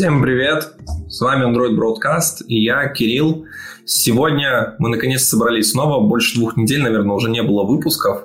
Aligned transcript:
Всем 0.00 0.22
привет! 0.22 0.76
С 1.10 1.20
вами 1.20 1.44
Android 1.44 1.76
Broadcast 1.76 2.46
и 2.48 2.58
я, 2.58 2.88
Кирилл. 2.88 3.44
Сегодня 3.84 4.74
мы 4.78 4.88
наконец 4.88 5.24
собрались 5.24 5.72
снова. 5.72 6.00
Больше 6.00 6.38
двух 6.38 6.56
недель, 6.56 6.80
наверное, 6.80 7.14
уже 7.14 7.28
не 7.28 7.42
было 7.42 7.64
выпусков. 7.64 8.24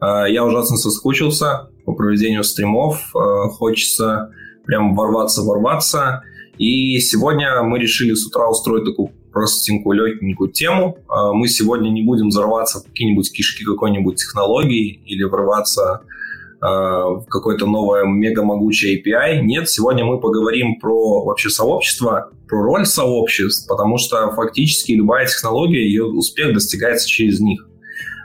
А, 0.00 0.26
я 0.26 0.44
ужасно 0.44 0.76
соскучился 0.76 1.70
по 1.84 1.92
проведению 1.92 2.42
стримов. 2.42 3.14
А, 3.14 3.50
хочется 3.50 4.32
прям 4.66 4.96
ворваться-ворваться. 4.96 6.24
И 6.58 6.98
сегодня 6.98 7.62
мы 7.62 7.78
решили 7.78 8.14
с 8.14 8.26
утра 8.26 8.50
устроить 8.50 8.84
такую 8.84 9.12
простенькую, 9.32 10.04
легенькую 10.04 10.50
тему. 10.50 10.98
А, 11.06 11.32
мы 11.32 11.46
сегодня 11.46 11.90
не 11.90 12.02
будем 12.02 12.30
взорваться 12.30 12.80
в 12.80 12.86
какие-нибудь 12.86 13.32
кишки 13.32 13.64
какой-нибудь 13.64 14.16
технологии 14.16 15.00
или 15.06 15.22
врываться 15.22 16.02
какое-то 16.62 17.66
новое 17.66 18.04
мега 18.04 18.44
могучее 18.44 19.02
API. 19.02 19.40
Нет, 19.40 19.68
сегодня 19.68 20.04
мы 20.04 20.20
поговорим 20.20 20.78
про 20.78 21.24
вообще 21.24 21.50
сообщество, 21.50 22.30
про 22.48 22.62
роль 22.62 22.86
сообществ, 22.86 23.68
потому 23.68 23.98
что 23.98 24.30
фактически 24.30 24.92
любая 24.92 25.26
технология, 25.26 25.84
ее 25.84 26.04
успех 26.04 26.54
достигается 26.54 27.08
через 27.08 27.40
них. 27.40 27.68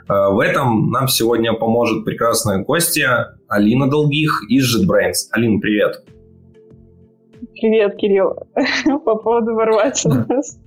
А, 0.06 0.30
в 0.30 0.38
этом 0.38 0.90
нам 0.90 1.08
сегодня 1.08 1.52
поможет 1.52 2.04
прекрасная 2.04 2.62
гостья 2.62 3.38
Алина 3.48 3.90
Долгих 3.90 4.30
из 4.48 4.64
JetBrains. 4.72 5.30
Алина, 5.32 5.60
привет. 5.60 6.04
Привет, 7.60 7.96
Кирилл. 7.96 8.36
По 9.04 9.16
поводу 9.16 9.54
ворваться 9.54 10.08
у 10.08 10.32
нас 10.32 10.58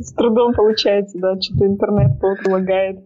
с 0.00 0.12
трудом 0.14 0.54
получается, 0.54 1.18
да, 1.18 1.40
что-то 1.40 1.66
интернет 1.66 2.12
лагает. 2.46 3.00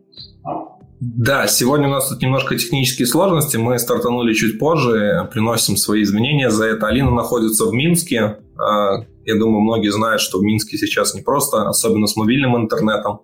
Да, 1.07 1.47
сегодня 1.49 1.87
у 1.89 1.91
нас 1.91 2.09
тут 2.09 2.23
немножко 2.23 2.57
технические 2.57 3.07
сложности. 3.07 3.59
Мы 3.59 3.79
стартанули 3.79 4.33
чуть 4.33 4.59
позже, 4.59 5.29
приносим 5.31 5.77
свои 5.77 6.03
изменения 6.03 6.49
за 6.49 6.65
это. 6.65 6.87
Алина 6.87 7.11
находится 7.11 7.67
в 7.67 7.75
Минске. 7.75 8.39
А, 8.57 9.05
я 9.27 9.39
думаю, 9.39 9.61
многие 9.61 9.93
знают, 9.93 10.23
что 10.23 10.39
в 10.39 10.43
Минске 10.43 10.79
сейчас 10.79 11.15
не 11.15 11.21
просто, 11.21 11.69
особенно 11.69 12.07
с 12.07 12.17
мобильным 12.17 12.57
интернетом 12.57 13.21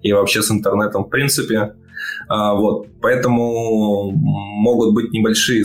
и 0.00 0.10
вообще 0.12 0.42
с 0.42 0.50
интернетом 0.50 1.04
в 1.04 1.10
принципе. 1.10 1.74
А, 2.28 2.54
вот, 2.54 2.86
поэтому 3.02 4.10
могут 4.12 4.94
быть 4.94 5.12
небольшие, 5.12 5.64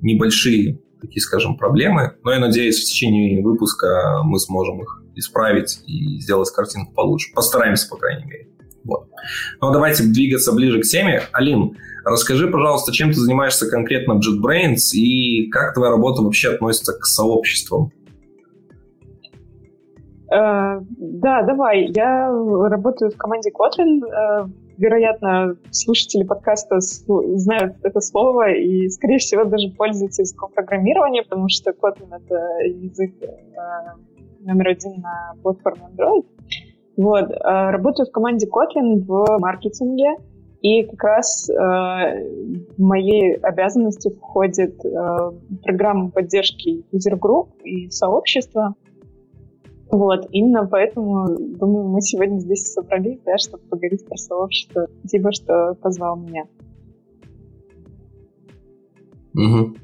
небольшие 0.00 0.80
такие, 1.02 1.20
скажем, 1.20 1.58
проблемы, 1.58 2.14
но 2.24 2.32
я 2.32 2.38
надеюсь, 2.38 2.80
в 2.80 2.84
течение 2.86 3.42
выпуска 3.42 4.22
мы 4.24 4.38
сможем 4.38 4.80
их 4.80 5.02
исправить 5.16 5.80
и 5.86 6.18
сделать 6.20 6.50
картинку 6.50 6.94
получше. 6.94 7.30
Постараемся, 7.34 7.90
по 7.90 7.96
крайней 7.96 8.24
мере. 8.24 8.53
Вот. 8.84 9.08
Ну, 9.60 9.72
давайте 9.72 10.04
двигаться 10.04 10.52
ближе 10.52 10.80
к 10.80 10.84
теме. 10.84 11.22
Алин, 11.32 11.76
расскажи, 12.04 12.48
пожалуйста, 12.48 12.92
чем 12.92 13.08
ты 13.08 13.14
занимаешься 13.14 13.68
конкретно 13.68 14.14
в 14.14 14.18
JetBrains 14.18 14.92
и 14.94 15.48
как 15.50 15.74
твоя 15.74 15.90
работа 15.90 16.22
вообще 16.22 16.50
относится 16.50 16.92
к 16.92 17.04
сообществам? 17.04 17.90
Uh, 20.32 20.84
да, 20.98 21.42
давай. 21.42 21.92
Я 21.94 22.28
работаю 22.28 23.10
в 23.10 23.16
команде 23.16 23.50
Kotlin. 23.50 24.00
Uh, 24.00 24.50
вероятно, 24.78 25.56
слушатели 25.70 26.24
подкаста 26.24 26.80
знают 26.80 27.76
это 27.82 28.00
слово 28.00 28.50
и, 28.52 28.88
скорее 28.88 29.18
всего, 29.18 29.44
даже 29.44 29.68
пользуются 29.76 30.22
языком 30.22 30.50
программирования, 30.52 31.22
потому 31.22 31.48
что 31.48 31.70
Kotlin— 31.70 32.08
это 32.10 32.34
язык 32.66 33.12
uh, 33.22 34.00
номер 34.40 34.68
один 34.68 35.00
на 35.00 35.34
платформе 35.42 35.82
Android. 35.92 36.24
Вот, 36.96 37.30
э, 37.30 37.34
работаю 37.70 38.06
в 38.06 38.12
команде 38.12 38.46
Kotlin 38.46 39.04
в 39.04 39.38
маркетинге, 39.40 40.16
и 40.60 40.84
как 40.84 41.02
раз 41.02 41.50
э, 41.50 41.54
моей 42.78 43.34
обязанности 43.34 44.10
входит 44.10 44.82
э, 44.84 45.32
программа 45.62 46.10
поддержки 46.10 46.84
group 46.92 47.48
и 47.64 47.90
сообщества. 47.90 48.74
Вот, 49.90 50.26
именно 50.30 50.66
поэтому, 50.66 51.36
думаю, 51.36 51.88
мы 51.88 52.00
сегодня 52.00 52.38
здесь 52.38 52.72
собрались, 52.72 53.18
да, 53.26 53.36
чтобы 53.38 53.62
поговорить 53.64 54.06
про 54.06 54.16
сообщество. 54.16 54.86
Спасибо, 55.00 55.32
что 55.32 55.76
позвал 55.80 56.16
меня. 56.16 56.44
Угу. 59.34 59.74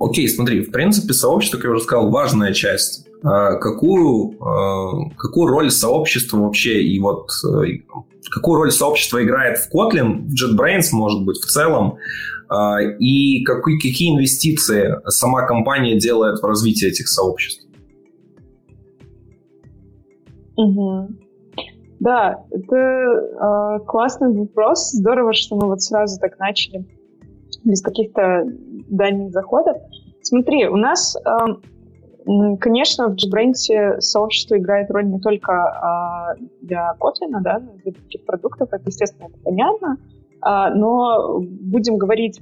Окей, 0.00 0.28
смотри, 0.28 0.62
в 0.62 0.70
принципе, 0.70 1.12
сообщество, 1.12 1.58
как 1.58 1.66
я 1.66 1.70
уже 1.72 1.82
сказал, 1.82 2.10
важная 2.10 2.52
часть 2.52 3.07
какую, 3.22 4.36
а, 4.40 5.10
какую 5.16 5.48
роль 5.48 5.70
сообщества 5.70 6.38
вообще 6.38 6.82
и 6.82 7.00
вот 7.00 7.30
э, 7.44 7.80
какую 8.30 8.60
роль 8.60 8.70
сообщество 8.70 9.22
играет 9.22 9.58
в 9.58 9.74
Kotlin, 9.74 10.28
в 10.28 10.34
JetBrains, 10.34 10.88
может 10.92 11.24
быть, 11.24 11.38
в 11.38 11.46
целом, 11.46 11.96
а, 12.48 12.80
и 12.80 13.42
какие, 13.44 13.78
какие 13.78 14.14
инвестиции 14.14 14.96
сама 15.06 15.46
компания 15.46 15.98
делает 15.98 16.40
в 16.40 16.44
развитие 16.44 16.90
этих 16.90 17.08
сообществ? 17.08 17.66
Угу. 20.56 21.08
Да, 22.00 22.44
это 22.50 22.76
э, 22.76 23.84
классный 23.86 24.32
вопрос. 24.32 24.92
Здорово, 24.92 25.32
что 25.32 25.56
мы 25.56 25.66
вот 25.66 25.82
сразу 25.82 26.20
так 26.20 26.38
начали 26.38 26.86
без 27.64 27.82
каких-то 27.82 28.44
дальних 28.88 29.32
заходов. 29.32 29.76
Смотри, 30.22 30.68
у 30.68 30.76
нас 30.76 31.16
Конечно, 32.60 33.08
в 33.08 33.14
JetBrains 33.14 34.00
сообщество 34.00 34.58
играет 34.58 34.90
роль 34.90 35.06
не 35.06 35.18
только 35.18 35.52
а, 35.52 36.34
для 36.60 36.94
Kotlin, 37.00 37.40
да, 37.40 37.60
для 37.60 37.92
таких 37.92 38.26
продуктов, 38.26 38.68
это, 38.70 38.82
естественно, 38.84 39.28
это 39.28 39.38
понятно, 39.42 39.96
а, 40.42 40.68
но 40.68 41.40
будем 41.40 41.96
говорить, 41.96 42.40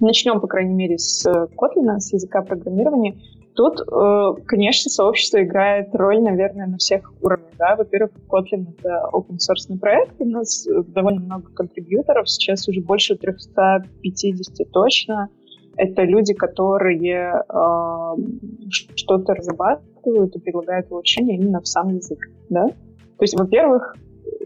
начнем, 0.00 0.40
по 0.40 0.48
крайней 0.48 0.74
мере, 0.74 0.98
с 0.98 1.24
Kotlin, 1.26 2.00
с 2.00 2.12
языка 2.12 2.42
программирования. 2.42 3.16
Тут, 3.54 3.80
э, 3.80 4.42
конечно, 4.46 4.90
сообщество 4.90 5.42
играет 5.42 5.94
роль, 5.94 6.22
наверное, 6.22 6.66
на 6.66 6.78
всех 6.78 7.12
уровнях. 7.20 7.50
Да? 7.58 7.76
Во-первых, 7.76 8.10
Kotlin— 8.26 8.66
это 8.78 9.08
open 9.12 9.36
source 9.36 9.78
проект, 9.78 10.14
у 10.20 10.24
нас 10.24 10.66
довольно 10.86 11.20
много 11.20 11.50
контрибьюторов, 11.52 12.30
сейчас 12.30 12.66
уже 12.66 12.80
больше 12.80 13.14
350 13.14 14.72
точно— 14.72 15.28
это 15.76 16.02
люди, 16.02 16.34
которые 16.34 17.44
э, 17.48 18.72
что-то 18.94 19.34
разрабатывают 19.34 20.36
и 20.36 20.40
предлагают 20.40 20.90
улучшения 20.90 21.36
именно 21.36 21.60
в 21.60 21.68
сам 21.68 21.94
язык. 21.94 22.18
Да? 22.50 22.66
То 22.68 23.22
есть, 23.22 23.38
во-первых, 23.38 23.96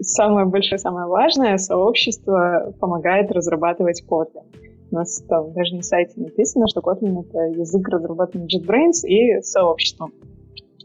самое 0.00 0.46
большое, 0.46 0.78
самое 0.78 1.06
важное, 1.06 1.56
сообщество 1.58 2.72
помогает 2.80 3.30
разрабатывать 3.32 4.04
Kotlin. 4.08 4.44
У 4.90 4.94
нас 4.94 5.20
там 5.28 5.52
даже 5.52 5.74
на 5.74 5.82
сайте 5.82 6.20
написано, 6.20 6.66
что 6.68 6.80
Kotlin— 6.80 7.24
это 7.28 7.38
язык, 7.58 7.88
разработанный 7.88 8.46
JetBrains 8.46 9.06
и 9.06 9.40
сообществом. 9.42 10.12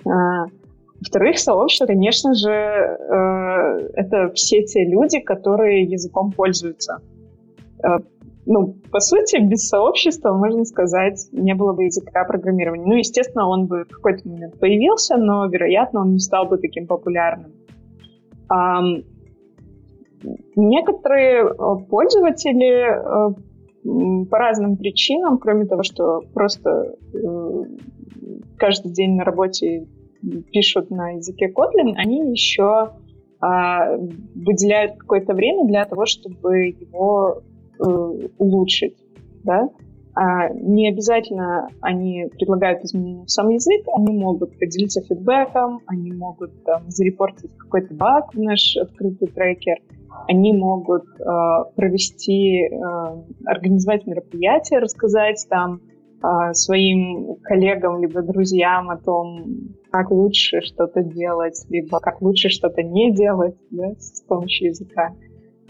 А, 0.05 0.45
во-вторых, 0.99 1.37
сообщество, 1.37 1.85
конечно 1.85 2.33
же, 2.33 2.51
э, 2.51 3.89
это 3.93 4.31
все 4.33 4.63
те 4.63 4.85
люди, 4.85 5.19
которые 5.19 5.83
языком 5.83 6.31
пользуются. 6.31 6.99
Э, 7.83 7.99
ну, 8.45 8.75
по 8.91 8.99
сути, 8.99 9.39
без 9.39 9.67
сообщества, 9.67 10.33
можно 10.33 10.65
сказать, 10.65 11.27
не 11.31 11.53
было 11.53 11.73
бы 11.73 11.83
языка 11.85 12.23
программирования. 12.25 12.85
Ну, 12.85 12.95
естественно, 12.95 13.47
он 13.47 13.67
бы 13.67 13.85
в 13.85 13.89
какой-то 13.89 14.27
момент 14.27 14.59
появился, 14.59 15.17
но, 15.17 15.45
вероятно, 15.47 16.01
он 16.01 16.13
не 16.13 16.19
стал 16.19 16.47
бы 16.47 16.57
таким 16.57 16.87
популярным. 16.87 17.51
А, 18.49 18.81
некоторые 20.55 21.45
э, 21.45 21.85
пользователи 21.89 22.89
э, 22.89 24.25
по 24.29 24.37
разным 24.37 24.77
причинам, 24.77 25.37
кроме 25.37 25.65
того, 25.65 25.83
что 25.83 26.21
просто 26.33 26.95
э, 27.13 27.63
каждый 28.57 28.91
день 28.91 29.15
на 29.15 29.23
работе 29.23 29.87
пишут 30.51 30.89
на 30.91 31.11
языке 31.11 31.51
Kotlin, 31.51 31.93
они 31.95 32.31
еще 32.31 32.91
а, 33.39 33.97
выделяют 34.35 34.97
какое-то 34.97 35.33
время 35.33 35.65
для 35.65 35.83
того, 35.85 36.05
чтобы 36.05 36.67
его 36.67 37.41
улучшить, 38.37 38.97
да, 39.43 39.69
а 40.13 40.49
не 40.49 40.89
обязательно 40.89 41.69
они 41.79 42.27
предлагают 42.37 42.83
изменения 42.83 43.25
в 43.25 43.31
сам 43.31 43.49
язык, 43.49 43.85
они 43.95 44.17
могут 44.17 44.57
поделиться 44.59 45.01
фидбэком, 45.01 45.79
они 45.85 46.11
могут 46.11 46.63
там, 46.63 46.89
зарепортить 46.89 47.55
какой-то 47.57 47.93
баг 47.93 48.33
в 48.33 48.39
наш 48.39 48.75
открытый 48.75 49.29
трекер, 49.29 49.77
они 50.27 50.53
могут 50.53 51.05
э, 51.19 51.23
провести, 51.75 52.67
э, 52.67 52.77
организовать 53.45 54.05
мероприятие, 54.05 54.79
рассказать 54.79 55.45
там 55.49 55.79
э, 56.21 56.53
своим 56.53 57.37
коллегам 57.41 58.01
либо 58.01 58.21
друзьям 58.21 58.89
о 58.89 58.97
том, 58.97 59.45
как 59.91 60.11
лучше 60.11 60.59
что-то 60.61 61.03
делать, 61.03 61.65
либо 61.69 61.99
как 61.99 62.21
лучше 62.21 62.49
что-то 62.49 62.83
не 62.83 63.13
делать 63.13 63.55
да, 63.69 63.91
с 63.97 64.21
помощью 64.27 64.69
языка. 64.69 65.13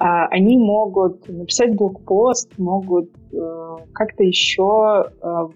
А, 0.03 0.25
они 0.29 0.57
могут 0.57 1.29
написать 1.29 1.75
блокпост, 1.75 2.57
могут 2.57 3.11
э, 3.31 3.75
как-то 3.93 4.23
еще 4.23 5.05
э, 5.21 5.47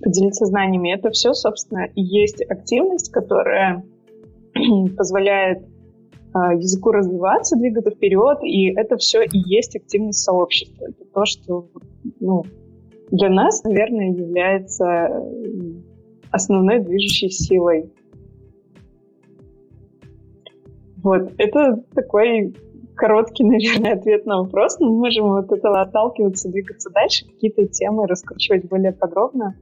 поделиться 0.00 0.46
знаниями. 0.46 0.94
Это 0.94 1.10
все, 1.10 1.34
собственно, 1.34 1.86
и 1.94 2.00
есть 2.00 2.40
активность, 2.48 3.12
которая 3.12 3.84
позволяет 4.96 5.58
э, 5.58 6.38
языку 6.56 6.92
развиваться, 6.92 7.58
двигаться 7.58 7.90
вперед, 7.90 8.38
и 8.42 8.72
это 8.74 8.96
все 8.96 9.22
и 9.22 9.38
есть 9.38 9.76
активность 9.76 10.20
сообщества. 10.20 10.86
Это 10.86 11.04
то, 11.12 11.26
что 11.26 11.68
ну, 12.20 12.44
для 13.10 13.28
нас, 13.28 13.64
наверное, 13.64 14.12
является 14.12 15.10
основной 16.30 16.80
движущей 16.80 17.28
силой. 17.28 17.92
Вот, 21.02 21.32
это 21.36 21.84
такой 21.94 22.54
короткий, 23.02 23.44
наверное, 23.54 23.94
ответ 23.94 24.26
на 24.26 24.42
вопрос, 24.42 24.78
но 24.78 24.88
мы 24.88 24.98
можем 24.98 25.32
от 25.32 25.50
этого 25.50 25.82
отталкиваться, 25.82 26.48
двигаться 26.48 26.90
дальше, 26.90 27.26
какие-то 27.26 27.66
темы 27.66 28.06
раскручивать 28.06 28.68
более 28.68 28.92
подробно. 28.92 29.56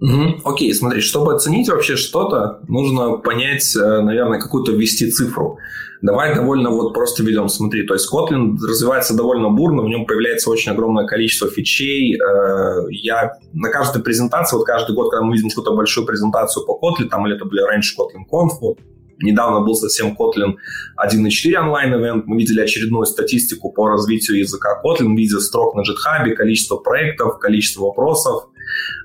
Угу. 0.00 0.40
Окей, 0.44 0.74
смотри, 0.74 1.00
чтобы 1.00 1.34
оценить 1.34 1.68
вообще 1.68 1.96
что-то, 1.96 2.60
нужно 2.68 3.16
понять, 3.16 3.74
э, 3.74 4.00
наверное, 4.02 4.38
какую-то 4.38 4.72
ввести 4.72 5.10
цифру. 5.10 5.56
Давай 6.02 6.34
довольно 6.34 6.70
вот 6.70 6.92
просто 6.92 7.22
ведем, 7.22 7.48
смотри, 7.48 7.86
то 7.86 7.94
есть 7.94 8.12
Kotlin 8.12 8.56
развивается 8.62 9.16
довольно 9.16 9.48
бурно, 9.48 9.82
в 9.82 9.88
нем 9.88 10.04
появляется 10.04 10.50
очень 10.50 10.72
огромное 10.72 11.06
количество 11.06 11.48
фичей. 11.48 12.16
Э, 12.16 12.86
я 12.90 13.38
на 13.54 13.70
каждой 13.70 14.02
презентации, 14.02 14.56
вот 14.56 14.66
каждый 14.66 14.94
год, 14.94 15.10
когда 15.10 15.24
мы 15.24 15.32
видим 15.32 15.48
какую-то 15.48 15.74
большую 15.74 16.06
презентацию 16.06 16.66
по 16.66 16.72
Kotlin, 16.72 17.08
там 17.08 17.26
или 17.26 17.36
это 17.36 17.46
были 17.46 17.62
раньше 17.62 17.96
Kotlin 17.96 18.24
Conf, 18.30 18.76
Недавно 19.18 19.60
был 19.60 19.74
совсем 19.74 20.16
Kotlin 20.18 20.56
1.4 21.02 21.56
онлайн-эвент. 21.56 22.26
Мы 22.26 22.38
видели 22.38 22.60
очередную 22.60 23.06
статистику 23.06 23.72
по 23.72 23.88
развитию 23.88 24.38
языка 24.38 24.80
Kotlin, 24.84 25.16
видя 25.16 25.40
строк 25.40 25.74
на 25.74 25.80
GitHub, 25.80 26.28
количество 26.34 26.76
проектов, 26.76 27.38
количество 27.38 27.84
вопросов. 27.84 28.48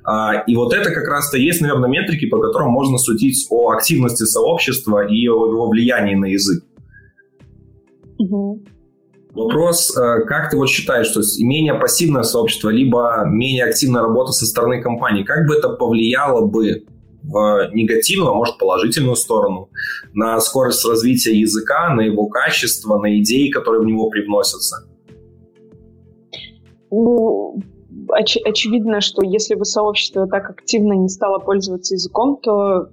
А, 0.04 0.44
и 0.48 0.56
вот 0.56 0.74
это 0.74 0.92
как 0.92 1.08
раз-то 1.08 1.38
есть, 1.38 1.62
наверное, 1.62 1.90
метрики, 1.90 2.28
по 2.28 2.40
которым 2.40 2.70
можно 2.70 2.98
судить 2.98 3.48
о 3.50 3.72
активности 3.72 4.24
сообщества 4.24 5.08
и 5.08 5.28
о 5.28 5.48
его 5.48 5.70
влиянии 5.70 6.16
на 6.16 6.26
язык. 6.26 6.64
Угу. 8.18 8.64
Вопрос, 9.34 9.96
э, 9.96 10.26
как 10.26 10.50
ты 10.50 10.58
вот 10.58 10.70
считаешь, 10.70 11.08
то 11.10 11.22
есть 11.22 11.40
менее 11.42 11.76
пассивное 11.76 12.24
сообщество, 12.24 12.70
либо 12.70 13.24
менее 13.26 13.66
активная 13.66 14.02
работа 14.02 14.34
со 14.34 14.46
стороны 14.46 14.82
компании, 14.82 15.24
как 15.24 15.48
бы 15.48 15.56
это 15.56 15.70
повлияло 15.70 16.46
бы 16.46 16.84
в 17.24 17.70
негативную, 17.74 18.32
а 18.32 18.36
может 18.36 18.58
положительную 18.58 19.16
сторону 19.16 19.70
на 20.14 20.40
скорость 20.40 20.86
развития 20.86 21.38
языка, 21.38 21.94
на 21.94 22.02
его 22.02 22.28
качество, 22.28 22.98
на 22.98 23.18
идеи, 23.20 23.50
которые 23.50 23.82
в 23.82 23.86
него 23.86 24.10
привносятся? 24.10 24.88
Ну, 26.90 27.60
оч- 28.10 28.42
очевидно, 28.44 29.02
что 29.02 29.24
если 29.24 29.56
бы 29.56 29.66
сообщество 29.66 30.28
так 30.28 30.50
активно 30.50 30.94
не 30.94 31.10
стало 31.10 31.40
пользоваться 31.40 31.96
языком, 31.96 32.38
то 32.42 32.90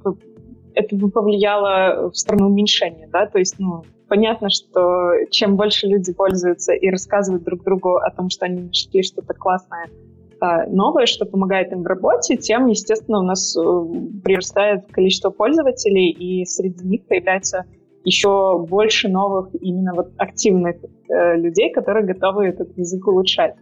это 0.74 0.94
бы 0.96 1.10
повлияло 1.10 2.10
в 2.10 2.16
сторону 2.16 2.46
уменьшения, 2.46 3.08
да, 3.12 3.26
то 3.26 3.38
есть, 3.38 3.56
ну, 3.58 3.82
понятно, 4.08 4.48
что 4.50 5.12
чем 5.31 5.56
больше 5.56 5.86
люди 5.86 6.12
пользуются 6.12 6.72
и 6.72 6.88
рассказывают 6.88 7.44
друг 7.44 7.64
другу 7.64 7.96
о 7.96 8.10
том, 8.10 8.31
что 8.31 8.46
они 8.46 8.62
нашли 8.62 9.02
что-то 9.02 9.34
классное, 9.34 9.88
новое, 10.69 11.06
что 11.06 11.26
помогает 11.26 11.73
им 11.73 11.82
в 11.82 11.87
работе, 11.87 12.37
тем, 12.37 12.67
естественно, 12.67 13.20
у 13.20 13.23
нас 13.25 13.56
э, 13.56 13.61
прирастает 14.23 14.87
количество 14.90 15.31
пользователей, 15.31 16.11
и 16.11 16.44
среди 16.44 16.87
них 16.87 17.06
появляется 17.06 17.64
еще 18.05 18.58
больше 18.69 19.08
новых 19.08 19.50
именно 19.61 19.94
вот 19.94 20.12
активных 20.17 20.76
э, 21.08 21.37
людей, 21.37 21.70
которые 21.73 22.06
готовы 22.06 22.46
этот 22.46 22.76
язык 22.76 23.06
улучшать. 23.06 23.55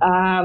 А, 0.00 0.44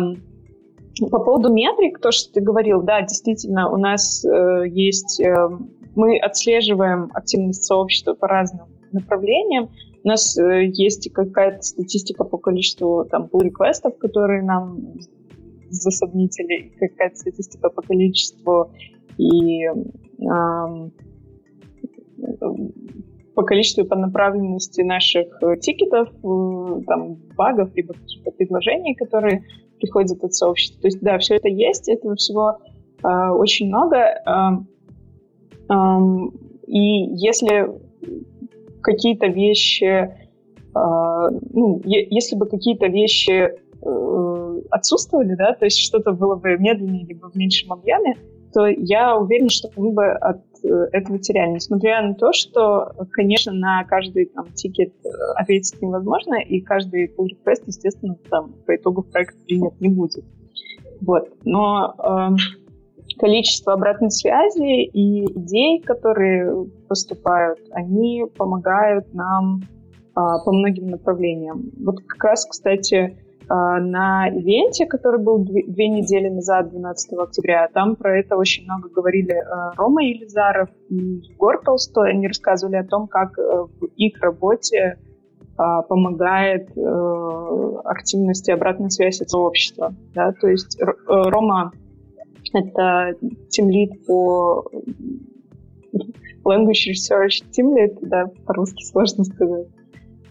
по 1.10 1.20
поводу 1.20 1.52
метрик, 1.52 2.00
то, 2.00 2.12
что 2.12 2.34
ты 2.34 2.42
говорил, 2.42 2.82
да, 2.82 3.02
действительно, 3.02 3.70
у 3.70 3.78
нас 3.78 4.24
э, 4.26 4.64
есть, 4.68 5.20
э, 5.20 5.50
мы 5.96 6.18
отслеживаем 6.20 7.10
активность 7.14 7.64
сообщества 7.64 8.14
по 8.14 8.28
разным 8.28 8.68
направлениям. 8.92 9.70
У 10.04 10.08
нас 10.08 10.38
э, 10.38 10.66
есть 10.66 11.12
какая-то 11.12 11.62
статистика 11.62 12.24
по 12.24 12.38
количеству 12.38 13.06
там 13.10 13.30
pull 13.32 13.44
реквестов 13.44 13.98
которые 13.98 14.44
нам 14.44 14.96
засобнители, 15.74 16.74
какая-то 16.80 17.16
статистика 17.16 17.70
по 17.70 17.82
количеству 17.82 18.72
и 19.18 19.68
по 23.36 23.44
количеству 23.44 23.84
и 23.84 23.88
по 23.88 23.96
направленности 23.96 24.82
наших 24.82 25.28
э, 25.42 25.58
тикетов, 25.58 26.10
э, 26.10 26.82
там, 26.88 27.16
багов, 27.36 27.76
либо 27.76 27.94
каких-то 27.94 28.32
предложений, 28.32 28.96
которые 28.96 29.44
приходят 29.80 30.24
от 30.24 30.34
сообщества. 30.34 30.82
То 30.82 30.88
есть, 30.88 31.02
да, 31.02 31.18
все 31.18 31.36
это 31.36 31.50
есть, 31.50 31.90
этого 31.90 32.16
всего 32.16 32.60
э, 33.04 33.30
очень 33.32 33.68
много. 33.68 33.98
Э, 33.98 34.52
э, 35.70 35.74
и 36.68 36.80
если 37.16 37.70
какие-то 38.82 39.28
вещи, 39.28 39.86
э, 39.86 40.10
ну, 40.74 41.82
если 41.84 42.36
бы 42.36 42.46
какие-то 42.46 42.88
вещи 42.88 43.50
э, 43.82 44.33
отсутствовали, 44.70 45.36
да, 45.36 45.54
то 45.54 45.66
есть 45.66 45.80
что-то 45.80 46.12
было 46.14 46.36
бы 46.36 46.58
медленнее 46.58 47.06
либо 47.06 47.30
в 47.30 47.36
меньшем 47.36 47.74
объеме, 47.74 48.18
то 48.54 48.68
я 48.68 49.18
уверена, 49.18 49.50
что 49.50 49.70
мы 49.76 49.92
бы 49.92 50.12
от 50.12 50.42
э, 50.64 50.88
этого 50.92 51.18
теряли. 51.20 51.54
Несмотря 51.54 52.02
на 52.02 52.14
то, 52.14 52.32
что, 52.34 52.92
конечно, 53.12 53.52
на 53.52 53.84
каждый 53.84 54.28
там, 54.28 54.46
тикет 54.54 54.94
э, 55.04 55.10
ответить 55.36 55.82
невозможно, 55.82 56.36
и 56.36 56.62
каждый 56.62 57.08
pull 57.08 57.26
request, 57.26 57.64
естественно, 57.66 58.16
там, 58.30 58.54
по 58.66 58.76
итогу 58.76 59.04
проект 59.04 59.44
принят 59.46 59.80
не 59.82 59.90
будет. 59.90 60.24
Вот. 61.02 61.30
Но 61.44 61.96
э, 61.98 63.18
количество 63.18 63.74
обратной 63.74 64.12
связи 64.12 64.84
и 64.84 65.26
идей, 65.26 65.82
которые 65.82 66.68
поступают, 66.88 67.60
они 67.72 68.26
помогают 68.38 69.14
нам 69.14 69.62
э, 69.62 69.64
по 70.14 70.52
многим 70.52 70.88
направлениям. 70.88 71.72
Вот 71.80 72.02
как 72.06 72.24
раз, 72.24 72.46
кстати, 72.46 73.18
на 73.50 74.30
ивенте, 74.30 74.86
который 74.86 75.20
был 75.20 75.40
две, 75.40 75.90
недели 75.90 76.30
назад, 76.30 76.70
12 76.70 77.14
октября. 77.20 77.68
Там 77.74 77.96
про 77.96 78.20
это 78.20 78.38
очень 78.38 78.64
много 78.64 78.90
говорили 78.90 79.34
а, 79.34 79.74
Рома 79.76 80.04
Елизаров 80.04 80.70
и 80.90 80.96
Егор 80.96 81.62
Толстой. 81.64 82.12
Они 82.12 82.28
рассказывали 82.28 82.78
о 82.78 82.86
том, 82.86 83.08
как 83.08 83.38
э, 83.38 83.42
в 83.42 83.86
их 83.98 84.22
работе 84.22 84.98
а, 85.58 85.82
помогает 85.82 86.70
э, 86.78 87.76
активности 87.84 88.52
обратной 88.52 88.92
связи 88.92 89.24
сообщества. 89.28 89.94
Да? 90.14 90.32
То 90.34 90.48
есть 90.48 90.80
э, 90.82 90.86
Рома— 91.08 91.74
это 92.54 93.16
тимлид 93.50 94.06
по 94.06 94.66
language 96.46 96.92
research 96.92 97.44
team 97.52 97.76
lead, 97.76 97.98
да, 98.02 98.26
по-русски 98.46 98.84
сложно 98.84 99.24
сказать. 99.24 99.68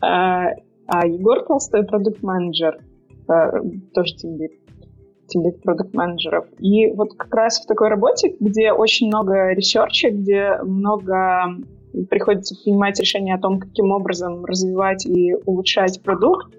А 0.00 1.06
Егор 1.06 1.42
Толстой— 1.44 1.84
продукт-менеджер— 1.86 2.78
тоже 3.26 4.16
тимлид 4.16 4.52
тимлид 5.28 5.62
продукт-менеджеров. 5.62 6.46
И 6.58 6.92
вот 6.92 7.14
как 7.14 7.34
раз 7.34 7.60
в 7.62 7.66
такой 7.66 7.88
работе, 7.88 8.34
где 8.38 8.72
очень 8.72 9.06
много 9.06 9.52
research 9.52 9.99
а, 9.99 10.10
где 10.10 10.58
много 10.62 11.56
приходится 12.10 12.54
принимать 12.62 12.98
решения 13.00 13.34
о 13.34 13.40
том, 13.40 13.58
каким 13.58 13.90
образом 13.92 14.44
развивать 14.44 15.06
и 15.06 15.34
улучшать 15.46 16.02
продукт, 16.02 16.54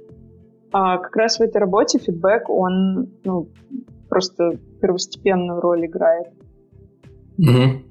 а 0.71 0.97
как 0.97 1.15
раз 1.15 1.37
в 1.37 1.41
этой 1.41 1.57
работе 1.57 1.99
фидбэк, 1.99 2.49
он 2.49 3.09
ну, 3.23 3.49
просто 4.09 4.57
первостепенную 4.81 5.59
роль 5.61 5.85
играет. 5.85 6.27
Угу. 7.37 7.83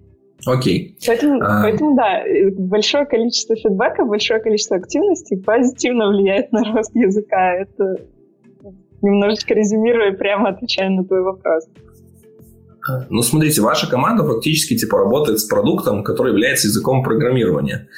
Окей. 0.47 0.97
Поэтому, 1.07 1.41
а... 1.41 1.63
поэтому, 1.63 1.97
да, 1.97 2.23
большое 2.59 3.07
количество 3.07 3.55
фидбэка, 3.55 4.05
большое 4.05 4.41
количество 4.41 4.77
активности 4.77 5.37
позитивно 5.37 6.09
влияет 6.09 6.51
на 6.53 6.65
рост 6.73 6.95
языка. 6.95 7.55
Это 7.55 7.99
немножечко 9.03 9.55
резюмируя, 9.55 10.13
прямо 10.13 10.51
отвечая 10.51 10.91
на 10.91 11.05
твой 11.05 11.23
вопрос. 11.23 11.65
Ну, 13.11 13.23
смотрите, 13.23 13.61
ваша 13.61 13.89
команда 13.89 14.25
фактически 14.25 14.77
типа 14.77 14.99
работает 14.99 15.39
с 15.39 15.45
продуктом, 15.45 16.03
который 16.03 16.33
является 16.33 16.67
языком 16.67 17.05
программирования. 17.05 17.89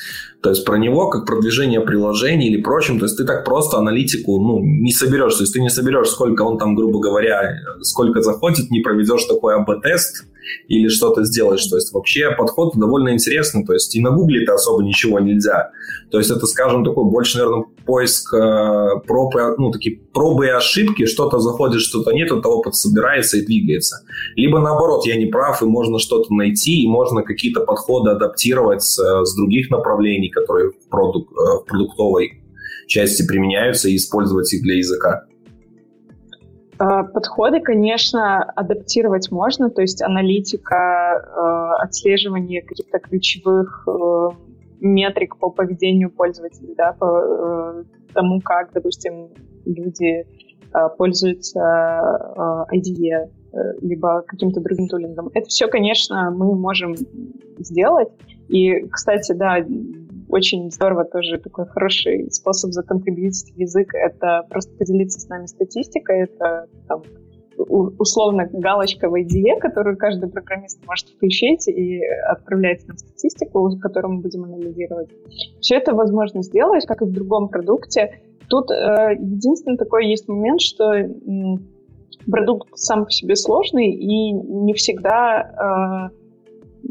То 0.43 0.51
есть 0.51 0.65
про 0.67 0.77
него, 0.77 1.09
как 1.09 1.25
продвижение 1.25 1.81
приложений 1.81 2.49
или 2.49 2.61
прочим, 2.61 2.99
то 2.99 3.07
есть 3.07 3.17
ты 3.17 3.25
так 3.25 3.47
просто 3.47 3.79
аналитику 3.79 4.39
ну, 4.39 4.61
не 4.63 4.93
соберешь. 4.93 5.37
То 5.37 5.43
есть 5.43 5.55
ты 5.55 5.61
не 5.61 5.71
соберешь, 5.71 6.09
сколько 6.09 6.43
он 6.43 6.59
там, 6.59 6.75
грубо 6.75 7.01
говоря, 7.01 7.57
сколько 7.81 8.21
заходит, 8.21 8.71
не 8.71 8.81
проведешь 8.81 9.25
такой 9.25 9.55
АБ-тест, 9.55 10.27
или 10.69 10.89
что-то 10.89 11.25
сделаешь. 11.25 11.65
То 11.67 11.77
есть 11.77 11.93
вообще 11.93 12.31
подход 12.31 12.75
довольно 12.77 13.13
интересный. 13.13 13.65
То 13.65 13.73
есть 13.73 13.95
и 13.95 14.01
на 14.01 14.11
Гугле 14.11 14.43
это 14.43 14.55
особо 14.55 14.83
ничего 14.83 15.21
нельзя. 15.21 15.71
То 16.11 16.19
есть 16.19 16.31
это, 16.31 16.47
скажем, 16.47 16.85
такой 16.85 17.05
больше, 17.05 17.39
наверное, 17.39 17.65
поиск 17.87 18.33
э, 18.35 19.01
пробы, 19.07 19.55
ну, 19.59 19.71
такие 19.71 19.99
пробы 20.13 20.47
и 20.47 20.51
ошибки. 20.51 21.07
Что-то 21.07 21.39
заходит, 21.39 21.81
что-то 21.81 22.13
нет, 22.13 22.31
это 22.31 22.49
опыт 22.49 22.75
собирается 22.75 23.39
и 23.39 23.45
двигается. 23.45 24.05
Либо 24.37 24.61
наоборот, 24.61 25.07
я 25.07 25.17
не 25.17 25.27
прав, 25.27 25.63
и 25.63 25.67
можно 25.67 25.99
что-то 25.99 26.33
найти, 26.33 26.83
и 26.83 26.89
можно 26.89 27.23
какие-то 27.23 27.61
подходы 27.61 28.11
адаптировать 28.11 28.83
с, 28.83 28.97
с 28.97 29.35
других 29.35 29.71
направлений, 29.71 30.29
которые 30.29 30.71
в, 30.71 30.89
продук, 30.89 31.31
э, 31.33 31.63
в 31.63 31.65
продуктовой 31.67 32.41
части 32.87 33.27
применяются, 33.27 33.89
и 33.89 33.97
использовать 33.97 34.53
их 34.53 34.63
для 34.63 34.77
языка. 34.77 35.25
Э, 36.79 37.05
подходы, 37.05 37.61
конечно, 37.61 38.43
адаптировать 38.43 39.31
можно, 39.31 39.71
то 39.71 39.83
есть 39.83 40.03
аналитика, 40.03 40.75
э, 41.25 41.83
отслеживание 41.83 42.63
каких-то 42.63 42.99
ключевых 42.99 43.87
э, 43.87 44.29
метрик 44.81 45.37
по 45.37 45.51
поведению 45.51 46.11
пользователей, 46.11 46.75
да, 46.77 46.93
по 46.93 47.85
тому, 48.13 48.41
как, 48.41 48.73
допустим, 48.73 49.29
люди 49.65 50.27
пользуются 50.99 52.67
IDE, 52.71 53.31
либо 53.81 54.23
каким-то 54.27 54.61
другим 54.61 54.89
тулингом. 54.89 55.31
Это 55.33 55.49
все, 55.49 55.69
конечно, 55.69 56.31
мы 56.31 56.55
можем 56.55 56.97
сделать. 57.59 58.09
И, 58.49 58.87
кстати, 58.89 59.33
да, 59.33 59.65
очень 60.35 60.71
здорово 60.73 61.05
тоже 61.05 61.39
такой 61.39 61.67
хороший 61.67 62.29
способ 62.33 62.73
законтрибьютить 62.73 63.53
язык. 63.57 63.95
Это 63.95 64.45
просто 64.51 64.77
поделиться 64.77 65.21
с 65.21 65.29
нами 65.29 65.47
статистикой. 65.47 66.25
Это 66.25 66.67
там, 66.89 67.03
условно 67.57 68.49
галочка 68.53 69.09
в 69.09 69.15
IDE, 69.15 69.61
которую 69.61 69.97
каждый 69.97 70.29
программист 70.29 70.85
может 70.87 71.09
включить 71.09 71.69
и 71.69 72.01
отправлять 72.29 72.87
нам 72.89 72.99
статистику, 72.99 73.79
которую 73.81 74.15
мы 74.15 74.23
будем 74.23 74.43
анализировать. 74.43 75.09
Все 75.61 75.77
это 75.77 75.95
возможно 75.95 76.43
сделать, 76.43 76.85
как 76.85 77.03
и 77.03 77.05
в 77.05 77.13
другом 77.13 77.49
продукте. 77.49 78.21
Тут 78.49 78.73
э, 78.73 79.15
единственный 79.17 79.77
такой 79.77 80.09
есть 80.09 80.27
момент, 80.27 80.61
что 80.61 80.95
э, 80.95 81.13
продукт 82.29 82.69
сам 82.75 83.05
по 83.05 83.11
себе 83.13 83.37
сложный 83.37 83.93
и 83.93 84.33
не 84.33 84.75
всегда 84.75 86.11
э, 86.11 86.91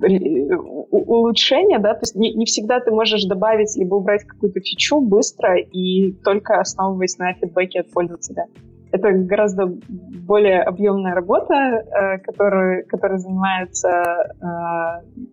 улучшения, 0.00 1.78
да, 1.78 1.94
то 1.94 2.00
есть 2.02 2.14
не, 2.14 2.34
не 2.34 2.44
всегда 2.44 2.80
ты 2.80 2.90
можешь 2.90 3.24
добавить 3.24 3.76
либо 3.76 3.94
убрать 3.94 4.24
какую-то 4.24 4.60
фичу 4.60 5.00
быстро 5.00 5.58
и 5.58 6.12
только 6.24 6.60
основываясь 6.60 7.18
на 7.18 7.32
фидбэке 7.34 7.80
от 7.80 7.90
пользователя. 7.90 8.46
Это 8.92 9.12
гораздо 9.12 9.66
более 9.66 10.62
объемная 10.62 11.14
работа, 11.14 11.54
э, 11.54 12.18
которой, 12.18 12.84
которой 12.84 13.18
занимаются 13.18 13.88
э, 13.88 15.24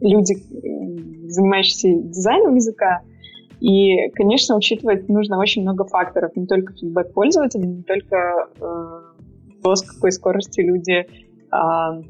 люди, 0.00 0.34
занимающиеся 1.28 1.88
дизайном 2.08 2.56
языка. 2.56 3.00
И, 3.60 4.10
конечно, 4.14 4.56
учитывать 4.56 5.08
нужно 5.08 5.38
очень 5.38 5.62
много 5.62 5.84
факторов, 5.84 6.34
не 6.34 6.46
только 6.46 6.74
фидбэк 6.74 7.12
пользователя, 7.14 7.64
не 7.64 7.82
только 7.84 8.48
э, 8.60 9.00
то, 9.62 9.74
с 9.74 9.82
какой 9.82 10.10
скоростью 10.10 10.66
люди 10.66 11.06
э, 11.06 12.02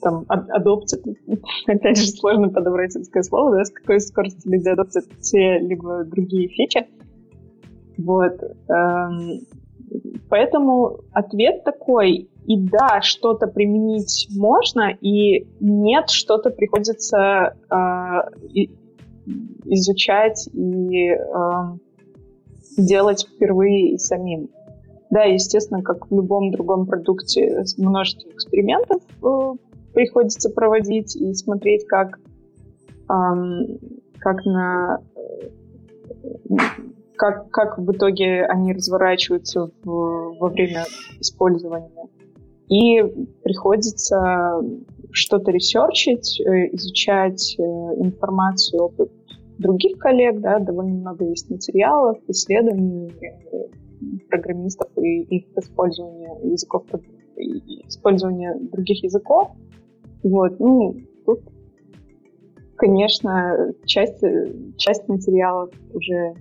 там, 0.00 0.24
адоптят, 0.28 1.02
опять 1.66 1.98
же, 1.98 2.06
сложно 2.08 2.48
подобрать 2.48 2.96
русское 2.96 3.22
слово, 3.22 3.56
да, 3.56 3.64
с 3.64 3.70
какой 3.70 4.00
скоростью 4.00 4.52
люди 4.52 4.68
адоптят 4.68 5.04
все 5.20 5.58
либо 5.58 6.04
другие 6.04 6.48
фичи. 6.48 6.86
Вот. 7.98 8.40
Эм, 8.68 9.40
поэтому 10.28 11.00
ответ 11.12 11.64
такой, 11.64 12.30
и 12.46 12.58
да, 12.58 13.00
что-то 13.02 13.46
применить 13.46 14.28
можно, 14.30 14.90
и 15.00 15.46
нет, 15.60 16.10
что-то 16.10 16.50
приходится 16.50 17.54
э, 17.70 18.64
изучать 19.66 20.48
и 20.52 21.10
э, 21.10 21.18
делать 22.76 23.28
впервые 23.28 23.92
и 23.92 23.98
самим. 23.98 24.48
Да, 25.10 25.24
естественно, 25.24 25.82
как 25.82 26.08
в 26.08 26.14
любом 26.14 26.52
другом 26.52 26.86
продукте, 26.86 27.64
множество 27.78 28.28
экспериментов 28.30 29.02
э, 29.22 29.52
приходится 29.92 30.50
проводить 30.50 31.16
и 31.16 31.34
смотреть, 31.34 31.86
как, 31.86 32.18
э, 33.08 33.76
как 34.20 34.44
на 34.44 35.00
как, 37.16 37.50
как 37.50 37.78
в 37.78 37.92
итоге 37.92 38.46
они 38.46 38.72
разворачиваются 38.72 39.70
в, 39.84 40.36
во 40.38 40.48
время 40.48 40.84
использования. 41.20 42.08
И 42.68 43.02
приходится 43.42 44.62
что-то 45.10 45.50
ресерчить, 45.50 46.40
э, 46.40 46.74
изучать 46.74 47.56
э, 47.58 47.62
информацию, 47.62 48.84
опыт 48.84 49.10
других 49.58 49.98
коллег, 49.98 50.40
да, 50.40 50.60
довольно 50.60 50.94
много 50.94 51.26
есть 51.26 51.50
материалов, 51.50 52.16
исследований, 52.28 53.12
программистов 54.28 54.88
и 54.98 55.22
их 55.22 55.44
использования 55.56 56.38
языков, 56.44 56.84
использования 57.88 58.54
других 58.72 59.02
языков. 59.02 59.50
Вот, 60.22 60.58
ну, 60.60 60.96
тут, 61.26 61.40
конечно, 62.76 63.72
часть, 63.86 64.22
часть 64.76 65.08
материалов 65.08 65.70
уже 65.92 66.34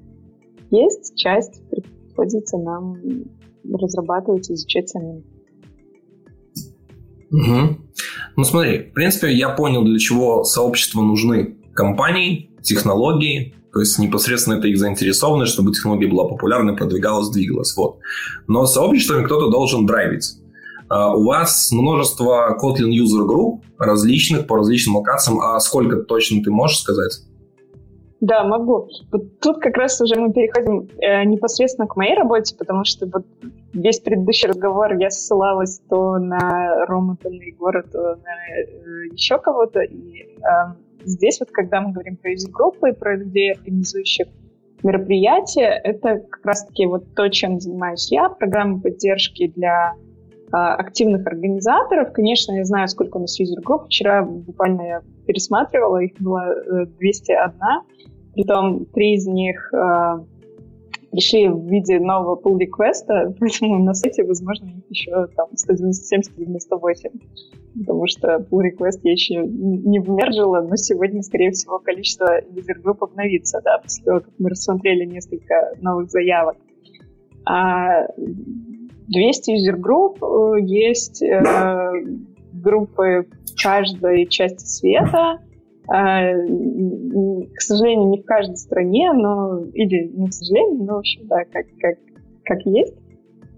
есть, 0.71 1.15
часть 1.15 1.61
приходится 1.69 2.57
нам 2.57 2.97
разрабатывать 3.71 4.49
изучать 4.51 4.89
самим. 4.89 5.23
Угу. 7.31 7.77
Ну 8.37 8.43
смотри, 8.43 8.89
в 8.89 8.93
принципе, 8.93 9.31
я 9.31 9.49
понял, 9.49 9.83
для 9.83 9.99
чего 9.99 10.43
сообщества 10.43 11.01
нужны 11.01 11.57
компании, 11.73 12.51
технологии, 12.61 13.53
то 13.71 13.79
есть 13.79 13.99
непосредственно 13.99 14.55
это 14.55 14.67
их 14.67 14.77
заинтересованность, 14.77 15.53
чтобы 15.53 15.71
технология 15.71 16.07
была 16.07 16.27
популярной, 16.27 16.75
продвигалась, 16.75 17.29
двигалась. 17.29 17.75
Вот. 17.77 17.99
Но 18.47 18.65
сообществами 18.65 19.23
кто-то 19.23 19.49
должен 19.49 19.85
драйвить. 19.85 20.35
Uh, 20.91 21.13
у 21.13 21.25
вас 21.25 21.71
множество 21.71 22.57
Kotlin 22.59 22.89
User 22.89 23.23
Group 23.27 23.59
различных 23.77 24.47
по 24.47 24.57
различным 24.57 24.95
локациям. 24.95 25.39
А 25.39 25.59
сколько 25.59 25.97
точно 25.97 26.43
ты 26.43 26.49
можешь 26.49 26.79
сказать? 26.79 27.21
Да, 28.21 28.43
могу. 28.43 28.89
Вот 29.11 29.39
тут 29.39 29.59
как 29.59 29.77
раз 29.77 30.01
уже 30.01 30.15
мы 30.15 30.33
переходим 30.33 30.89
э, 30.99 31.23
непосредственно 31.23 31.87
к 31.87 31.95
моей 31.95 32.15
работе, 32.15 32.55
потому 32.57 32.83
что 32.83 33.05
вот 33.05 33.23
весь 33.71 33.99
предыдущий 33.99 34.49
разговор 34.49 34.93
я 34.97 35.09
ссылалась 35.09 35.79
то 35.89 36.17
на 36.17 36.85
Рому, 36.87 37.17
то 37.21 37.29
на 37.29 37.41
Егора, 37.41 37.83
то 37.83 38.15
на 38.15 38.59
э, 38.59 39.07
еще 39.13 39.37
кого-то. 39.37 39.81
И 39.81 40.23
э, 40.23 40.73
здесь 41.05 41.39
вот, 41.39 41.49
когда 41.51 41.81
мы 41.81 41.91
говорим 41.91 42.17
про 42.17 42.31
юзер-группы, 42.31 42.93
про 42.93 43.15
людей, 43.15 43.53
организующих 43.53 44.27
мероприятия, 44.83 45.79
это 45.83 46.19
как 46.29 46.45
раз-таки 46.45 46.85
вот 46.85 47.13
то, 47.15 47.27
чем 47.29 47.59
занимаюсь 47.59 48.11
я, 48.11 48.29
программы 48.29 48.81
поддержки 48.81 49.47
для 49.47 49.93
э, 49.93 50.55
активных 50.55 51.27
организаторов. 51.27 52.13
Конечно, 52.13 52.53
я 52.53 52.63
знаю, 52.63 52.87
сколько 52.87 53.17
у 53.17 53.21
нас 53.21 53.39
юзер-групп. 53.39 53.85
Вчера 53.85 54.23
буквально 54.23 54.81
я 54.81 55.01
пересматривала, 55.27 55.97
их 55.97 56.13
было 56.19 56.55
201. 56.99 57.51
Притом 58.33 58.85
три 58.85 59.15
из 59.15 59.27
них 59.27 59.73
э, 59.73 60.19
пришли 61.11 61.47
в 61.47 61.65
виде 61.65 61.99
нового 61.99 62.39
pull 62.39 62.57
request 62.57 63.24
а 63.24 63.33
поэтому 63.39 63.83
на 63.83 63.93
сайте, 63.93 64.23
возможно, 64.23 64.65
их 64.65 64.89
еще 64.89 65.27
там 65.35 65.49
197-198. 65.53 67.21
Потому 67.79 68.07
что 68.07 68.45
pull 68.49 68.61
request 68.61 68.99
я 69.03 69.11
еще 69.11 69.35
не 69.45 69.99
вмержила, 69.99 70.61
но 70.61 70.75
сегодня, 70.75 71.21
скорее 71.21 71.51
всего, 71.51 71.79
количество 71.79 72.41
user-групп 72.49 73.03
обновится, 73.03 73.61
да, 73.63 73.77
после 73.79 74.03
того, 74.03 74.19
как 74.21 74.33
мы 74.39 74.49
рассмотрели 74.49 75.05
несколько 75.05 75.73
новых 75.81 76.09
заявок. 76.09 76.57
А 77.45 78.05
200 78.17 79.51
user-групп 79.51 80.23
э, 80.23 80.61
есть 80.61 81.21
э, 81.23 81.91
группы 82.53 83.27
каждой 83.61 84.27
части 84.27 84.65
света, 84.65 85.39
к 85.89 87.61
сожалению, 87.61 88.09
не 88.09 88.21
в 88.21 88.25
каждой 88.25 88.57
стране, 88.57 89.11
но 89.11 89.63
или 89.73 90.11
не 90.13 90.27
к 90.27 90.33
сожалению, 90.33 90.83
но 90.83 90.95
в 90.95 90.99
общем, 90.99 91.27
да, 91.27 91.43
как, 91.51 91.65
как, 91.79 91.97
как 92.43 92.65
есть. 92.65 92.93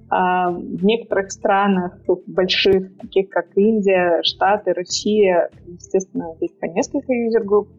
А 0.09 0.49
в 0.51 0.83
некоторых 0.83 1.31
странах, 1.31 1.97
больших, 2.27 2.97
таких 2.97 3.29
как 3.29 3.47
Индия, 3.55 4.21
Штаты, 4.23 4.73
Россия, 4.73 5.49
естественно, 5.67 6.35
есть 6.41 6.57
по 6.59 6.65
несколько 6.65 7.13
user-групп. 7.13 7.69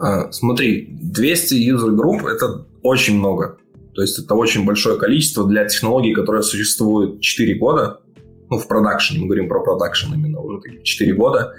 А, 0.00 0.30
смотри, 0.32 0.88
200 1.00 1.54
user-групп— 1.54 2.24
это 2.26 2.66
очень 2.82 3.18
много. 3.18 3.58
То 3.94 4.02
есть 4.02 4.18
это 4.18 4.34
очень 4.34 4.64
большое 4.64 4.98
количество 4.98 5.46
для 5.46 5.64
технологий, 5.66 6.12
которые 6.12 6.42
существуют 6.42 7.20
4 7.20 7.54
года. 7.58 8.00
Ну, 8.50 8.58
в 8.58 8.68
продакшене, 8.68 9.20
мы 9.20 9.26
говорим 9.26 9.48
про 9.48 9.62
продакшн 9.62 10.14
именно 10.14 10.40
уже 10.40 10.60
такие 10.60 10.82
4 10.82 11.14
года. 11.14 11.54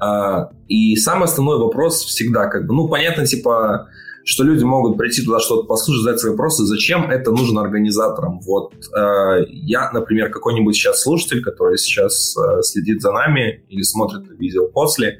А, 0.00 0.50
и 0.66 0.96
самый 0.96 1.24
основной 1.24 1.58
вопрос 1.58 2.02
всегда, 2.04 2.46
как 2.46 2.66
бы, 2.66 2.74
ну, 2.74 2.88
понятно, 2.88 3.26
типа, 3.26 3.88
что 4.24 4.44
люди 4.44 4.64
могут 4.64 4.96
прийти 4.96 5.22
туда 5.24 5.40
что-то 5.40 5.66
послушать, 5.66 6.04
задать 6.04 6.20
свои 6.20 6.32
вопросы, 6.32 6.64
зачем 6.64 7.10
это 7.10 7.30
нужно 7.30 7.60
организаторам. 7.62 8.40
Вот 8.40 8.72
э, 8.74 9.44
я, 9.48 9.90
например, 9.92 10.30
какой-нибудь 10.30 10.74
сейчас 10.74 11.02
слушатель, 11.02 11.42
который 11.42 11.78
сейчас 11.78 12.36
э, 12.36 12.62
следит 12.62 13.02
за 13.02 13.12
нами 13.12 13.64
или 13.68 13.82
смотрит 13.82 14.22
видео 14.38 14.68
после, 14.68 15.08
э, 15.08 15.18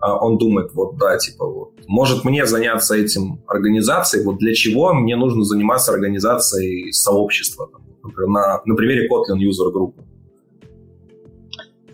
он 0.00 0.38
думает, 0.38 0.72
вот 0.74 0.98
да, 0.98 1.16
типа, 1.18 1.46
вот, 1.46 1.72
может 1.86 2.24
мне 2.24 2.46
заняться 2.46 2.94
этим 2.94 3.42
организацией, 3.46 4.24
вот 4.24 4.38
для 4.38 4.54
чего 4.54 4.92
мне 4.92 5.16
нужно 5.16 5.44
заниматься 5.44 5.92
организацией 5.92 6.92
сообщества, 6.92 7.70
например, 8.04 8.28
на, 8.28 8.60
на 8.64 8.74
примере 8.74 9.08
Kotlin 9.08 9.38
User 9.38 9.72
Group. 9.72 9.94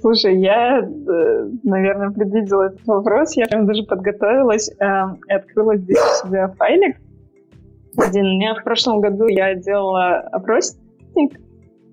Слушай, 0.01 0.41
я, 0.41 0.81
э, 0.81 1.51
наверное, 1.65 2.11
предвидела 2.11 2.65
этот 2.65 2.87
вопрос. 2.87 3.37
Я 3.37 3.47
прям 3.47 3.67
даже 3.67 3.83
подготовилась 3.85 4.71
э, 4.71 4.85
и 5.29 5.33
открыла 5.33 5.77
здесь 5.77 5.99
у 5.99 6.27
себя 6.27 6.49
файлик. 6.57 6.97
Один. 7.97 8.27
У 8.27 8.35
меня 8.37 8.55
в 8.55 8.63
прошлом 8.63 9.01
году 9.01 9.27
я 9.27 9.55
делала 9.55 10.19
опросник 10.19 11.41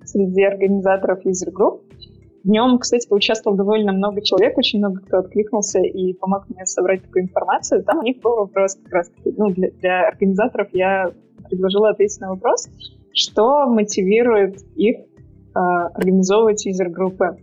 среди 0.04 0.44
организаторов 0.44 1.26
group. 1.26 1.82
В 2.44 2.48
нем, 2.48 2.78
кстати, 2.78 3.08
поучаствовало 3.08 3.58
довольно 3.58 3.92
много 3.92 4.22
человек, 4.22 4.56
очень 4.56 4.78
много 4.78 5.02
кто 5.02 5.18
откликнулся 5.18 5.80
и 5.80 6.14
помог 6.14 6.48
мне 6.48 6.64
собрать 6.68 7.02
такую 7.02 7.24
информацию. 7.24 7.84
Там 7.84 8.00
у 8.00 8.04
них 8.04 8.22
был 8.22 8.36
вопрос 8.36 8.76
как 8.84 8.94
раз 8.94 9.12
ну, 9.26 9.50
для, 9.50 9.72
для 9.72 10.08
организаторов 10.08 10.68
я 10.72 11.12
предложила 11.50 11.90
ответить 11.90 12.22
на 12.22 12.30
вопрос, 12.30 12.70
что 13.14 13.66
мотивирует 13.66 14.62
их 14.76 14.98
э, 14.98 15.06
организовывать 15.56 16.64
юзер-группы. 16.68 17.38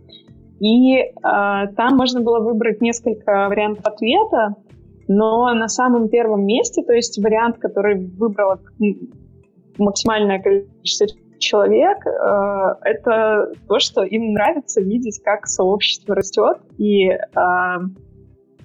И 0.63 0.95
э, 0.97 1.11
там 1.21 1.97
можно 1.97 2.21
было 2.21 2.39
выбрать 2.39 2.79
несколько 2.79 3.49
вариантов 3.49 3.85
ответа, 3.85 4.55
но 5.09 5.53
на 5.53 5.67
самом 5.67 6.07
первом 6.07 6.45
месте, 6.45 6.81
то 6.83 6.93
есть 6.93 7.21
вариант, 7.21 7.57
который 7.57 8.07
выбрало 8.17 8.61
максимальное 9.77 10.39
количество 10.39 11.07
человек, 11.37 11.97
э, 12.07 12.75
это 12.85 13.51
то, 13.67 13.79
что 13.79 14.03
им 14.03 14.31
нравится 14.31 14.79
видеть, 14.79 15.21
как 15.21 15.47
сообщество 15.47 16.15
растет, 16.15 16.59
и 16.77 17.09
э, 17.09 17.19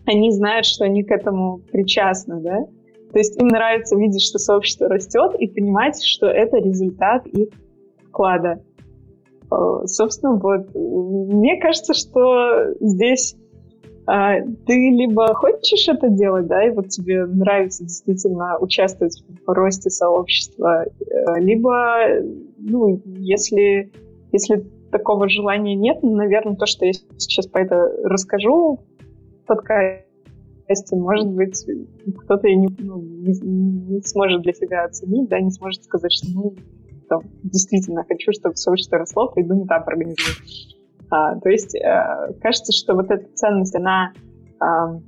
они 0.07 0.31
знают, 0.31 0.67
что 0.67 0.85
они 0.85 1.02
к 1.02 1.11
этому 1.11 1.59
причастны, 1.73 2.40
да. 2.40 2.59
То 3.11 3.19
есть 3.19 3.40
им 3.43 3.49
нравится 3.49 3.97
видеть, 3.97 4.23
что 4.23 4.38
сообщество 4.38 4.88
растет, 4.88 5.35
и 5.37 5.49
понимать, 5.49 6.00
что 6.05 6.28
это 6.28 6.59
результат 6.59 7.26
их 7.26 7.49
вклада. 8.07 8.62
Э, 9.50 9.87
собственно, 9.87 10.35
вот. 10.35 10.75
Мне 10.75 11.61
кажется, 11.61 11.95
что 11.95 12.75
здесь 12.81 13.37
а, 14.11 14.40
ты 14.40 14.73
либо 14.73 15.35
хочешь 15.35 15.87
это 15.87 16.09
делать, 16.09 16.47
да, 16.47 16.67
и 16.67 16.71
вот 16.71 16.88
тебе 16.88 17.26
нравится 17.26 17.85
действительно 17.85 18.59
участвовать 18.59 19.23
в 19.47 19.52
росте 19.52 19.90
сообщества, 19.90 20.85
э, 20.87 21.40
либо, 21.40 22.23
ну, 22.57 23.02
если, 23.05 23.93
если 24.33 24.64
такого 24.90 25.28
желания 25.28 25.75
нет, 25.75 25.99
ну, 26.00 26.17
наверное, 26.17 26.57
то, 26.57 26.64
что 26.64 26.87
я 26.87 26.95
сейчас 27.19 27.49
по 27.49 27.59
это 27.59 27.93
расскажу 28.02 28.81
подкасте, 29.47 30.97
может 30.97 31.28
быть, 31.28 31.67
кто-то 32.25 32.49
не, 32.49 32.69
ну, 32.78 33.02
не, 33.02 33.38
не 33.43 34.00
сможет 34.05 34.40
для 34.40 34.55
себя 34.55 34.85
оценить, 34.85 35.28
да, 35.28 35.38
не 35.38 35.50
сможет 35.50 35.85
сказать, 35.85 36.12
что, 36.12 36.28
ну, 36.33 36.55
там, 37.09 37.23
действительно 37.43 38.05
хочу, 38.05 38.33
чтобы 38.33 38.57
сообщество 38.57 38.99
росло, 38.99 39.29
пойду 39.29 39.55
метап 39.55 39.88
организую. 39.88 40.37
А, 41.11 41.38
то 41.38 41.49
есть 41.49 41.75
а, 41.77 42.33
кажется, 42.41 42.73
что 42.73 42.95
вот 42.95 43.11
эта 43.11 43.27
ценность, 43.35 43.75
она 43.75 44.12
а, 44.61 44.99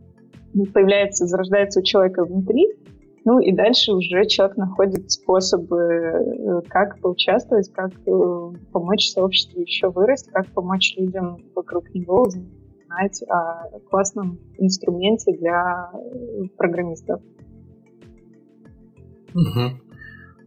появляется, 0.72 1.26
зарождается 1.26 1.80
у 1.80 1.82
человека 1.82 2.24
внутри, 2.24 2.68
ну 3.24 3.38
и 3.38 3.52
дальше 3.52 3.92
уже 3.92 4.24
человек 4.26 4.56
находит 4.56 5.10
способы, 5.10 5.78
э, 5.78 6.60
как 6.68 6.98
поучаствовать, 7.00 7.70
как 7.70 7.92
э, 8.06 8.50
помочь 8.72 9.08
сообществу 9.10 9.60
еще 9.60 9.90
вырасти, 9.90 10.30
как 10.30 10.46
помочь 10.48 10.94
людям 10.96 11.36
вокруг 11.54 11.94
него 11.94 12.22
узнать 12.22 13.22
о 13.28 13.78
классном 13.90 14.38
инструменте 14.56 15.36
для 15.36 15.90
программистов. 16.56 17.20
Угу. 19.34 19.89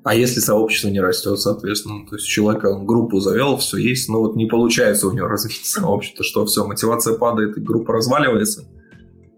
А 0.03 0.15
если 0.15 0.41
сообщество 0.41 0.89
не 0.89 0.99
растет, 0.99 1.39
соответственно, 1.39 2.05
то 2.07 2.15
есть 2.15 2.27
человек 2.27 2.63
группу 2.85 3.19
завел, 3.19 3.57
все 3.57 3.77
есть, 3.77 4.09
но 4.09 4.19
вот 4.19 4.35
не 4.35 4.45
получается 4.45 5.07
у 5.07 5.11
него 5.11 5.27
развить 5.29 5.65
сообщество, 5.65 6.23
что 6.23 6.45
все, 6.45 6.67
мотивация 6.67 7.17
падает 7.17 7.57
и 7.57 7.61
группа 7.61 7.93
разваливается? 7.93 8.63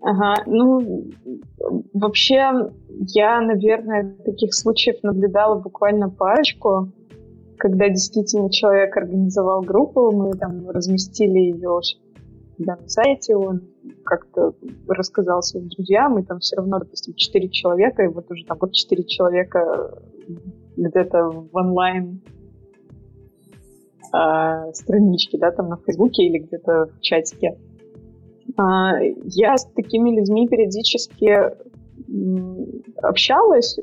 Ага, 0.01 0.43
ну, 0.45 1.09
вообще, 1.93 2.69
я, 3.07 3.41
наверное, 3.41 4.15
таких 4.23 4.53
случаев 4.53 4.97
наблюдала 5.01 5.55
буквально 5.59 6.09
парочку, 6.09 6.91
когда 7.57 7.89
действительно 7.89 8.51
человек 8.51 8.95
организовал 8.97 9.61
группу, 9.61 10.11
мы 10.11 10.33
там 10.33 10.69
разместили 10.69 11.39
ее 11.39 11.81
да, 12.57 12.75
на 12.75 12.87
сайте, 12.87 13.35
он 13.35 13.61
как-то 14.03 14.53
рассказал 14.87 15.41
своим 15.41 15.67
друзьям, 15.69 16.17
и 16.19 16.23
там 16.23 16.39
все 16.39 16.55
равно, 16.57 16.79
допустим, 16.79 17.13
четыре 17.15 17.49
человека, 17.49 18.03
и 18.03 18.07
вот 18.07 18.29
уже 18.31 18.45
там 18.45 18.57
вот 18.59 18.73
четыре 18.73 19.03
человека 19.03 19.99
где-то 20.77 21.29
в 21.29 21.49
онлайн 21.55 22.21
э, 24.13 24.71
страничке, 24.73 25.37
да, 25.37 25.51
там 25.51 25.69
на 25.69 25.77
Фейсбуке 25.77 26.23
или 26.23 26.39
где-то 26.39 26.87
в 26.87 27.01
чатике. 27.01 27.57
Э, 28.57 29.13
я 29.25 29.57
с 29.57 29.65
такими 29.65 30.15
людьми 30.15 30.47
периодически 30.47 31.65
общалась, 33.01 33.79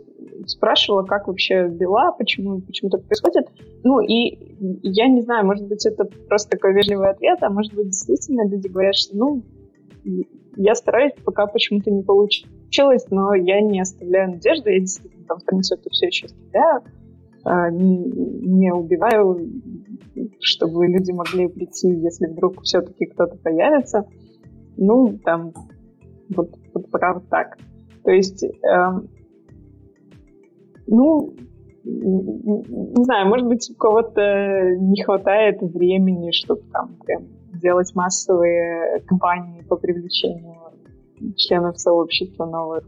спрашивала, 0.46 1.02
как 1.02 1.28
вообще 1.28 1.68
дела, 1.70 2.12
почему, 2.12 2.61
почему 2.61 2.90
так 2.90 3.05
происходит. 3.05 3.48
Ну, 3.85 4.00
и 4.00 4.55
я 4.83 5.09
не 5.09 5.22
знаю, 5.22 5.46
может 5.46 5.66
быть, 5.66 5.85
это 5.87 6.05
просто 6.28 6.50
такой 6.50 6.74
вежливый 6.74 7.11
ответ, 7.11 7.38
а 7.42 7.50
может 7.50 7.74
быть, 7.74 7.87
действительно 7.87 8.48
люди 8.48 8.68
говорят, 8.68 8.94
что, 8.94 9.16
ну, 9.16 9.42
я 10.57 10.74
стараюсь, 10.74 11.12
пока 11.24 11.46
почему-то 11.46 11.90
не 11.90 12.02
получилось, 12.02 13.07
но 13.11 13.35
я 13.35 13.61
не 13.61 13.81
оставляю 13.81 14.33
надежды, 14.33 14.72
я 14.72 14.81
действительно 14.81 15.24
там 15.26 15.40
страницу 15.40 15.74
это 15.74 15.90
все 15.90 16.07
еще 16.07 16.26
оставляю, 16.26 16.83
а, 17.44 17.70
не, 17.70 17.96
не 17.96 18.72
убиваю, 18.72 19.48
чтобы 20.40 20.87
люди 20.87 21.11
могли 21.12 21.48
прийти, 21.48 21.88
если 21.88 22.26
вдруг 22.26 22.62
все-таки 22.62 23.07
кто-то 23.07 23.37
появится. 23.37 24.07
Ну, 24.76 25.18
там, 25.24 25.52
вот, 26.28 26.50
вот 26.72 26.90
правда 26.90 27.24
так. 27.28 27.59
То 28.05 28.11
есть, 28.11 28.44
эм, 28.44 29.09
ну, 30.92 31.35
не 31.85 33.05
знаю, 33.05 33.28
может 33.28 33.48
быть, 33.48 33.68
у 33.70 33.74
кого-то 33.74 34.76
не 34.78 35.02
хватает 35.02 35.61
времени, 35.62 36.31
чтобы 36.31 36.62
там 36.72 36.96
прям 37.05 37.24
делать 37.55 37.92
массовые 37.94 39.00
кампании 39.07 39.62
по 39.62 39.76
привлечению 39.76 40.61
членов 41.37 41.78
сообщества 41.78 42.44
новых. 42.44 42.85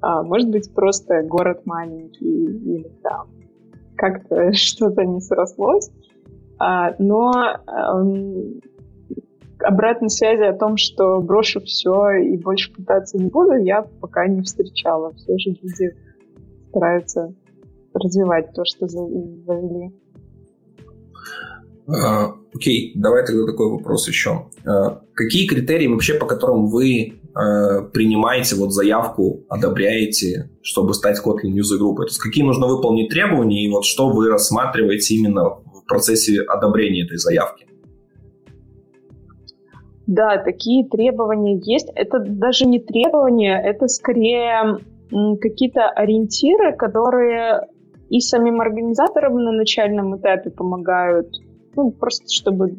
А, 0.00 0.22
может 0.22 0.50
быть, 0.50 0.72
просто 0.74 1.22
город 1.22 1.62
маленький 1.64 2.44
или 2.44 2.90
там 3.02 3.28
как-то 3.96 4.52
что-то 4.52 5.04
не 5.04 5.20
срослось. 5.20 5.90
А, 6.58 6.94
но 6.98 7.32
эм, 7.66 8.60
обратной 9.60 10.10
связи 10.10 10.42
о 10.42 10.52
том, 10.52 10.76
что 10.76 11.20
брошу 11.20 11.60
все 11.60 12.10
и 12.10 12.36
больше 12.36 12.72
пытаться 12.72 13.16
не 13.16 13.28
буду, 13.30 13.54
я 13.54 13.82
пока 14.00 14.26
не 14.26 14.42
встречала. 14.42 15.12
Все 15.14 15.38
же 15.38 15.50
люди 15.62 15.94
стараются 16.68 17.34
развивать 17.94 18.52
то, 18.54 18.62
что 18.64 18.86
завели. 18.86 19.92
А, 21.88 22.34
окей, 22.54 22.92
okay, 22.94 23.00
давай 23.00 23.24
тогда 23.24 23.46
такой 23.46 23.70
вопрос 23.70 24.06
еще. 24.08 24.46
А, 24.66 25.00
какие 25.14 25.46
критерии 25.46 25.86
вообще, 25.86 26.14
по 26.14 26.26
которым 26.26 26.66
вы 26.66 27.14
а, 27.34 27.82
принимаете 27.82 28.56
вот 28.56 28.72
заявку, 28.72 29.44
одобряете, 29.48 30.50
чтобы 30.60 30.92
стать 30.92 31.18
Kotlin 31.24 31.54
User 31.54 31.80
Group? 31.80 31.96
То 31.96 32.04
есть 32.04 32.18
какие 32.18 32.44
нужно 32.44 32.66
выполнить 32.66 33.08
требования 33.08 33.64
и 33.64 33.70
вот 33.70 33.84
что 33.84 34.10
вы 34.10 34.28
рассматриваете 34.28 35.14
именно 35.14 35.44
в 35.44 35.84
процессе 35.86 36.42
одобрения 36.42 37.04
этой 37.04 37.16
заявки? 37.16 37.66
Да, 40.06 40.38
такие 40.38 40.88
требования 40.88 41.60
есть. 41.62 41.88
Это 41.94 42.18
даже 42.18 42.66
не 42.66 42.80
требования, 42.80 43.60
это 43.62 43.88
скорее 43.88 44.78
какие-то 45.40 45.88
ориентиры, 45.88 46.76
которые 46.76 47.66
и 48.10 48.20
самим 48.20 48.60
организаторам 48.60 49.34
на 49.34 49.52
начальном 49.52 50.16
этапе 50.16 50.50
помогают 50.50 51.28
ну, 51.76 51.90
просто 51.92 52.26
чтобы 52.28 52.74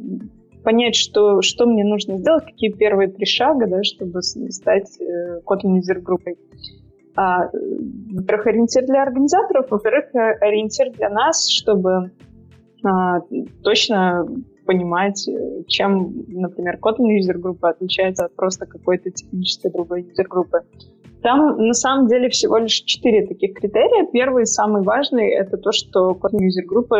понять, 0.63 0.95
что, 0.95 1.41
что 1.41 1.65
мне 1.65 1.83
нужно 1.85 2.17
сделать, 2.17 2.45
какие 2.45 2.71
первые 2.71 3.09
три 3.09 3.25
шага, 3.25 3.65
да, 3.67 3.83
чтобы 3.83 4.21
стать 4.21 4.99
э, 4.99 5.39
Kotlin 5.45 5.77
User 5.77 5.99
группой. 5.99 6.37
А, 7.15 7.49
во-первых, 8.11 8.47
ориентир 8.47 8.85
для 8.85 9.03
организаторов, 9.03 9.71
во-вторых, 9.71 10.05
ориентир 10.13 10.91
для 10.91 11.09
нас, 11.09 11.49
чтобы 11.49 12.11
а, 12.83 13.21
точно 13.63 14.25
понимать, 14.65 15.27
э, 15.27 15.63
чем, 15.67 16.25
например, 16.27 16.77
User 16.83 17.37
группа 17.37 17.69
отличается 17.69 18.25
от 18.25 18.35
просто 18.35 18.65
какой-то 18.65 19.09
технической 19.11 19.71
другой 19.71 20.01
user 20.01 20.27
группы. 20.29 20.59
Там 21.21 21.57
на 21.57 21.73
самом 21.73 22.07
деле 22.07 22.29
всего 22.29 22.57
лишь 22.57 22.81
четыре 22.81 23.27
таких 23.27 23.53
критерия. 23.55 24.07
Первый, 24.11 24.45
самый 24.45 24.83
важный, 24.83 25.29
это 25.31 25.57
то, 25.57 25.71
что 25.71 26.11
Kotlin 26.11 26.45
User 26.45 26.65
группа 26.65 26.97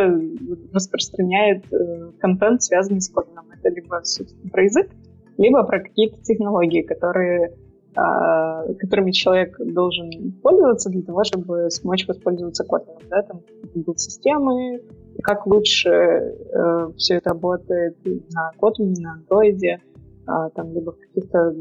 распространяет 0.74 1.64
э, 1.72 2.10
контент, 2.18 2.62
связанный 2.62 3.00
с 3.00 3.10
Kotlin. 3.10 3.40
Это 3.58 3.74
либо, 3.74 4.00
собственно, 4.02 4.50
про 4.50 4.64
язык, 4.64 4.90
либо 5.38 5.62
про 5.64 5.80
какие-то 5.80 6.20
технологии, 6.22 6.82
которые, 6.82 7.54
э, 7.96 8.74
которыми 8.78 9.10
человек 9.12 9.56
должен 9.58 10.32
пользоваться 10.42 10.90
для 10.90 11.02
того, 11.02 11.24
чтобы 11.24 11.70
смочь 11.70 12.06
воспользоваться 12.06 12.64
Kotlin. 12.64 13.02
Да? 13.08 13.22
Там 13.22 13.40
системы, 13.96 14.82
как 15.22 15.46
лучше 15.46 15.88
э, 15.88 16.90
все 16.98 17.14
это 17.14 17.30
работает 17.30 17.96
на 18.04 18.50
Kotlin, 18.60 18.94
на 19.00 19.22
Android, 19.22 19.80
э, 20.30 20.50
там, 20.54 20.72
либо 20.72 20.92
в 20.92 20.98
каких-то 20.98 21.52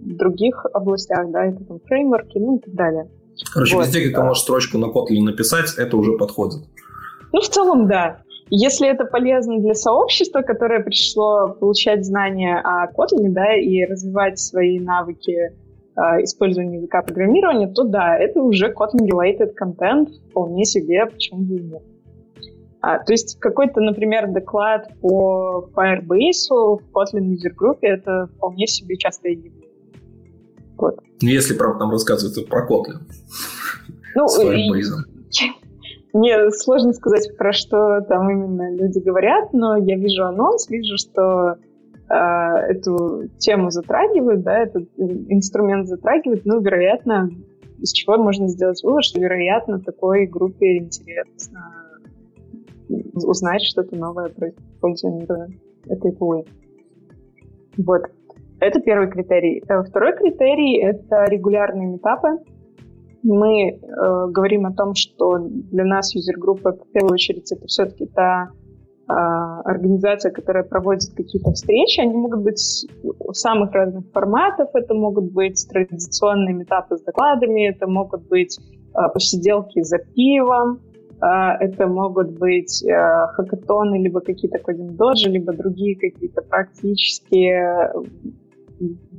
других 0.00 0.64
областях, 0.72 1.30
да, 1.30 1.46
это 1.46 1.64
там 1.64 1.80
фреймворки, 1.80 2.38
ну 2.38 2.56
и 2.56 2.60
так 2.60 2.74
далее. 2.74 3.08
Короче, 3.52 3.76
вот. 3.76 3.86
везде, 3.86 4.00
где 4.00 4.14
ты 4.14 4.22
можешь 4.22 4.42
строчку 4.42 4.78
на 4.78 4.86
Kotlin 4.86 5.22
написать, 5.22 5.74
это 5.76 5.96
уже 5.96 6.12
подходит. 6.12 6.62
Ну, 7.32 7.40
в 7.40 7.48
целом, 7.48 7.86
да. 7.86 8.22
Если 8.50 8.88
это 8.88 9.04
полезно 9.04 9.58
для 9.58 9.74
сообщества, 9.74 10.40
которое 10.40 10.80
пришло 10.80 11.48
получать 11.48 12.04
знания 12.04 12.60
о 12.64 12.86
Kotlin, 12.90 13.28
да, 13.28 13.54
и 13.54 13.84
развивать 13.84 14.38
свои 14.38 14.80
навыки 14.80 15.36
э, 15.36 16.00
использования 16.22 16.78
языка 16.78 17.02
программирования, 17.02 17.68
то 17.68 17.84
да, 17.84 18.16
это 18.16 18.40
уже 18.40 18.72
Kotlin-related 18.72 19.52
контент, 19.54 20.08
вполне 20.30 20.64
себе, 20.64 21.06
почему 21.06 21.42
бы 21.42 21.56
и 21.56 21.62
нет. 21.62 21.82
А, 22.80 22.98
то 23.00 23.12
есть 23.12 23.38
какой-то, 23.40 23.80
например, 23.80 24.30
доклад 24.32 24.88
по 25.00 25.68
Firebase 25.74 26.48
в 26.50 26.80
Kotlin 26.92 27.32
User 27.32 27.52
Group 27.54 27.78
это 27.82 28.28
вполне 28.36 28.66
себе 28.66 28.96
частое 28.96 29.32
явление. 29.32 29.68
Вот. 30.76 31.00
Ну, 31.20 31.28
если 31.28 31.54
про, 31.54 31.76
там 31.76 31.90
рассказывают 31.90 32.48
про 32.48 32.66
Kotlin. 32.66 33.00
Ну, 34.14 34.28
с 34.28 34.40
Firebase. 34.40 35.04
Мне 36.12 36.50
сложно 36.52 36.92
сказать, 36.92 37.36
про 37.36 37.52
что 37.52 38.00
там 38.08 38.30
именно 38.30 38.74
люди 38.74 38.98
говорят, 38.98 39.52
но 39.52 39.76
я 39.76 39.96
вижу 39.96 40.24
анонс, 40.24 40.68
вижу, 40.70 40.96
что 40.96 41.56
э, 42.08 42.14
эту 42.14 43.28
тему 43.38 43.70
затрагивают, 43.70 44.42
да, 44.42 44.58
этот 44.58 44.88
инструмент 44.96 45.86
затрагивают, 45.86 46.46
ну, 46.46 46.60
вероятно, 46.60 47.30
из 47.78 47.92
чего 47.92 48.16
можно 48.16 48.48
сделать 48.48 48.82
вывод, 48.82 49.04
что, 49.04 49.20
вероятно, 49.20 49.80
такой 49.80 50.26
группе 50.26 50.78
интересно 50.78 51.87
узнать 53.14 53.62
что-то 53.62 53.96
новое 53.96 54.28
про 54.28 54.48
использование 54.50 55.26
этой 55.86 56.12
тулы. 56.12 56.44
Вот. 57.76 58.02
Это 58.60 58.80
первый 58.80 59.08
критерий. 59.08 59.62
Э, 59.68 59.82
второй 59.82 60.16
критерий— 60.16 60.82
это 60.82 61.24
регулярные 61.26 61.86
метапы. 61.86 62.38
Мы 63.22 63.70
э, 63.70 64.26
говорим 64.30 64.66
о 64.66 64.72
том, 64.72 64.94
что 64.94 65.38
для 65.38 65.84
нас 65.84 66.14
юзер-группа, 66.14 66.72
в 66.72 66.92
первую 66.92 67.14
очередь, 67.14 67.50
это 67.52 67.66
все-таки 67.66 68.06
та 68.06 68.50
э, 69.08 69.12
организация, 69.12 70.32
которая 70.32 70.64
проводит 70.64 71.10
какие-то 71.14 71.52
встречи. 71.52 72.00
Они 72.00 72.14
могут 72.14 72.42
быть 72.42 72.86
самых 73.32 73.72
разных 73.72 74.10
форматов. 74.12 74.70
Это 74.74 74.94
могут 74.94 75.32
быть 75.32 75.64
традиционные 75.70 76.54
метапы 76.54 76.96
с 76.96 77.02
докладами, 77.02 77.68
это 77.68 77.86
могут 77.86 78.26
быть 78.28 78.58
э, 78.58 78.98
посиделки 79.12 79.82
за 79.82 79.98
пивом, 79.98 80.80
это 81.20 81.86
могут 81.86 82.38
быть 82.38 82.84
э, 82.84 83.26
хакатоны, 83.32 84.02
либо 84.02 84.20
какие-то 84.20 84.58
кодинг-доджи, 84.58 85.28
либо 85.28 85.52
другие 85.52 85.96
какие-то 85.96 86.42
практические 86.42 87.92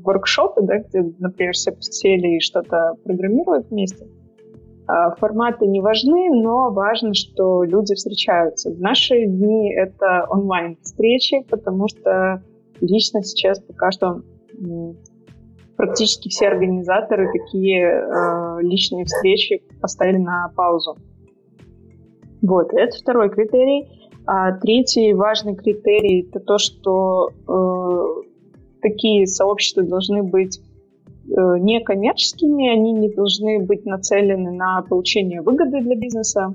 воркшопы, 0.03 0.61
да, 0.61 0.79
где, 0.79 1.01
например, 1.19 1.53
все 1.53 1.75
сели 1.79 2.37
и 2.37 2.39
что-то 2.39 2.93
программируют 3.03 3.69
вместе. 3.69 4.07
А, 4.87 5.15
форматы 5.15 5.67
не 5.67 5.81
важны, 5.81 6.29
но 6.41 6.71
важно, 6.71 7.13
что 7.13 7.63
люди 7.63 7.93
встречаются. 7.93 8.71
В 8.71 8.79
наши 8.79 9.25
дни 9.25 9.73
это 9.73 10.25
онлайн-встречи, 10.29 11.45
потому 11.49 11.87
что 11.87 12.41
лично 12.81 13.21
сейчас 13.23 13.59
пока 13.59 13.91
что 13.91 14.21
практически 15.75 16.29
все 16.29 16.47
организаторы 16.47 17.31
такие 17.31 17.85
э, 17.85 18.61
личные 18.61 19.05
встречи 19.05 19.63
поставили 19.79 20.17
на 20.17 20.51
паузу. 20.55 20.97
Вот, 22.41 22.73
это 22.73 22.97
второй 22.97 23.29
критерий. 23.29 23.87
А 24.25 24.51
третий 24.57 25.13
важный 25.13 25.55
критерий 25.55 26.27
это 26.29 26.39
то, 26.39 26.57
что 26.57 27.29
э, 27.47 28.21
такие 28.81 29.25
сообщества 29.25 29.83
должны 29.83 30.23
быть 30.23 30.59
э, 30.59 31.57
некоммерческими, 31.57 32.69
они 32.69 32.91
не 32.91 33.09
должны 33.09 33.59
быть 33.59 33.85
нацелены 33.85 34.51
на 34.51 34.83
получение 34.87 35.41
выгоды 35.41 35.81
для 35.81 35.95
бизнеса. 35.95 36.53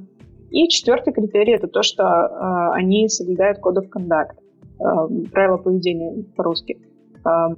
И 0.50 0.68
четвертый 0.68 1.12
критерий 1.12 1.54
это 1.54 1.66
то, 1.66 1.82
что 1.82 2.04
э, 2.04 2.70
они 2.74 3.08
соблюдают 3.08 3.58
код 3.58 3.78
of 3.78 3.88
conduct, 3.90 4.36
э, 4.78 5.28
правила 5.32 5.56
поведения 5.56 6.24
по-русски. 6.36 6.78
Э, 7.26 7.56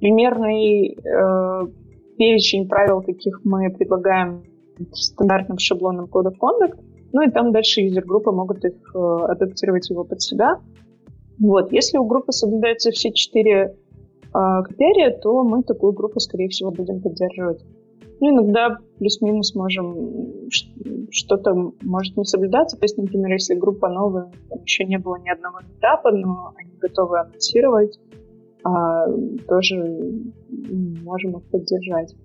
примерный 0.00 0.96
э, 0.96 1.66
перечень 2.16 2.68
правил, 2.68 3.02
каких 3.02 3.40
мы 3.44 3.70
предлагаем 3.70 4.44
стандартным 4.92 5.58
шаблоном 5.58 6.06
of 6.06 6.32
conduct– 6.40 6.78
ну 7.14 7.22
и 7.22 7.30
там 7.30 7.52
дальше 7.52 7.80
юзер-группы 7.80 8.32
могут 8.32 8.64
их 8.64 8.74
э, 8.92 8.98
адаптировать 8.98 9.88
его 9.88 10.02
под 10.02 10.20
себя. 10.20 10.60
Вот. 11.38 11.72
Если 11.72 11.96
у 11.96 12.04
группы 12.04 12.32
соблюдаются 12.32 12.90
все 12.90 13.12
четыре 13.12 13.76
э, 14.34 14.62
критерия, 14.64 15.16
то 15.16 15.44
мы 15.44 15.62
такую 15.62 15.92
группу, 15.92 16.18
скорее 16.18 16.48
всего, 16.48 16.72
будем 16.72 17.00
поддерживать. 17.00 17.64
Ну, 18.20 18.30
иногда 18.30 18.78
плюс-минус 18.98 19.54
можем 19.54 20.50
что-то 21.10 21.72
может 21.82 22.16
не 22.16 22.24
соблюдаться. 22.24 22.76
То 22.76 22.84
есть, 22.84 22.98
например, 22.98 23.30
если 23.30 23.54
группа 23.54 23.88
новая, 23.88 24.32
там 24.48 24.62
еще 24.64 24.84
не 24.84 24.98
было 24.98 25.16
ни 25.16 25.30
одного 25.30 25.60
этапа, 25.78 26.10
но 26.10 26.52
они 26.56 26.72
готовы 26.80 27.20
анонсировать, 27.20 28.00
а, 28.64 29.06
тоже 29.46 29.76
можем 31.04 31.36
их 31.36 31.44
поддержать. 31.44 32.16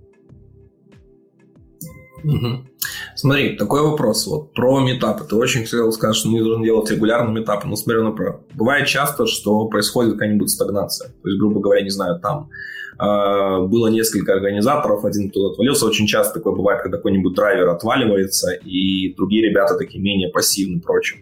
Угу. 2.23 2.78
Смотри, 3.19 3.58
такой 3.58 3.82
вопрос 3.82 4.25
вот 4.27 4.53
про 4.53 4.79
метапы. 4.79 5.25
Ты 5.25 5.36
очень 5.36 5.63
хотел 5.65 5.91
сказать, 5.91 6.15
что 6.15 6.29
мы 6.29 6.41
должны 6.41 6.63
делать 6.63 6.89
регулярные 6.89 7.41
метапы, 7.41 7.67
но 7.67 7.75
смотри, 7.75 8.01
например, 8.01 8.39
бывает 8.53 8.88
часто, 8.88 9.25
что 9.25 9.65
происходит 9.65 10.13
какая-нибудь 10.13 10.49
стагнация. 10.49 11.10
То 11.21 11.27
есть, 11.27 11.38
грубо 11.38 11.60
говоря, 11.60 11.82
не 11.82 11.89
знаю, 11.89 12.17
там 12.21 12.49
э, 12.97 13.67
было 13.67 13.88
несколько 13.88 14.32
организаторов, 14.32 15.03
один 15.03 15.29
кто-то 15.32 15.51
отвалился. 15.51 15.86
Очень 15.86 16.08
часто 16.08 16.36
такое 16.36 16.55
бывает, 16.55 16.82
когда 16.82 16.95
какой-нибудь 16.95 17.36
драйвер 17.36 17.67
отваливается, 17.67 18.53
и 18.53 19.13
другие 19.15 19.49
ребята 19.49 19.77
такие 19.77 20.01
менее 20.01 20.29
пассивны 20.29 20.77
и 20.77 20.79
прочим. 20.79 21.17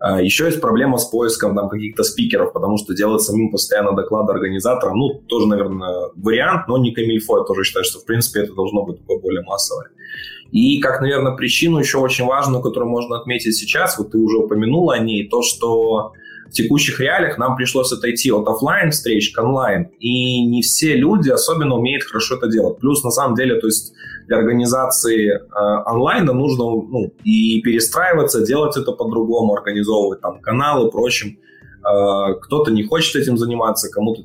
А, 0.00 0.20
Еще 0.20 0.46
есть 0.46 0.60
проблема 0.60 0.98
с 0.98 1.04
поиском 1.04 1.54
там, 1.54 1.68
каких-то 1.68 2.02
спикеров, 2.02 2.52
потому 2.54 2.76
что 2.76 2.92
делать 2.92 3.22
самим 3.22 3.52
постоянно 3.52 3.92
доклады 3.92 4.32
организаторам, 4.32 4.98
ну, 4.98 5.22
тоже, 5.28 5.46
наверное, 5.46 6.10
вариант, 6.16 6.66
но 6.66 6.76
не 6.78 6.92
камильфо. 6.92 7.38
Я 7.38 7.44
тоже 7.44 7.62
считаю, 7.62 7.84
что, 7.84 8.00
в 8.00 8.04
принципе, 8.04 8.40
это 8.40 8.52
должно 8.52 8.84
быть 8.84 8.98
такое 8.98 9.20
более 9.20 9.44
массовое. 9.44 9.90
И 10.52 10.78
как, 10.80 11.00
наверное, 11.00 11.32
причину 11.32 11.78
еще 11.78 11.98
очень 11.98 12.24
важную, 12.24 12.62
которую 12.62 12.90
можно 12.90 13.18
отметить 13.18 13.56
сейчас, 13.56 13.98
вот 13.98 14.12
ты 14.12 14.18
уже 14.18 14.38
упомянула 14.38 14.94
о 14.94 14.98
ней, 14.98 15.28
то, 15.28 15.42
что 15.42 16.12
в 16.48 16.52
текущих 16.52 17.00
реалиях 17.00 17.38
нам 17.38 17.56
пришлось 17.56 17.92
отойти 17.92 18.30
от 18.30 18.46
офлайн 18.46 18.90
встреч 18.90 19.32
к 19.32 19.42
онлайн, 19.42 19.88
и 19.98 20.44
не 20.44 20.62
все 20.62 20.94
люди 20.96 21.30
особенно 21.30 21.74
умеют 21.74 22.04
хорошо 22.04 22.36
это 22.36 22.48
делать. 22.48 22.78
Плюс, 22.78 23.02
на 23.02 23.10
самом 23.10 23.34
деле, 23.34 23.60
то 23.60 23.66
есть 23.66 23.92
для 24.26 24.38
организации 24.38 25.30
э, 25.30 25.40
онлайна 25.86 26.32
нужно 26.32 26.64
ну, 26.64 27.12
и 27.24 27.60
перестраиваться, 27.62 28.44
делать 28.44 28.76
это 28.76 28.92
по-другому, 28.92 29.54
организовывать 29.54 30.20
там 30.20 30.40
каналы, 30.40 30.90
прочим. 30.90 31.38
Э, 31.86 32.34
кто-то 32.40 32.72
не 32.72 32.82
хочет 32.82 33.14
этим 33.16 33.36
заниматься, 33.36 33.90
кому-то 33.90 34.22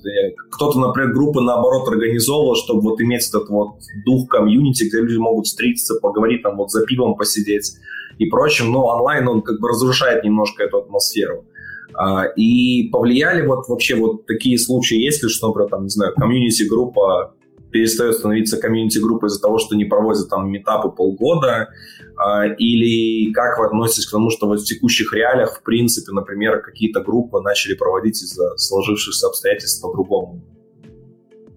кто-то, 0.50 0.80
например, 0.80 1.14
группы 1.14 1.42
наоборот 1.42 1.88
организовывал, 1.88 2.56
чтобы 2.56 2.82
вот 2.82 3.02
иметь 3.02 3.28
этот 3.30 3.50
вот 3.50 3.76
дух 4.06 4.28
комьюнити, 4.30 4.86
где 4.86 4.98
люди 4.98 5.18
могут 5.18 5.46
встретиться, 5.46 6.00
поговорить 6.02 6.42
там 6.42 6.58
вот 6.58 6.72
за 6.72 6.86
пивом 6.86 7.16
посидеть 7.16 7.74
и 8.18 8.26
прочим, 8.26 8.72
но 8.72 8.86
онлайн 8.86 9.28
он 9.28 9.42
как 9.42 9.60
бы 9.60 9.70
разрушает 9.70 10.24
немножко 10.24 10.64
эту 10.64 10.80
атмосферу. 10.80 11.46
А, 11.94 12.26
и 12.26 12.90
повлияли 12.90 13.46
вот 13.46 13.68
вообще 13.68 13.96
вот 13.96 14.26
такие 14.26 14.58
случаи, 14.58 14.98
если 14.98 15.28
что, 15.28 15.48
например, 15.48 15.70
там, 15.70 15.84
не 15.84 15.90
знаю, 15.90 16.14
комьюнити-группа 16.16 17.34
перестает 17.72 18.16
становиться 18.16 18.58
комьюнити-группой 18.58 19.28
из-за 19.28 19.42
того, 19.42 19.58
что 19.58 19.76
не 19.76 19.86
проводят 19.86 20.30
там 20.30 20.50
метапы 20.52 20.90
полгода, 20.90 21.70
а, 22.18 22.46
или 22.46 23.32
как 23.34 23.58
вы 23.58 23.66
относитесь 23.66 24.08
к 24.08 24.12
тому, 24.12 24.30
что 24.30 24.48
вот 24.48 24.62
в 24.62 24.66
текущих 24.66 25.14
реалиях, 25.14 25.60
в 25.60 25.64
принципе, 25.64 26.12
например, 26.12 26.62
какие-то 26.62 27.02
группы 27.02 27.40
начали 27.42 27.76
проводить 27.76 28.22
из-за 28.22 28.58
сложившихся 28.58 29.28
обстоятельств 29.28 29.82
по-другому, 29.82 30.42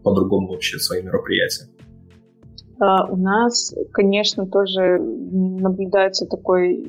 по-другому 0.03 0.49
вообще 0.49 0.79
свои 0.79 1.03
мероприятия? 1.03 1.69
Uh, 2.81 3.09
у 3.09 3.17
нас, 3.17 3.73
конечно, 3.93 4.47
тоже 4.47 4.99
наблюдается 4.99 6.27
такой 6.27 6.85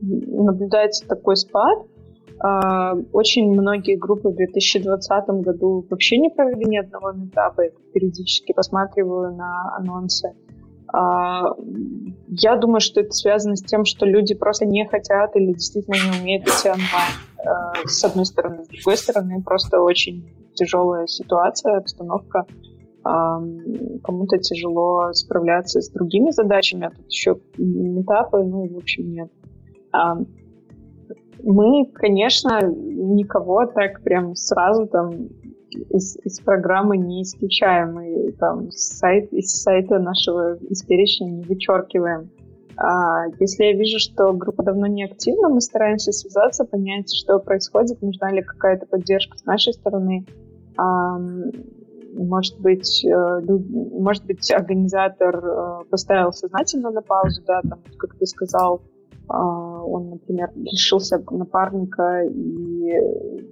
наблюдается 0.00 1.06
такой 1.06 1.36
спад. 1.36 1.86
А, 2.40 2.94
очень 3.12 3.50
многие 3.52 3.96
группы 3.96 4.28
в 4.28 4.36
2020 4.36 5.28
году 5.42 5.84
вообще 5.90 6.18
не 6.18 6.30
провели 6.30 6.64
ни 6.64 6.76
одного 6.76 7.12
метапа. 7.12 7.62
Я 7.62 7.70
периодически 7.92 8.52
посматриваю 8.52 9.34
на 9.34 9.76
анонсы. 9.76 10.34
А, 10.92 11.54
я 12.28 12.56
думаю, 12.56 12.80
что 12.80 13.00
это 13.00 13.12
связано 13.12 13.56
с 13.56 13.62
тем, 13.62 13.84
что 13.84 14.06
люди 14.06 14.34
просто 14.34 14.66
не 14.66 14.86
хотят 14.86 15.34
или 15.36 15.52
действительно 15.52 15.94
не 15.94 16.20
умеют 16.20 16.44
идти 16.44 16.68
онлайн. 16.68 17.12
А, 17.44 17.72
с 17.86 18.04
одной 18.04 18.24
стороны. 18.24 18.64
С 18.64 18.68
другой 18.68 18.96
стороны, 18.96 19.42
просто 19.42 19.80
очень 19.80 20.28
тяжелая 20.54 21.06
ситуация, 21.06 21.78
обстановка. 21.78 22.46
Кому-то 23.04 24.38
тяжело 24.38 25.12
справляться 25.12 25.80
с 25.80 25.88
другими 25.88 26.30
задачами, 26.30 26.88
а 26.88 26.90
тут 26.90 27.06
еще 27.06 27.38
метапы, 27.56 28.42
ну, 28.42 28.68
в 28.68 28.76
общем, 28.76 29.10
нет. 29.12 29.30
Мы, 31.42 31.86
конечно, 31.92 32.60
никого 32.62 33.66
так 33.66 34.02
прям 34.02 34.34
сразу 34.34 34.86
там 34.86 35.28
из, 35.90 36.16
из 36.24 36.40
программы 36.40 36.96
не 36.96 37.22
исключаем 37.22 38.00
и 38.00 38.32
там 38.32 38.70
сайт, 38.70 39.32
из 39.32 39.50
сайта 39.62 39.98
нашего 39.98 40.56
из 40.56 40.82
перечня 40.82 41.26
не 41.26 41.42
вычеркиваем. 41.42 42.30
А, 42.76 43.26
если 43.40 43.64
я 43.64 43.72
вижу, 43.72 43.98
что 43.98 44.32
группа 44.32 44.62
давно 44.62 44.86
не 44.86 45.04
активна, 45.04 45.48
мы 45.48 45.60
стараемся 45.60 46.12
связаться, 46.12 46.64
понять, 46.64 47.12
что 47.12 47.38
происходит, 47.40 48.02
нужна 48.02 48.30
ли 48.30 48.42
какая-то 48.42 48.86
поддержка 48.86 49.36
с 49.36 49.44
нашей 49.44 49.72
стороны. 49.72 50.26
А, 50.76 51.18
может 52.14 52.58
быть, 52.60 53.04
э, 53.04 53.40
может 53.48 54.24
быть, 54.24 54.50
организатор 54.50 55.36
э, 55.36 55.84
поставил 55.90 56.32
сознательно 56.32 56.90
на 56.90 57.02
паузу, 57.02 57.42
да, 57.46 57.60
там, 57.62 57.80
как 57.98 58.16
ты 58.16 58.26
сказал, 58.26 58.80
он, 59.28 60.10
например, 60.10 60.50
лишился 60.54 61.22
напарника 61.30 62.22
и 62.24 62.92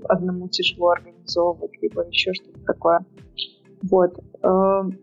одному 0.09 0.49
тяжело 0.49 0.91
организовывать, 0.91 1.73
либо 1.83 2.07
еще 2.09 2.33
что-то 2.33 2.61
такое. 2.65 3.01
Вот. 3.83 4.19
Эм, 4.43 4.99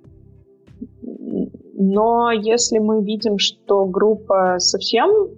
но 1.74 2.32
если 2.32 2.80
мы 2.80 3.04
видим, 3.04 3.38
что 3.38 3.86
группа 3.86 4.56
совсем 4.60 5.30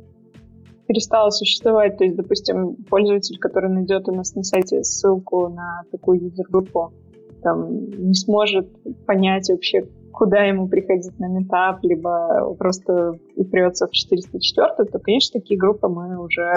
перестала 0.88 1.30
существовать, 1.32 1.98
то 1.98 2.04
есть, 2.04 2.15
допустим, 2.15 2.76
пользователь, 2.89 3.38
который 3.39 3.69
найдет 3.69 4.08
у 4.08 4.13
нас 4.13 4.36
на 4.36 4.43
сайте 4.43 4.84
ссылку 4.84 5.50
на 5.50 5.84
такую 5.91 6.21
юзер-группу, 6.21 6.93
там, 7.41 7.89
не 7.89 8.13
сможет 8.13 8.69
понять 9.06 9.50
вообще, 9.50 9.88
куда 10.15 10.43
ему 10.43 10.67
приходить 10.67 11.19
на 11.19 11.28
метап, 11.28 11.84
либо 11.84 12.56
просто 12.58 13.19
упрется 13.36 13.88
в 13.88 13.91
404, 13.91 14.86
то, 14.89 14.99
конечно, 14.99 15.39
такие 15.39 15.60
группы 15.60 15.88
мы 15.88 16.17
уже 16.23 16.54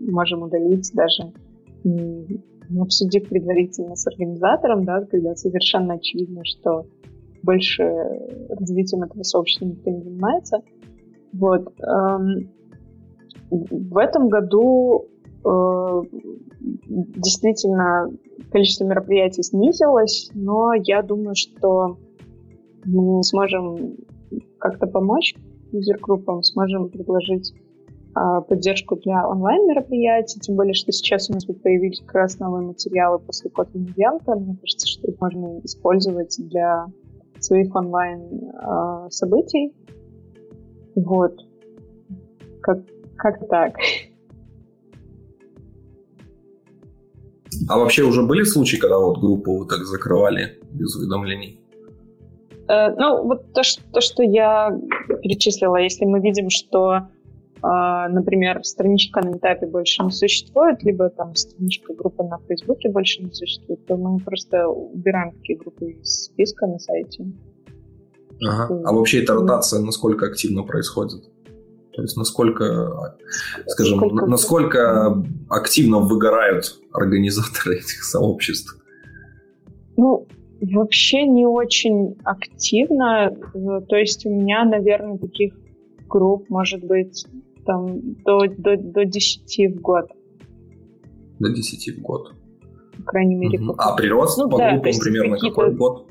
можем 0.00 0.42
удалить 0.42 0.90
даже 0.94 1.32
обсудив 2.80 3.28
предварительно 3.28 3.94
с 3.94 4.06
организатором, 4.06 4.84
да, 4.84 5.02
когда 5.04 5.34
совершенно 5.34 5.94
очевидно, 5.94 6.42
что 6.44 6.86
больше 7.42 7.82
развитием 8.48 9.02
этого 9.02 9.22
сообщества 9.22 9.66
никто 9.66 9.90
не 9.90 10.02
занимается. 10.02 10.62
Вот. 11.32 11.72
Эм, 11.80 12.50
в 13.50 13.98
этом 13.98 14.28
году 14.28 15.04
э, 15.44 16.02
действительно 16.88 18.10
количество 18.50 18.84
мероприятий 18.84 19.42
снизилось, 19.42 20.30
но 20.34 20.72
я 20.74 21.02
думаю, 21.02 21.34
что 21.34 21.98
мы 22.84 23.22
сможем 23.22 23.96
как-то 24.58 24.86
помочь 24.86 25.34
юзер-группам, 25.72 26.42
сможем 26.42 26.88
предложить 26.88 27.52
а, 28.14 28.40
поддержку 28.42 28.96
для 28.96 29.28
онлайн-мероприятий, 29.28 30.40
тем 30.40 30.56
более, 30.56 30.74
что 30.74 30.92
сейчас 30.92 31.30
у 31.30 31.32
нас 31.32 31.46
вот 31.48 31.62
появились 31.62 32.00
как 32.00 32.14
раз 32.14 32.38
новые 32.38 32.66
материалы 32.66 33.18
после 33.18 33.50
Kotlin 33.50 33.90
ивента. 33.96 34.36
Мне 34.36 34.56
кажется, 34.60 34.86
что 34.86 35.08
их 35.08 35.20
можно 35.20 35.58
использовать 35.64 36.36
для 36.38 36.86
своих 37.40 37.74
онлайн-событий. 37.74 39.72
Вот. 40.94 41.40
Как, 42.60 42.78
как 43.16 43.48
так. 43.48 43.74
А 47.68 47.78
вообще 47.78 48.04
уже 48.04 48.24
были 48.24 48.44
случаи, 48.44 48.76
когда 48.76 48.98
вот 48.98 49.18
группу 49.18 49.58
вы 49.58 49.66
так 49.66 49.84
закрывали 49.84 50.60
без 50.72 50.94
уведомлений? 50.96 51.63
Э, 52.68 52.94
ну, 52.96 53.24
вот 53.24 53.52
то 53.52 53.62
что, 53.62 53.82
то, 53.92 54.00
что 54.00 54.22
я 54.22 54.78
перечислила, 55.22 55.76
если 55.76 56.04
мы 56.04 56.20
видим, 56.20 56.50
что 56.50 57.08
а, 57.66 58.10
например, 58.10 58.62
страничка 58.62 59.22
на 59.22 59.38
этапе 59.38 59.66
больше 59.66 60.02
не 60.04 60.10
существует, 60.10 60.82
либо 60.82 61.08
там 61.08 61.34
страничка 61.34 61.94
группы 61.94 62.22
на 62.22 62.38
Фейсбуке 62.46 62.90
больше 62.90 63.22
не 63.22 63.32
существует, 63.32 63.86
то 63.86 63.96
мы 63.96 64.18
просто 64.18 64.68
убираем 64.68 65.32
такие 65.32 65.58
группы 65.58 65.92
из 65.92 66.24
списка 66.24 66.66
на 66.66 66.78
сайте. 66.78 67.24
Ага. 68.46 68.82
А 68.84 68.92
вообще 68.92 69.22
эта 69.22 69.32
ротация 69.32 69.80
насколько 69.80 70.26
активно 70.26 70.62
происходит? 70.62 71.24
То 71.94 72.02
есть 72.02 72.18
насколько, 72.18 73.16
скажем, 73.66 73.98
Сколько... 73.98 74.26
насколько 74.26 75.24
активно 75.48 76.00
выгорают 76.00 76.78
организаторы 76.92 77.76
этих 77.78 78.04
сообществ? 78.04 78.76
Ну, 79.96 80.26
вообще 80.72 81.26
не 81.26 81.46
очень 81.46 82.16
активно. 82.24 83.36
То 83.88 83.96
есть 83.96 84.26
у 84.26 84.30
меня, 84.30 84.64
наверное, 84.64 85.18
таких 85.18 85.54
групп 86.08 86.48
может 86.48 86.84
быть 86.84 87.26
там 87.64 88.14
до, 88.24 88.46
до, 88.46 88.76
до 88.76 89.04
10 89.04 89.76
в 89.76 89.80
год. 89.80 90.10
До 91.38 91.48
10 91.48 91.96
в 91.96 92.02
год. 92.02 92.32
По 92.98 93.02
крайней 93.02 93.34
мере. 93.34 93.60
Угу. 93.60 93.74
А 93.78 93.96
прирост 93.96 94.38
ну, 94.38 94.48
по 94.48 94.58
да, 94.58 94.72
группам 94.72 94.92
примерно 95.00 95.38
какой 95.38 95.74
год? 95.74 96.06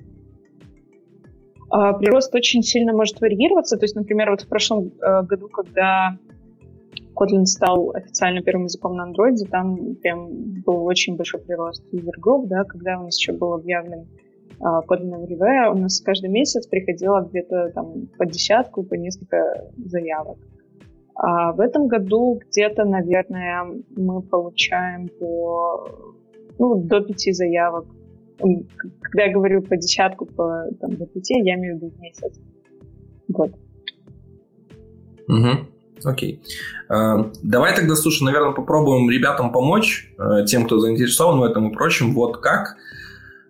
А, 1.70 1.94
прирост 1.94 2.34
очень 2.36 2.62
сильно 2.62 2.94
может 2.94 3.20
варьироваться. 3.22 3.78
То 3.78 3.86
есть, 3.86 3.96
например, 3.96 4.30
вот 4.32 4.42
в 4.42 4.48
прошлом 4.48 4.92
э, 5.02 5.24
году, 5.24 5.48
когда 5.48 6.18
Kotlin 7.16 7.46
стал 7.46 7.92
официально 7.96 8.42
первым 8.42 8.66
языком 8.66 8.96
на 8.96 9.10
Android, 9.10 9.38
там 9.50 9.96
прям 9.96 10.30
был 10.66 10.86
очень 10.86 11.16
большой 11.16 11.40
прирост 11.42 11.84
user 11.92 12.48
да, 12.48 12.64
когда 12.64 13.00
у 13.00 13.06
нас 13.06 13.18
еще 13.18 13.32
был 13.32 13.54
объявлен 13.54 14.08
uh, 14.64 14.82
Kotlin 14.88 15.26
Everywhere, 15.26 15.72
у 15.72 15.78
нас 15.78 16.02
каждый 16.02 16.30
месяц 16.30 16.68
приходило 16.68 17.22
где-то 17.22 17.72
там 17.76 18.08
по 18.18 18.26
десятку, 18.26 18.84
по 18.84 18.96
несколько 18.96 19.70
заявок. 19.78 20.38
А 21.16 21.52
в 21.52 21.60
этом 21.60 21.88
году 21.88 22.40
где-то, 22.48 22.86
наверное, 22.86 23.66
мы 23.96 24.22
получаем 24.22 25.10
по 25.20 25.88
ну, 26.58 26.76
до 26.76 27.02
пяти 27.02 27.32
заявок. 27.32 27.86
Когда 28.38 29.26
я 29.26 29.34
говорю 29.34 29.62
по 29.62 29.78
десятку, 29.78 30.26
по 30.26 30.66
там, 30.80 30.96
до 30.96 31.06
пяти, 31.06 31.40
я 31.40 31.56
имею 31.56 31.78
в 31.78 31.82
виду 31.82 31.94
в 31.96 32.02
месяц. 32.02 32.40
Вот. 33.28 33.52
Угу. 35.28 36.10
Окей. 36.10 36.42
Uh, 36.90 37.34
давай 37.44 37.76
тогда, 37.76 37.96
слушай, 37.96 38.24
наверное, 38.24 38.52
попробуем 38.52 39.10
ребятам 39.10 39.52
помочь, 39.52 40.14
uh, 40.18 40.46
тем, 40.46 40.66
кто 40.66 40.80
заинтересован 40.80 41.40
в 41.40 41.44
этом 41.44 41.70
и 41.70 41.74
прочем. 41.74 42.14
Вот 42.14 42.38
как 42.38 42.76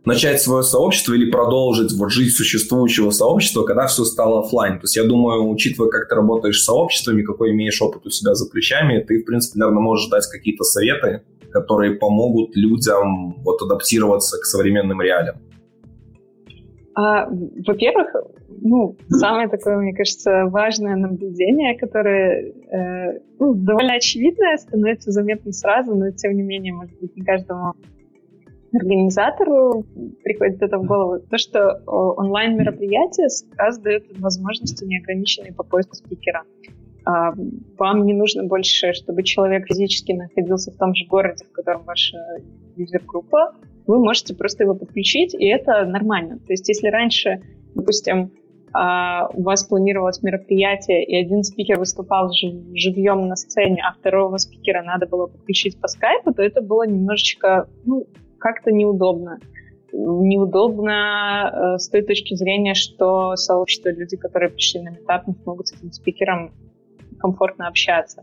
начать 0.06 0.42
свое 0.42 0.64
сообщество 0.64 1.14
или 1.14 1.32
продолжить 1.32 1.94
вот 1.94 2.12
жизнь 2.12 2.36
существующего 2.36 3.10
сообщества, 3.12 3.64
когда 3.64 3.88
все 3.88 4.04
стало 4.04 4.42
офлайн. 4.42 4.76
То 4.76 4.84
есть 4.84 4.96
я 4.96 5.04
думаю, 5.04 5.50
учитывая, 5.50 5.90
как 5.90 6.10
ты 6.10 6.16
работаешь 6.16 6.62
с 6.62 6.66
сообществами, 6.66 7.24
какой 7.24 7.52
имеешь 7.52 7.82
опыт 7.82 8.06
у 8.06 8.10
себя 8.10 8.34
за 8.34 8.50
плечами, 8.50 9.00
ты, 9.00 9.22
в 9.22 9.26
принципе, 9.26 9.60
наверное, 9.60 9.82
можешь 9.82 10.10
дать 10.10 10.28
какие-то 10.28 10.64
советы, 10.64 11.24
которые 11.52 11.96
помогут 11.96 12.56
людям 12.56 13.42
вот 13.44 13.62
адаптироваться 13.62 14.38
к 14.40 14.46
современным 14.46 15.02
реалиям. 15.02 15.38
А, 16.96 17.28
во-первых, 17.28 18.08
ну, 18.62 18.96
самое 19.10 19.48
такое, 19.48 19.78
мне 19.78 19.94
кажется, 19.94 20.46
важное 20.46 20.96
наблюдение, 20.96 21.78
которое 21.78 22.54
э, 22.72 23.20
ну, 23.40 23.56
довольно 23.56 23.96
очевидное, 23.96 24.58
становится 24.58 25.12
заметно 25.12 25.52
сразу, 25.52 25.96
но 25.96 26.12
тем 26.12 26.36
не 26.36 26.44
менее, 26.44 26.74
может 26.74 26.98
быть, 27.00 27.16
не 27.16 27.24
каждому 27.24 27.74
организатору 28.76 29.86
приходит 30.24 30.62
это 30.62 30.78
в 30.78 30.86
голову, 30.86 31.20
то, 31.20 31.38
что 31.38 31.82
онлайн-мероприятие 31.86 33.28
раз 33.58 33.80
дает 33.80 34.06
возможности 34.20 34.84
неограниченные 34.86 35.54
по 35.54 35.64
поиску 35.64 35.96
спикера. 35.96 36.44
А, 37.06 37.34
вам 37.78 38.06
не 38.06 38.14
нужно 38.14 38.44
больше, 38.46 38.94
чтобы 38.94 39.24
человек 39.24 39.68
физически 39.68 40.14
находился 40.14 40.72
в 40.72 40.78
том 40.78 40.96
же 40.96 41.06
городе, 41.06 41.46
в 41.46 41.52
котором 41.52 41.84
ваша 41.84 42.18
юзер-группа. 42.78 43.56
Вы 43.88 44.00
можете 44.00 44.34
просто 44.34 44.64
его 44.64 44.74
подключить, 44.76 45.34
и 45.34 45.46
это 45.46 45.86
нормально. 45.86 46.40
То 46.40 46.54
есть 46.54 46.68
если 46.70 46.88
раньше, 46.88 47.42
допустим, 47.76 48.32
а, 48.74 49.28
у 49.34 49.44
вас 49.44 49.66
планировалось 49.66 50.24
мероприятие, 50.24 51.06
и 51.06 51.16
один 51.16 51.44
спикер 51.44 51.78
выступал 51.78 52.32
живьем 52.32 53.28
на 53.28 53.36
сцене, 53.36 53.84
а 53.88 53.94
второго 53.94 54.38
спикера 54.38 54.82
надо 54.82 55.06
было 55.06 55.28
подключить 55.28 55.80
по 55.80 55.88
скайпу, 55.88 56.34
то 56.34 56.42
это 56.42 56.62
было 56.62 56.88
немножечко 56.88 57.68
ну, 57.86 58.08
как-то 58.44 58.72
неудобно. 58.74 59.40
Неудобно 59.94 61.76
э, 61.76 61.78
с 61.78 61.88
той 61.88 62.02
точки 62.02 62.36
зрения, 62.36 62.74
что 62.74 63.38
сообщество, 63.38 63.90
люди, 63.90 64.18
которые 64.18 64.50
пришли 64.50 64.82
на 64.82 64.90
метап, 64.90 65.28
не 65.28 65.34
смогут 65.36 65.70
с 65.70 65.74
этим 65.74 65.94
спикером 65.94 66.52
комфортно 67.20 67.68
общаться. 67.70 68.22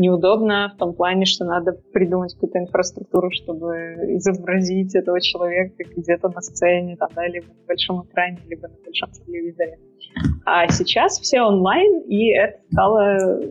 Неудобно 0.00 0.72
в 0.74 0.78
том 0.78 0.94
плане, 0.94 1.26
что 1.26 1.44
надо 1.44 1.72
придумать 1.92 2.32
какую-то 2.32 2.58
инфраструктуру, 2.58 3.30
чтобы 3.30 3.96
изобразить 4.16 4.94
этого 4.94 5.20
человека 5.20 5.84
где-то 5.94 6.30
на 6.30 6.40
сцене, 6.40 6.96
там, 6.96 7.10
да, 7.14 7.26
либо 7.26 7.48
на 7.48 7.66
большом 7.68 8.06
экране, 8.06 8.38
либо 8.48 8.68
на 8.68 8.76
большом 8.82 9.10
телевизоре. 9.10 9.78
А 10.46 10.66
сейчас 10.68 11.20
все 11.20 11.42
онлайн, 11.42 12.00
и 12.08 12.32
это 12.32 12.60
стало 12.72 13.42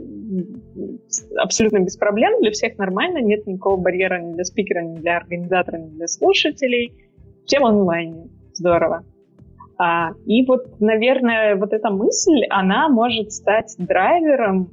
абсолютно 1.37 1.81
без 1.81 1.95
проблем, 1.97 2.41
для 2.41 2.49
всех 2.49 2.79
нормально, 2.79 3.19
нет 3.19 3.45
никакого 3.45 3.77
барьера 3.77 4.19
ни 4.19 4.33
для 4.33 4.43
спикера, 4.43 4.81
ни 4.81 4.95
для 4.95 5.17
организатора, 5.17 5.77
ни 5.77 5.89
для 5.89 6.07
слушателей. 6.07 6.95
Все 7.45 7.59
в 7.59 7.65
онлайне. 7.67 8.27
Здорово. 8.53 9.03
А, 9.77 10.13
и 10.25 10.43
вот, 10.47 10.79
наверное, 10.79 11.55
вот 11.57 11.73
эта 11.73 11.91
мысль, 11.91 12.41
она 12.49 12.89
может 12.89 13.33
стать 13.33 13.75
драйвером 13.77 14.71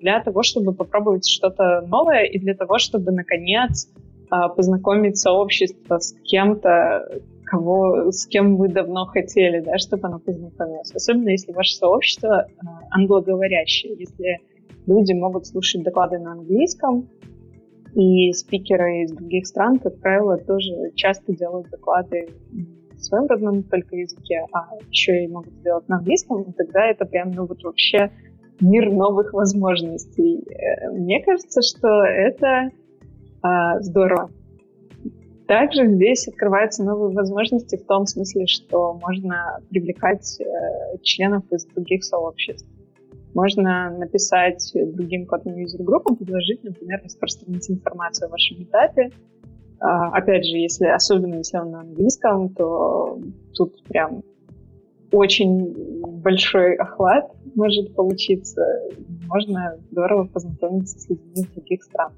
для 0.00 0.20
того, 0.20 0.42
чтобы 0.42 0.72
попробовать 0.72 1.28
что-то 1.28 1.82
новое 1.86 2.24
и 2.24 2.38
для 2.38 2.54
того, 2.54 2.78
чтобы, 2.78 3.12
наконец, 3.12 3.88
а, 4.28 4.48
познакомить 4.48 5.18
сообщество 5.18 5.98
с 5.98 6.14
кем-то, 6.24 7.20
кого, 7.44 8.10
с 8.10 8.26
кем 8.26 8.56
вы 8.56 8.68
давно 8.68 9.06
хотели, 9.06 9.60
да, 9.60 9.78
чтобы 9.78 10.08
оно 10.08 10.18
познакомилось. 10.18 10.92
Особенно 10.92 11.28
если 11.28 11.52
ваше 11.52 11.76
сообщество 11.76 12.46
а, 12.58 12.80
англоговорящее, 12.90 13.94
если 13.96 14.40
люди 14.86 15.12
могут 15.12 15.46
слушать 15.46 15.82
доклады 15.84 16.18
на 16.18 16.32
английском, 16.32 17.08
и 17.94 18.30
спикеры 18.32 19.04
из 19.04 19.12
других 19.12 19.46
стран, 19.46 19.78
как 19.78 19.98
правило, 20.00 20.36
тоже 20.36 20.92
часто 20.94 21.34
делают 21.34 21.70
доклады 21.70 22.28
в 22.94 23.02
своем 23.02 23.26
родном 23.26 23.62
только 23.62 23.96
языке, 23.96 24.44
а 24.52 24.68
еще 24.90 25.24
и 25.24 25.28
могут 25.28 25.54
сделать 25.54 25.88
на 25.88 25.96
английском, 25.96 26.42
и 26.42 26.52
тогда 26.52 26.86
это 26.90 27.06
прям, 27.06 27.30
ну 27.30 27.46
вот 27.46 27.62
вообще 27.62 28.10
мир 28.60 28.90
новых 28.92 29.32
возможностей. 29.32 30.44
Э, 30.48 30.90
мне 30.90 31.22
кажется, 31.22 31.62
что 31.62 32.04
это 32.04 32.70
а, 33.42 33.80
здорово. 33.80 34.30
Также 35.46 35.86
здесь 35.86 36.26
открываются 36.26 36.82
новые 36.82 37.14
возможности 37.14 37.76
в 37.76 37.86
том 37.86 38.06
смысле, 38.06 38.46
что 38.46 38.94
можно 38.94 39.60
привлекать 39.70 40.40
э, 40.40 40.98
членов 41.02 41.44
из 41.52 41.66
других 41.66 42.02
сообществ. 42.02 42.66
Можно 43.32 43.90
написать 43.96 44.72
другим 44.74 45.28
Kotlin 45.30 45.56
user 45.62 45.84
группам, 45.84 46.16
предложить, 46.16 46.64
например, 46.64 47.00
распространить 47.04 47.70
информацию 47.70 48.26
о 48.26 48.30
вашем 48.30 48.62
этапе. 48.62 49.10
А, 49.78 50.08
опять 50.08 50.46
же, 50.46 50.56
если, 50.56 50.86
особенно 50.86 51.36
если 51.36 51.58
он 51.58 51.70
на 51.70 51.80
английском, 51.82 52.48
то 52.48 53.20
тут 53.54 53.84
прям 53.84 54.22
очень 55.16 55.74
большой 56.22 56.74
охват 56.76 57.24
может 57.54 57.94
получиться. 57.94 58.62
Можно 59.26 59.76
здорово 59.90 60.24
познакомиться 60.26 60.98
с 60.98 61.08
людьми 61.08 61.32
из 61.34 61.46
других 61.46 61.82
стран. 61.82 62.12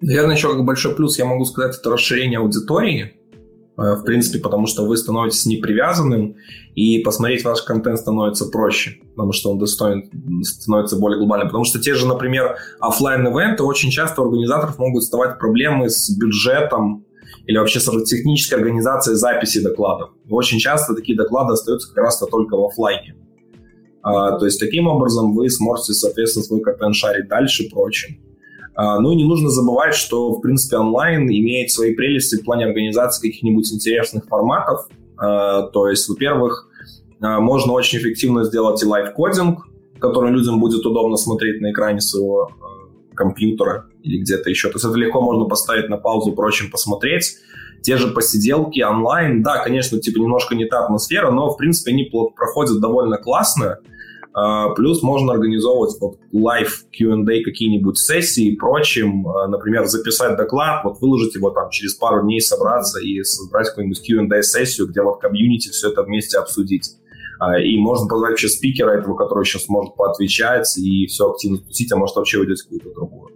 Наверное, 0.00 0.34
еще 0.34 0.48
как 0.54 0.64
большой 0.64 0.94
плюс 0.94 1.18
я 1.18 1.26
могу 1.26 1.44
сказать, 1.44 1.76
это 1.78 1.90
расширение 1.90 2.38
аудитории. 2.38 3.12
Э, 3.76 3.94
в 3.94 4.04
принципе, 4.04 4.38
потому 4.38 4.66
что 4.66 4.86
вы 4.86 4.96
становитесь 4.96 5.46
непривязанным, 5.46 6.36
и 6.74 7.00
посмотреть 7.00 7.44
ваш 7.44 7.62
контент 7.62 7.98
становится 7.98 8.46
проще, 8.46 8.98
потому 9.14 9.32
что 9.32 9.50
он 9.50 9.58
достоин, 9.58 10.10
становится 10.42 10.96
более 10.96 11.18
глобальным. 11.18 11.48
Потому 11.48 11.64
что 11.64 11.80
те 11.80 11.94
же, 11.94 12.06
например, 12.06 12.56
офлайн 12.78 13.26
ивенты 13.26 13.62
очень 13.62 13.90
часто 13.90 14.22
у 14.22 14.26
организаторов 14.26 14.78
могут 14.78 15.02
вставать 15.02 15.38
проблемы 15.38 15.90
с 15.90 16.10
бюджетом 16.10 17.04
или 17.46 17.58
вообще 17.58 17.80
технической 17.80 18.58
организацией 18.58 19.16
записи 19.16 19.62
докладов. 19.62 20.10
Очень 20.28 20.58
часто 20.58 20.94
такие 20.94 21.16
доклады 21.16 21.54
остаются 21.54 21.88
как 21.88 22.04
раз-то 22.04 22.26
только 22.26 22.56
в 22.56 22.64
офлайне. 22.64 23.16
А, 24.02 24.38
то 24.38 24.44
есть 24.44 24.58
таким 24.58 24.86
образом 24.86 25.34
вы 25.34 25.50
сможете, 25.50 25.92
соответственно, 25.92 26.44
свой 26.44 26.60
контент 26.60 26.94
шарить 26.94 27.28
дальше 27.28 27.64
и 27.64 27.70
прочее. 27.70 28.18
А, 28.74 28.98
ну 28.98 29.12
и 29.12 29.16
не 29.16 29.24
нужно 29.24 29.50
забывать, 29.50 29.94
что, 29.94 30.32
в 30.32 30.40
принципе, 30.40 30.76
онлайн 30.76 31.28
имеет 31.28 31.70
свои 31.70 31.94
прелести 31.94 32.36
в 32.36 32.44
плане 32.44 32.66
организации 32.66 33.28
каких-нибудь 33.28 33.70
интересных 33.72 34.26
форматов. 34.26 34.88
А, 35.16 35.62
то 35.62 35.88
есть, 35.88 36.08
во-первых, 36.08 36.68
а, 37.20 37.40
можно 37.40 37.72
очень 37.72 37.98
эффективно 37.98 38.44
сделать 38.44 38.82
и 38.82 38.86
live 38.86 39.15
coding, 39.15 39.66
который 39.98 40.30
людям 40.30 40.60
будет 40.60 40.84
удобно 40.86 41.16
смотреть 41.16 41.60
на 41.60 41.72
экране 41.72 42.00
своего 42.00 42.50
компьютера 43.20 43.86
или 44.02 44.18
где-то 44.22 44.48
еще. 44.48 44.68
То 44.68 44.76
есть 44.76 44.84
это 44.84 44.96
легко 44.96 45.20
можно 45.20 45.44
поставить 45.44 45.90
на 45.90 45.98
паузу, 45.98 46.32
прочим 46.32 46.70
посмотреть. 46.70 47.36
Те 47.82 47.96
же 47.98 48.08
посиделки 48.08 48.80
онлайн, 48.80 49.42
да, 49.42 49.62
конечно, 49.62 49.98
типа 50.00 50.18
немножко 50.18 50.54
не 50.54 50.64
та 50.64 50.84
атмосфера, 50.84 51.30
но, 51.30 51.50
в 51.50 51.56
принципе, 51.56 51.92
они 51.92 52.04
проходят 52.04 52.80
довольно 52.80 53.18
классно. 53.18 53.78
А, 54.32 54.70
плюс 54.70 55.02
можно 55.02 55.32
организовывать 55.32 55.96
вот 56.00 56.18
live 56.32 56.70
Q&A 56.96 57.42
какие-нибудь 57.42 57.98
сессии 57.98 58.52
и 58.52 58.56
прочим. 58.56 59.28
А, 59.28 59.48
например, 59.48 59.86
записать 59.86 60.36
доклад, 60.36 60.84
вот 60.84 61.00
выложить 61.00 61.34
его 61.34 61.50
там 61.50 61.70
через 61.70 61.94
пару 61.94 62.22
дней, 62.22 62.40
собраться 62.40 63.00
и 63.00 63.22
собрать 63.22 63.68
какую-нибудь 63.68 64.06
Q&A 64.06 64.42
сессию, 64.42 64.88
где 64.88 65.02
вот 65.02 65.20
комьюнити 65.20 65.68
все 65.70 65.90
это 65.90 66.02
вместе 66.02 66.38
обсудить. 66.38 66.96
А, 67.40 67.58
и 67.58 67.78
можно 67.78 68.06
позвать 68.06 68.32
вообще 68.32 68.48
спикера 68.48 68.90
этого, 68.90 69.16
который 69.16 69.46
сейчас 69.46 69.66
может 69.70 69.96
поотвечать 69.96 70.76
и 70.76 71.06
все 71.06 71.30
активно 71.30 71.56
тусить, 71.56 71.90
а 71.90 71.96
может 71.96 72.14
вообще 72.16 72.38
уйдет 72.38 72.60
какую-то 72.62 72.92
другую. 72.92 73.30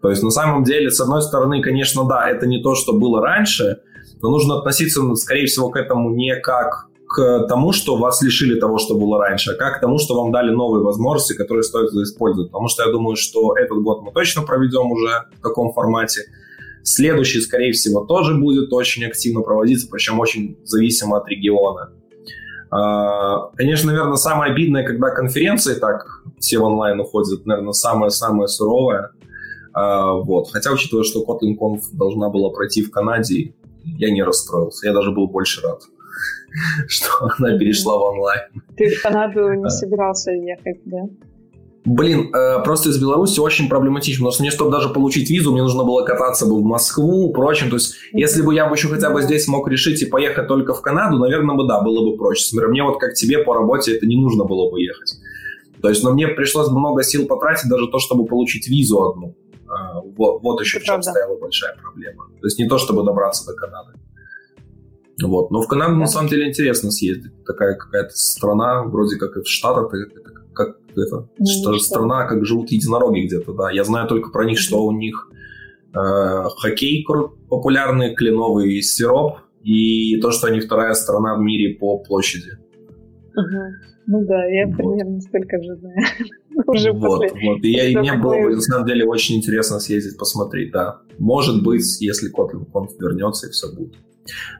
То 0.00 0.08
есть 0.08 0.22
на 0.22 0.30
самом 0.30 0.62
деле, 0.62 0.88
с 0.88 1.00
одной 1.00 1.20
стороны, 1.20 1.60
конечно, 1.60 2.04
да, 2.04 2.30
это 2.30 2.46
не 2.46 2.62
то, 2.62 2.76
что 2.76 2.92
было 2.92 3.20
раньше, 3.20 3.80
но 4.22 4.30
нужно 4.30 4.58
относиться, 4.58 5.02
скорее 5.16 5.46
всего, 5.46 5.68
к 5.68 5.76
этому 5.76 6.10
не 6.14 6.36
как 6.36 6.86
к 7.08 7.46
тому, 7.48 7.72
что 7.72 7.96
вас 7.96 8.22
лишили 8.22 8.54
того, 8.60 8.78
что 8.78 8.94
было 8.94 9.18
раньше, 9.18 9.50
а 9.50 9.54
как 9.56 9.78
к 9.78 9.80
тому, 9.80 9.98
что 9.98 10.14
вам 10.14 10.30
дали 10.30 10.52
новые 10.52 10.84
возможности, 10.84 11.32
которые 11.32 11.64
стоит 11.64 11.90
использовать. 11.90 12.52
Потому 12.52 12.68
что 12.68 12.84
я 12.84 12.92
думаю, 12.92 13.16
что 13.16 13.56
этот 13.56 13.82
год 13.82 14.02
мы 14.02 14.12
точно 14.12 14.42
проведем 14.42 14.92
уже 14.92 15.24
в 15.36 15.42
таком 15.42 15.72
формате. 15.72 16.20
Следующий, 16.84 17.40
скорее 17.40 17.72
всего, 17.72 18.04
тоже 18.04 18.36
будет 18.36 18.72
очень 18.72 19.04
активно 19.04 19.40
проводиться, 19.40 19.88
причем 19.90 20.20
очень 20.20 20.56
зависимо 20.62 21.16
от 21.16 21.28
региона. 21.28 21.90
А, 22.70 23.50
конечно, 23.56 23.90
наверное, 23.90 24.16
самое 24.16 24.52
обидное, 24.52 24.84
когда 24.84 25.10
конференции 25.10 25.74
так 25.74 26.06
все 26.38 26.58
в 26.58 26.64
онлайн 26.64 27.00
уходят, 27.00 27.44
наверное, 27.46 27.72
самое-самое 27.72 28.48
суровое. 28.48 29.10
А, 29.72 30.12
вот. 30.12 30.50
Хотя, 30.52 30.72
учитывая, 30.72 31.04
что 31.04 31.24
Kotlin 31.24 31.56
Conf 31.58 31.82
должна 31.92 32.28
была 32.28 32.50
пройти 32.50 32.82
в 32.82 32.90
Канаде, 32.90 33.54
я 33.84 34.10
не 34.10 34.22
расстроился. 34.22 34.86
Я 34.86 34.94
даже 34.94 35.10
был 35.10 35.26
больше 35.26 35.62
рад. 35.62 35.80
что 36.88 37.30
она 37.38 37.58
перешла 37.58 37.96
в 37.98 38.02
онлайн. 38.02 38.42
Ты 38.76 38.94
в 38.94 39.02
Канаду 39.02 39.52
не 39.52 39.70
собирался 39.70 40.32
ехать, 40.32 40.80
да? 40.84 41.02
Блин, 41.84 42.30
э, 42.34 42.62
просто 42.62 42.90
из 42.90 43.00
Беларуси 43.00 43.40
очень 43.40 43.68
проблематично, 43.68 44.24
потому 44.24 44.32
что 44.32 44.42
мне, 44.42 44.50
чтобы 44.50 44.70
даже 44.70 44.90
получить 44.90 45.30
визу, 45.30 45.50
мне 45.52 45.62
нужно 45.62 45.82
было 45.82 46.04
кататься 46.04 46.44
бы 46.44 46.60
в 46.60 46.64
Москву, 46.64 47.32
прочим. 47.32 47.70
То 47.70 47.76
есть, 47.76 47.94
если 48.12 48.42
бы 48.42 48.54
я 48.54 48.68
бы 48.68 48.76
еще 48.76 48.88
хотя 48.88 49.10
бы 49.10 49.22
здесь 49.22 49.48
мог 49.48 49.66
решить 49.66 50.02
и 50.02 50.06
поехать 50.06 50.46
только 50.46 50.74
в 50.74 50.82
Канаду, 50.82 51.18
наверное, 51.18 51.56
бы 51.56 51.66
да, 51.66 51.80
было 51.80 52.10
бы 52.10 52.18
проще. 52.18 52.44
Мне 52.68 52.82
вот 52.82 53.00
как 53.00 53.14
тебе 53.14 53.38
по 53.38 53.54
работе 53.54 53.96
это 53.96 54.06
не 54.06 54.16
нужно 54.16 54.44
было 54.44 54.70
бы 54.70 54.82
ехать. 54.82 55.14
То 55.80 55.88
есть, 55.88 56.04
но 56.04 56.12
мне 56.12 56.28
пришлось 56.28 56.68
много 56.68 57.02
сил 57.02 57.26
потратить 57.26 57.70
даже 57.70 57.88
то, 57.88 57.98
чтобы 57.98 58.26
получить 58.26 58.68
визу 58.68 59.02
одну. 59.02 59.34
Э, 59.64 60.00
вот, 60.16 60.42
вот 60.42 60.60
еще 60.60 60.80
в 60.80 60.82
чем 60.82 61.02
стояла 61.02 61.38
большая 61.38 61.76
проблема. 61.80 62.26
То 62.40 62.46
есть 62.46 62.58
не 62.58 62.68
то, 62.68 62.76
чтобы 62.76 63.04
добраться 63.04 63.46
до 63.46 63.54
Канады. 63.54 63.92
Вот. 65.22 65.50
Но 65.50 65.62
в 65.62 65.68
Канаду 65.68 65.96
на 65.96 66.06
самом 66.06 66.28
деле 66.28 66.48
интересно 66.48 66.90
съездить. 66.90 67.44
Такая 67.44 67.74
какая-то 67.74 68.14
страна, 68.14 68.82
вроде 68.82 69.16
как 69.16 69.36
и 69.36 69.42
в 69.42 69.48
Штатах, 69.48 69.94
это, 69.94 70.20
как 70.64 70.76
это, 70.96 71.28
ну, 71.38 71.46
что, 71.46 71.78
страна, 71.78 72.26
как 72.26 72.44
живут 72.44 72.70
единороги 72.70 73.26
где-то, 73.26 73.52
да. 73.52 73.70
Я 73.70 73.84
знаю 73.84 74.08
только 74.08 74.30
про 74.30 74.44
них, 74.44 74.58
что 74.58 74.84
у 74.84 74.92
них 74.92 75.30
э, 75.94 76.44
хоккей 76.58 77.06
популярный, 77.48 78.14
кленовый 78.14 78.82
сироп, 78.82 79.38
и 79.62 80.20
то, 80.20 80.30
что 80.30 80.48
они 80.48 80.60
вторая 80.60 80.94
страна 80.94 81.36
в 81.36 81.40
мире 81.40 81.74
по 81.74 81.98
площади. 81.98 82.58
Ага. 83.34 83.68
Ну 84.06 84.24
да, 84.24 84.44
я 84.46 84.66
вот. 84.66 84.76
примерно 84.76 85.20
столько 85.20 85.62
же 85.62 85.76
знаю. 85.76 85.96
Уже 86.66 86.92
вот, 86.92 87.20
после... 87.20 87.48
вот. 87.48 87.64
И, 87.64 87.70
я, 87.70 87.86
и 87.86 87.96
мне 87.96 88.14
было 88.14 88.34
бы, 88.34 88.54
на 88.56 88.60
самом 88.60 88.86
деле, 88.86 89.04
очень 89.04 89.36
интересно 89.36 89.78
съездить, 89.78 90.18
посмотреть, 90.18 90.72
да. 90.72 91.00
Может 91.18 91.62
быть, 91.62 92.00
если 92.00 92.32
Conf 92.32 92.88
вернется, 92.98 93.46
и 93.46 93.50
все 93.50 93.72
будет 93.72 93.94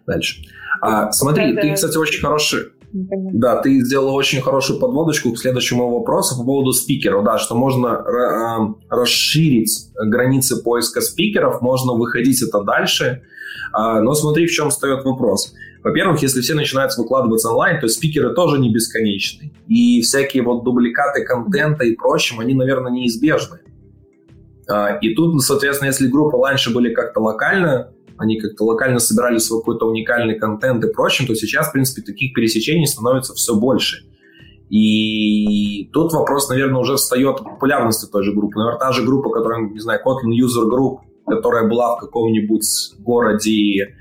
дальше. 0.07 0.45
А, 0.81 1.11
смотри, 1.11 1.53
Это... 1.53 1.63
ты, 1.63 1.75
кстати, 1.75 1.97
очень 1.97 2.21
хороший... 2.21 2.73
Да, 2.93 3.61
ты 3.63 3.81
сделала 3.81 4.11
очень 4.13 4.41
хорошую 4.41 4.81
подводочку 4.81 5.33
к 5.33 5.39
следующему 5.39 5.91
вопросу 5.91 6.37
по 6.37 6.45
поводу 6.45 6.73
спикеров. 6.73 7.25
Да, 7.25 7.39
что 7.39 7.55
можно 7.55 7.89
э, 7.89 8.75
расширить 8.89 9.91
границы 9.95 10.63
поиска 10.63 11.01
спикеров, 11.01 11.61
можно 11.61 11.93
выходить 11.93 12.43
это 12.43 12.63
дальше. 12.63 13.23
Э, 13.73 14.01
но 14.01 14.15
смотри, 14.15 14.47
в 14.47 14.51
чем 14.51 14.71
встает 14.71 15.05
вопрос. 15.05 15.55
Во-первых, 15.83 16.21
если 16.23 16.41
все 16.41 16.55
начинают 16.55 16.97
выкладываться 16.99 17.51
онлайн, 17.51 17.81
то 17.81 17.89
спикеры 17.89 18.35
тоже 18.35 18.59
не 18.59 18.73
бесконечны. 18.73 19.53
И 19.69 20.03
всякие 20.03 20.43
вот 20.43 20.65
дубликаты 20.65 21.25
контента 21.25 21.85
и 21.85 21.95
прочим, 21.95 22.41
они, 22.41 22.55
наверное, 22.55 22.93
неизбежны. 22.93 23.61
Э, 24.69 24.99
и 25.01 25.15
тут, 25.15 25.41
соответственно, 25.43 25.89
если 25.89 26.09
группы 26.09 26.37
раньше 26.39 26.75
были 26.75 26.93
как-то 26.93 27.21
локально 27.21 27.93
они 28.21 28.39
как-то 28.39 28.65
локально 28.65 28.99
собирали 28.99 29.39
свой 29.39 29.61
какой-то 29.61 29.87
уникальный 29.87 30.39
контент 30.39 30.85
и 30.85 30.93
прочим, 30.93 31.27
то 31.27 31.35
сейчас, 31.35 31.69
в 31.69 31.73
принципе, 31.73 32.03
таких 32.03 32.35
пересечений 32.35 32.87
становится 32.87 33.35
все 33.35 33.55
больше. 33.55 34.05
И 34.69 35.89
тут 35.93 36.13
вопрос, 36.13 36.49
наверное, 36.51 36.81
уже 36.81 36.97
встает 36.97 37.41
о 37.41 37.45
популярности 37.45 38.11
той 38.11 38.23
же 38.23 38.33
группы. 38.33 38.59
Наверное, 38.59 38.79
та 38.79 38.93
же 38.93 39.03
группа, 39.03 39.31
которая, 39.31 39.69
не 39.69 39.81
знаю, 39.81 40.01
Kotlin 40.05 40.31
User 40.39 40.69
Group, 40.71 40.99
которая 41.27 41.67
была 41.67 41.97
в 41.97 42.01
каком-нибудь 42.01 42.65
городе, 42.99 43.97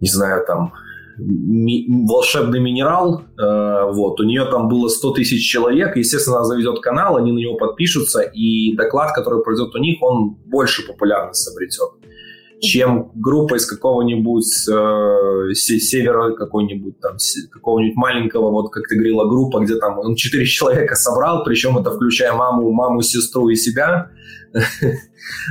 не 0.00 0.08
знаю, 0.08 0.46
там, 0.46 0.72
ми- 1.18 1.86
волшебный 2.08 2.60
минерал, 2.60 3.22
э, 3.36 3.92
вот, 3.92 4.20
у 4.20 4.24
нее 4.24 4.44
там 4.46 4.68
было 4.68 4.88
100 4.88 5.10
тысяч 5.12 5.50
человек, 5.50 5.96
естественно, 5.96 6.36
она 6.38 6.46
заведет 6.46 6.80
канал, 6.80 7.16
они 7.16 7.32
на 7.32 7.38
него 7.38 7.56
подпишутся, 7.56 8.20
и 8.22 8.74
доклад, 8.76 9.14
который 9.14 9.42
пройдет 9.42 9.74
у 9.74 9.78
них, 9.78 9.98
он 10.00 10.36
больше 10.46 10.86
популярность 10.86 11.46
обретет 11.52 11.90
чем 12.60 13.10
группа 13.14 13.56
из 13.56 13.66
какого-нибудь 13.66 14.68
э, 14.68 15.54
севера, 15.54 16.34
какой-нибудь 16.34 17.00
там, 17.00 17.16
какого-нибудь 17.50 17.96
маленького, 17.96 18.50
вот 18.50 18.70
как 18.70 18.86
ты 18.88 18.96
говорила, 18.96 19.28
группа, 19.28 19.60
где 19.60 19.76
там 19.76 19.98
он 19.98 20.14
четыре 20.14 20.44
человека 20.46 20.94
собрал, 20.94 21.44
причем 21.44 21.78
это 21.78 21.90
включая 21.90 22.32
маму, 22.32 22.70
маму, 22.70 23.02
сестру 23.02 23.48
и 23.48 23.56
себя, 23.56 24.10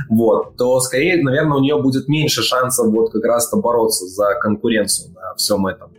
вот, 0.08 0.56
то 0.56 0.80
скорее, 0.80 1.22
наверное, 1.22 1.58
у 1.58 1.60
нее 1.60 1.80
будет 1.80 2.08
меньше 2.08 2.42
шансов 2.42 2.88
вот 2.88 3.10
как 3.10 3.24
раз-то 3.24 3.56
бороться 3.56 4.06
за 4.06 4.34
конкуренцию 4.40 5.12
на 5.14 5.34
всем 5.36 5.66
этом. 5.66 5.90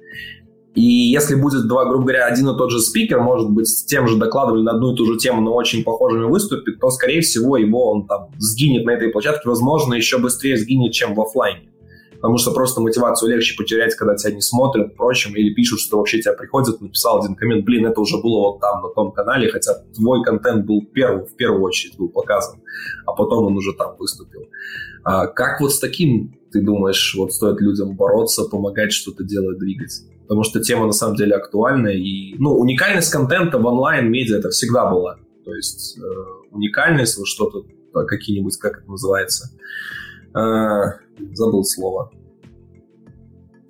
И 0.74 0.82
если 0.82 1.36
будет 1.36 1.68
два, 1.68 1.86
грубо 1.86 2.06
говоря, 2.06 2.26
один 2.28 2.48
и 2.50 2.58
тот 2.58 2.72
же 2.72 2.80
спикер, 2.80 3.20
может 3.20 3.50
быть, 3.50 3.68
с 3.68 3.84
тем 3.84 4.08
же 4.08 4.18
докладом 4.18 4.64
на 4.64 4.72
одну 4.72 4.94
и 4.94 4.96
ту 4.96 5.06
же 5.06 5.18
тему, 5.18 5.42
но 5.42 5.54
очень 5.54 5.84
похожими 5.84 6.24
выступит, 6.24 6.80
то, 6.80 6.90
скорее 6.90 7.22
всего, 7.22 7.58
его 7.58 7.92
он 7.92 8.08
там 8.08 8.30
сгинет 8.38 8.86
на 8.86 8.92
этой 8.92 9.10
площадке, 9.10 9.50
возможно, 9.50 9.96
еще 9.96 10.18
быстрее 10.18 10.56
сгинет, 10.56 10.94
чем 10.94 11.14
в 11.14 11.22
офлайне. 11.22 11.72
потому 12.22 12.38
что 12.38 12.52
просто 12.52 12.80
мотивацию 12.80 13.32
легче 13.32 13.58
потерять, 13.58 13.96
когда 13.96 14.16
тебя 14.16 14.34
не 14.34 14.42
смотрят, 14.42 14.96
прочим, 14.96 15.36
или 15.36 15.54
пишут, 15.54 15.82
что 15.82 15.98
вообще 15.98 16.22
тебя 16.22 16.34
приходят, 16.34 16.80
написал 16.80 17.20
один 17.20 17.36
коммент, 17.36 17.66
блин, 17.66 17.88
это 17.88 18.00
уже 18.00 18.22
было 18.22 18.40
вот 18.52 18.60
там, 18.62 18.82
на 18.82 18.90
том 18.90 19.12
канале, 19.12 19.50
хотя 19.50 19.74
твой 19.94 20.24
контент 20.24 20.66
был 20.66 20.84
первый, 20.94 21.26
в 21.26 21.36
первую 21.36 21.64
очередь 21.64 21.98
был 21.98 22.08
показан, 22.08 22.62
а 23.06 23.12
потом 23.12 23.46
он 23.46 23.58
уже 23.58 23.74
там 23.74 23.98
выступил. 23.98 24.48
А 25.04 25.28
как 25.28 25.60
вот 25.60 25.74
с 25.74 25.80
таким, 25.80 26.40
ты 26.54 26.62
думаешь, 26.62 27.14
вот 27.18 27.34
стоит 27.34 27.60
людям 27.60 27.98
бороться, 27.98 28.44
помогать 28.44 28.94
что-то 28.94 29.24
делать, 29.24 29.58
двигать? 29.58 30.04
Потому 30.32 30.46
что 30.46 30.62
тема 30.62 30.86
на 30.86 30.94
самом 30.94 31.18
деле 31.18 31.36
актуальная, 31.36 31.92
и, 31.92 32.36
ну, 32.38 32.52
уникальность 32.52 33.12
контента 33.12 33.58
в 33.58 33.66
онлайн-медиа 33.66 34.38
это 34.38 34.50
всегда 34.50 34.90
была. 34.90 35.18
То 35.44 35.54
есть 35.54 36.00
э, 36.00 36.02
уникальность, 36.52 37.18
вот 37.18 37.28
что-то, 37.28 37.66
какие-нибудь, 38.06 38.56
как 38.56 38.78
это 38.78 38.90
называется, 38.90 39.50
э, 40.34 41.34
забыл 41.34 41.66
слово. 41.66 42.14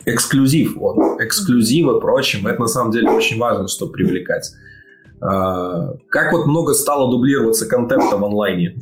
Эксклюзив, 0.05 0.75
вот, 0.75 1.19
эксклюзивы, 1.19 1.99
прочим, 1.99 2.45
это 2.45 2.61
на 2.61 2.67
самом 2.67 2.91
деле 2.91 3.09
очень 3.09 3.39
важно, 3.39 3.67
чтобы 3.67 3.93
привлекать. 3.93 4.51
Э, 5.19 5.95
как 6.09 6.31
вот 6.31 6.45
много 6.45 6.75
стало 6.75 7.09
дублироваться 7.09 7.67
контента 7.67 8.17
в 8.17 8.23
онлайне? 8.23 8.75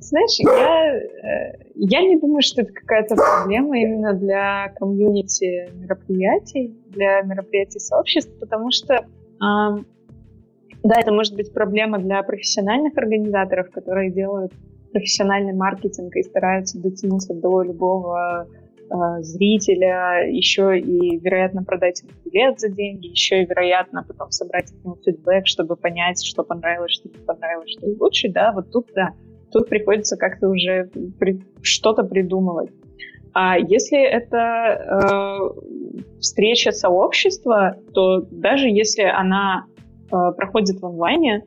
Знаешь, 0.00 0.36
я, 0.40 0.96
э, 0.96 1.65
я 1.78 2.00
не 2.00 2.18
думаю, 2.18 2.42
что 2.42 2.62
это 2.62 2.72
какая-то 2.72 3.16
проблема 3.16 3.78
именно 3.78 4.14
для 4.14 4.72
комьюнити 4.78 5.70
мероприятий, 5.74 6.74
для 6.88 7.20
мероприятий 7.22 7.78
сообществ, 7.78 8.32
потому 8.40 8.70
что 8.70 9.06
да, 9.38 11.00
это 11.00 11.12
может 11.12 11.34
быть 11.34 11.52
проблема 11.52 11.98
для 11.98 12.22
профессиональных 12.22 12.96
организаторов, 12.96 13.70
которые 13.70 14.10
делают 14.10 14.52
профессиональный 14.92 15.52
маркетинг 15.52 16.14
и 16.16 16.22
стараются 16.22 16.80
дотянуться 16.80 17.34
до 17.34 17.62
любого 17.62 18.46
э, 18.46 19.22
зрителя, 19.22 20.26
еще 20.30 20.78
и, 20.78 21.18
вероятно, 21.18 21.64
продать 21.64 22.02
ему 22.02 22.12
билет 22.24 22.60
за 22.60 22.68
деньги, 22.68 23.08
еще 23.08 23.42
и, 23.42 23.46
вероятно, 23.46 24.04
потом 24.06 24.30
собрать 24.30 24.70
от 24.70 24.84
него 24.84 24.96
фидбэк, 25.04 25.46
чтобы 25.46 25.76
понять, 25.76 26.24
что 26.24 26.44
понравилось, 26.44 26.92
что 26.92 27.08
не 27.08 27.18
понравилось, 27.24 27.72
что 27.72 27.86
лучше, 27.98 28.30
да, 28.30 28.52
вот 28.52 28.70
тут, 28.70 28.86
да, 28.94 29.10
тут 29.52 29.68
приходится 29.68 30.16
как-то 30.16 30.48
уже 30.48 30.90
при, 31.18 31.42
что-то 31.62 32.02
придумывать. 32.04 32.70
А 33.32 33.58
если 33.58 34.02
это 34.02 34.36
э, 34.38 36.20
встреча 36.20 36.72
сообщества, 36.72 37.76
то 37.92 38.22
даже 38.30 38.68
если 38.68 39.02
она 39.02 39.66
Э, 40.10 40.32
проходит 40.36 40.80
в 40.80 40.86
онлайне, 40.86 41.44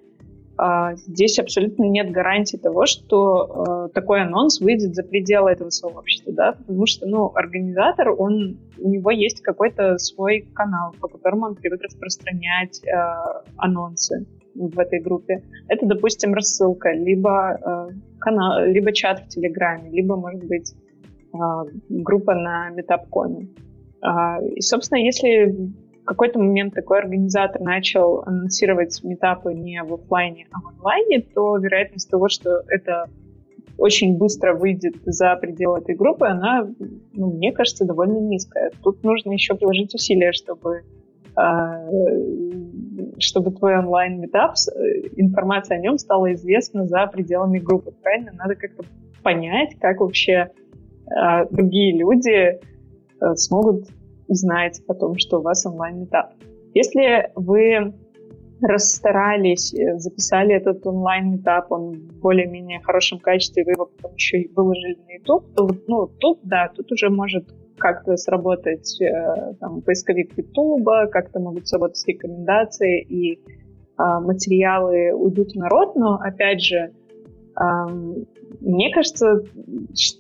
а, 0.62 0.94
здесь 0.96 1.40
абсолютно 1.40 1.86
нет 1.86 2.12
гарантии 2.12 2.58
того, 2.58 2.86
что 2.86 3.88
э, 3.88 3.94
такой 3.94 4.24
анонс 4.24 4.60
выйдет 4.60 4.94
за 4.94 5.04
пределы 5.04 5.52
этого 5.52 5.70
сообщества, 5.70 6.34
да, 6.34 6.52
потому 6.52 6.86
что, 6.86 7.08
ну, 7.08 7.32
организатор, 7.34 8.10
он, 8.10 8.58
у 8.78 8.90
него 8.90 9.10
есть 9.10 9.42
какой-то 9.42 9.98
свой 9.98 10.42
канал, 10.54 10.94
по 11.00 11.08
которому 11.08 11.46
он 11.46 11.56
привык 11.56 11.82
распространять 11.82 12.82
э, 12.84 12.92
анонсы 13.56 14.26
в 14.56 14.80
этой 14.80 15.00
группе. 15.00 15.44
Это, 15.68 15.86
допустим, 15.86 16.34
рассылка, 16.34 16.92
либо 16.92 17.92
канал, 18.20 18.66
либо 18.66 18.92
чат 18.92 19.22
в 19.22 19.28
Телеграме, 19.28 19.90
либо, 19.90 20.16
может 20.16 20.44
быть, 20.44 20.74
группа 21.90 22.34
на 22.34 22.70
Метапкоме. 22.70 23.48
А, 24.02 24.42
и, 24.42 24.62
собственно, 24.62 25.00
если 25.00 25.56
какой-то 26.10 26.40
момент 26.40 26.74
такой 26.74 27.00
организатор 27.00 27.62
начал 27.62 28.24
анонсировать 28.26 29.00
метапы 29.04 29.54
не 29.54 29.84
в 29.84 29.94
офлайне, 29.94 30.48
а 30.52 30.60
в 30.60 30.68
онлайне, 30.70 31.22
то 31.22 31.56
вероятность 31.58 32.10
того, 32.10 32.30
что 32.30 32.64
это 32.68 33.06
очень 33.78 34.18
быстро 34.18 34.56
выйдет 34.56 34.96
за 35.06 35.36
пределы 35.36 35.78
этой 35.78 35.94
группы, 35.94 36.26
она, 36.26 36.68
ну, 37.14 37.32
мне 37.34 37.52
кажется, 37.52 37.86
довольно 37.86 38.18
низкая. 38.18 38.72
Тут 38.84 39.04
нужно 39.04 39.34
еще 39.34 39.54
приложить 39.54 39.94
усилия, 39.94 40.32
чтобы 40.32 40.82
чтобы 43.20 43.52
твой 43.52 43.78
онлайн-метап, 43.78 44.56
информация 45.16 45.78
о 45.78 45.82
нем 45.82 45.98
стала 45.98 46.34
известна 46.34 46.86
за 46.86 47.08
пределами 47.08 47.60
группы. 47.60 47.92
Правильно? 48.02 48.32
Надо 48.38 48.56
как-то 48.56 48.84
понять, 49.24 49.76
как 49.80 50.00
вообще 50.00 50.52
а, 51.10 51.46
другие 51.46 51.98
люди 51.98 52.60
а, 53.20 53.36
смогут 53.36 53.88
знаете 54.28 54.84
потом, 54.86 55.18
что 55.18 55.40
у 55.40 55.42
вас 55.42 55.66
онлайн-метап. 55.66 56.34
Если 56.74 57.32
вы 57.36 57.94
расстарались, 58.62 59.74
э, 59.74 59.98
записали 59.98 60.54
этот 60.54 60.86
онлайн-метап, 60.86 61.72
он 61.72 61.94
в 61.94 62.20
более-менее 62.20 62.82
хорошем 62.82 63.20
качестве, 63.20 63.64
вы 63.64 63.72
его 63.72 63.86
потом 63.86 64.14
еще 64.16 64.42
и 64.42 64.52
выложили 64.54 64.98
на 65.08 65.14
YouTube, 65.14 65.54
то 65.56 65.70
ну, 65.88 66.08
тут, 66.20 66.40
да, 66.44 66.70
тут 66.76 66.92
уже 66.92 67.10
может 67.10 67.48
как-то 67.80 68.18
сработать 68.18 69.02
э, 69.02 69.54
там, 69.60 69.82
поисковик 69.82 70.38
YouTube, 70.38 70.88
как-то 71.12 71.40
могут 71.40 71.68
сработать 71.68 72.04
рекомендации, 72.08 73.02
и 73.02 73.34
э, 73.34 73.40
материалы 73.98 75.14
уйдут 75.14 75.52
в 75.52 75.56
народ, 75.56 75.96
но, 75.96 76.16
опять 76.16 76.62
же, 76.62 76.78
э, 76.78 77.64
мне 78.62 78.94
кажется, 78.94 79.44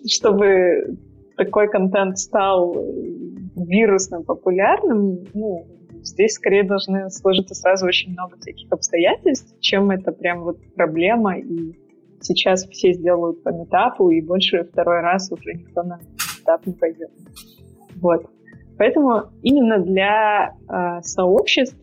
чтобы 0.07 0.97
такой 1.37 1.69
контент 1.69 2.17
стал 2.17 2.75
вирусным 3.55 4.23
популярным, 4.23 5.25
ну, 5.33 5.65
здесь 6.03 6.33
скорее 6.33 6.63
должны 6.63 7.09
сложиться 7.09 7.55
сразу 7.55 7.85
очень 7.85 8.11
много 8.11 8.37
всяких 8.37 8.71
обстоятельств, 8.71 9.55
чем 9.59 9.91
это 9.91 10.11
прям 10.11 10.43
вот 10.43 10.57
проблема, 10.75 11.37
и 11.37 11.73
сейчас 12.21 12.67
все 12.67 12.93
сделают 12.93 13.43
по 13.43 13.49
метапу, 13.49 14.09
и 14.11 14.21
больше 14.21 14.63
второй 14.63 15.01
раз 15.01 15.31
уже 15.31 15.53
никто 15.53 15.83
на 15.83 15.99
метап 16.49 16.65
не 16.65 16.73
пойдет. 16.73 17.11
Вот. 18.01 18.25
Поэтому 18.77 19.23
именно 19.41 19.79
для 19.79 20.55
э, 20.69 21.01
сообществ, 21.01 21.77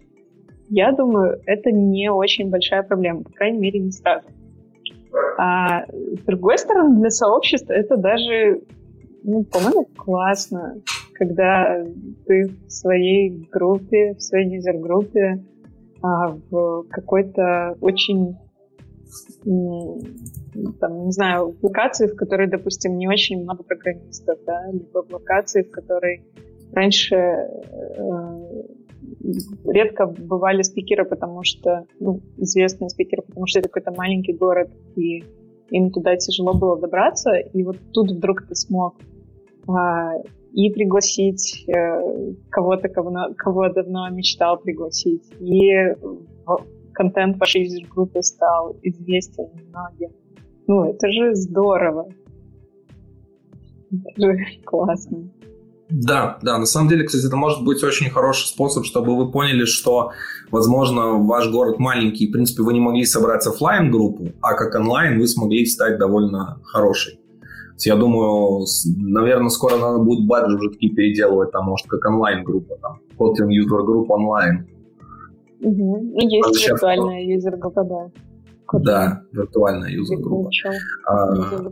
я 0.69 0.93
думаю, 0.93 1.41
это 1.47 1.71
не 1.71 2.11
очень 2.11 2.51
большая 2.51 2.83
проблема, 2.83 3.23
по 3.23 3.31
крайней 3.31 3.59
мере, 3.59 3.81
не 3.81 3.93
сразу. 3.93 4.27
А 5.39 5.85
с 5.87 6.25
другой 6.27 6.59
стороны, 6.59 6.99
для 7.01 7.11
сообществ 7.11 7.71
это 7.71 7.97
даже, 7.97 8.63
ну, 9.23 9.45
по-моему, 9.45 9.87
классно 9.97 10.77
когда 11.19 11.83
ты 12.27 12.51
в 12.67 12.71
своей 12.71 13.31
группе, 13.51 14.15
в 14.15 14.23
своей 14.23 14.55
юзер-группе 14.57 15.43
а, 16.03 16.37
в 16.51 16.85
какой-то 16.91 17.75
очень 17.81 18.37
там, 20.81 21.07
не 21.07 21.13
знаю, 21.13 21.57
в 21.61 21.65
локации, 21.65 22.07
в 22.07 22.17
которой, 22.17 22.49
допустим, 22.49 22.97
не 22.97 23.09
очень 23.09 23.43
много 23.43 23.63
программистов, 23.63 24.39
да, 24.47 24.71
либо 24.73 25.03
в 25.03 25.13
локации, 25.13 25.63
в 25.63 25.71
которой 25.71 26.25
раньше 26.73 27.15
э, 27.15 27.47
редко 29.65 30.07
бывали 30.07 30.63
спикеры, 30.63 31.05
потому 31.05 31.43
что, 31.43 31.87
ну, 32.01 32.21
известные 32.39 32.89
спикеры, 32.91 33.23
потому 33.23 33.47
что 33.47 33.61
это 33.61 33.69
какой-то 33.69 33.93
маленький 33.97 34.33
город, 34.33 34.71
и 34.97 35.25
им 35.71 35.91
туда 35.91 36.17
тяжело 36.17 36.55
было 36.55 36.79
добраться, 36.79 37.35
и 37.35 37.63
вот 37.63 37.77
тут 37.93 38.13
вдруг 38.13 38.47
ты 38.47 38.55
смог 38.55 38.95
а, 39.69 40.13
и 40.53 40.71
пригласить 40.71 41.65
э, 41.69 42.35
кого-то, 42.51 42.89
кого, 42.89 43.13
кого 43.37 43.69
давно 43.69 44.09
мечтал 44.11 44.59
пригласить. 44.59 45.25
И 45.41 45.71
контент 46.93 47.39
вашей 47.39 47.65
юзер-группы 47.65 48.23
стал 48.23 48.77
известен 48.83 49.49
многим. 49.69 50.11
Ну, 50.67 50.91
это 50.91 51.11
же 51.11 51.35
здорово. 51.35 52.09
Это 53.91 54.33
же 54.33 54.39
классно. 54.65 55.31
Да, 55.89 56.39
да, 56.43 56.59
на 56.59 56.67
самом 56.67 56.89
деле, 56.89 57.05
кстати, 57.05 57.27
это 57.27 57.37
может 57.37 57.65
быть 57.65 57.83
очень 57.85 58.11
хороший 58.11 58.49
способ, 58.49 58.85
чтобы 58.85 59.17
вы 59.17 59.31
поняли, 59.31 59.65
что, 59.65 60.11
возможно, 60.51 61.13
ваш 61.13 61.49
город 61.49 61.79
маленький, 61.79 62.27
в 62.27 62.33
принципе, 62.33 62.65
вы 62.65 62.73
не 62.73 62.81
могли 62.81 63.05
собрать 63.05 63.47
офлайн 63.47 63.93
группу 63.93 64.27
а 64.41 64.55
как 64.55 64.75
онлайн 64.75 65.21
вы 65.21 65.29
смогли 65.29 65.65
стать 65.65 65.99
довольно 65.99 66.61
хорошей. 66.65 67.21
Я 67.79 67.95
думаю, 67.95 68.67
наверное, 68.97 69.51
скоро 69.51 69.77
надо 69.77 69.99
будет 69.99 70.27
баджи 70.27 70.57
уже 70.57 70.71
такие 70.71 70.93
переделывать, 70.93 71.53
там, 71.53 71.67
может, 71.67 71.87
как 71.87 72.05
онлайн-группа, 72.07 72.77
там, 72.81 72.99
Kotlin 73.19 73.49
User 73.49 73.85
Group 73.87 74.07
онлайн. 74.09 74.67
Угу. 75.61 76.19
Есть 76.21 76.69
а 76.69 76.73
виртуальная 76.73 77.25
юзер-группа, 77.25 77.85
да. 77.85 78.11
Да, 78.73 79.23
виртуальная 79.33 79.91
юзер-группа. 79.91 80.51
А, 81.07 81.71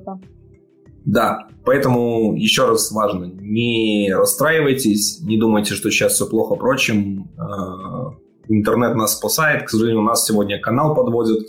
да, 1.04 1.48
поэтому 1.64 2.34
еще 2.34 2.66
раз 2.66 2.90
важно, 2.92 3.24
не 3.24 4.12
расстраивайтесь, 4.14 5.20
не 5.20 5.38
думайте, 5.38 5.74
что 5.74 5.90
сейчас 5.90 6.14
все 6.14 6.26
плохо. 6.26 6.54
Впрочем, 6.54 7.30
а, 7.36 8.14
интернет 8.48 8.94
нас 8.94 9.18
спасает. 9.18 9.64
К 9.64 9.70
сожалению, 9.70 10.02
у 10.02 10.06
нас 10.06 10.24
сегодня 10.24 10.60
канал 10.60 10.94
подводит 10.94 11.48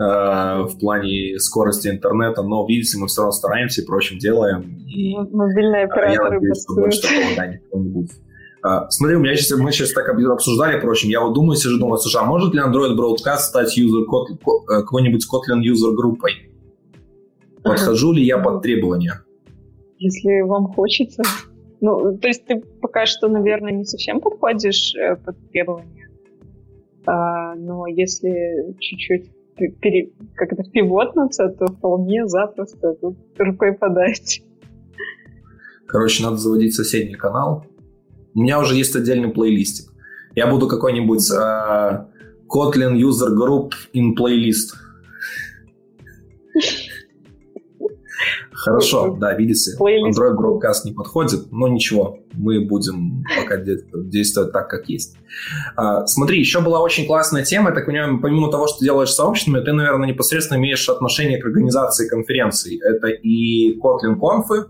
Э, 0.00 0.62
в 0.62 0.78
плане 0.78 1.38
скорости 1.38 1.88
интернета, 1.88 2.42
но, 2.42 2.66
видите, 2.66 2.96
мы 2.96 3.06
все 3.06 3.20
равно 3.20 3.32
стараемся 3.32 3.82
и 3.82 3.84
прочим 3.84 4.16
делаем. 4.18 4.78
И, 4.88 5.14
Мобильные 5.14 5.84
операторы 5.84 6.12
Я 6.12 6.30
надеюсь, 6.30 6.62
что 6.62 6.74
больше 6.74 7.02
такого 7.02 7.36
да, 7.36 7.46
никто 7.46 7.78
не 7.78 7.88
будет. 7.90 8.10
Uh, 8.62 8.90
смотри, 8.90 9.16
у 9.16 9.20
меня 9.20 9.34
сейчас, 9.36 9.58
мы 9.58 9.72
сейчас 9.72 9.92
так 9.92 10.06
обсуждали, 10.08 10.78
впрочем, 10.78 11.08
я 11.08 11.22
вот 11.22 11.32
думаю, 11.32 11.56
сижу, 11.56 11.78
думаю, 11.78 11.96
слушай, 11.96 12.20
а 12.20 12.26
может 12.26 12.52
ли 12.52 12.60
Android 12.60 12.94
Broadcast 12.94 13.38
стать 13.38 13.78
user, 13.78 14.04
какой-нибудь 14.66 15.26
Kotlin 15.32 15.62
user 15.62 15.94
группой? 15.94 16.50
Подхожу 17.62 18.12
ли 18.12 18.22
я 18.22 18.36
под 18.36 18.62
требования? 18.62 19.24
если 20.00 20.40
вам 20.40 20.66
хочется. 20.72 21.22
Ну, 21.80 22.18
то 22.18 22.28
есть 22.28 22.44
ты 22.46 22.60
пока 22.80 23.06
что, 23.06 23.28
наверное, 23.28 23.72
не 23.72 23.84
совсем 23.84 24.20
подходишь 24.20 24.94
э, 24.96 25.16
под 25.16 25.36
требования. 25.50 26.08
А, 27.06 27.54
но 27.54 27.86
если 27.86 28.74
чуть-чуть 28.78 29.30
пере, 29.80 30.10
как 30.34 30.52
это 30.52 30.64
пивотнуться, 30.64 31.48
то 31.48 31.66
вполне 31.66 32.26
запросто 32.26 32.94
тут 32.94 33.16
рукой 33.38 33.74
подать. 33.74 34.42
Короче, 35.86 36.22
надо 36.22 36.36
заводить 36.36 36.74
соседний 36.74 37.16
канал. 37.16 37.64
У 38.34 38.40
меня 38.40 38.60
уже 38.60 38.76
есть 38.76 38.94
отдельный 38.94 39.30
плейлистик. 39.30 39.90
Я 40.34 40.46
буду 40.46 40.68
какой-нибудь 40.68 41.30
uh, 41.32 42.06
Kotlin 42.48 42.96
User 42.96 43.30
Group 43.34 43.72
in 43.94 44.14
Playlist. 44.16 44.76
Хорошо, 48.52 49.16
да, 49.18 49.34
видите, 49.34 49.70
Android 49.80 50.36
Broadcast 50.36 50.84
не 50.84 50.92
подходит, 50.92 51.50
но 51.50 51.66
ничего, 51.66 52.18
мы 52.34 52.60
будем 52.60 53.24
пока 53.38 53.56
действовать 53.56 54.52
так, 54.52 54.68
как 54.68 54.86
есть. 54.86 55.16
А, 55.76 56.06
смотри, 56.06 56.38
еще 56.38 56.60
была 56.60 56.82
очень 56.82 57.06
классная 57.06 57.42
тема, 57.42 57.70
я 57.70 57.74
так 57.74 57.86
понимаю, 57.86 58.20
помимо 58.20 58.50
того, 58.50 58.66
что 58.66 58.84
делаешь 58.84 59.12
сообществами, 59.12 59.64
ты, 59.64 59.72
наверное, 59.72 60.08
непосредственно 60.08 60.58
имеешь 60.58 60.86
отношение 60.90 61.40
к 61.40 61.46
организации 61.46 62.06
конференций. 62.06 62.78
Это 62.84 63.06
и 63.06 63.78
Kotlin 63.78 64.18
а, 64.20 64.66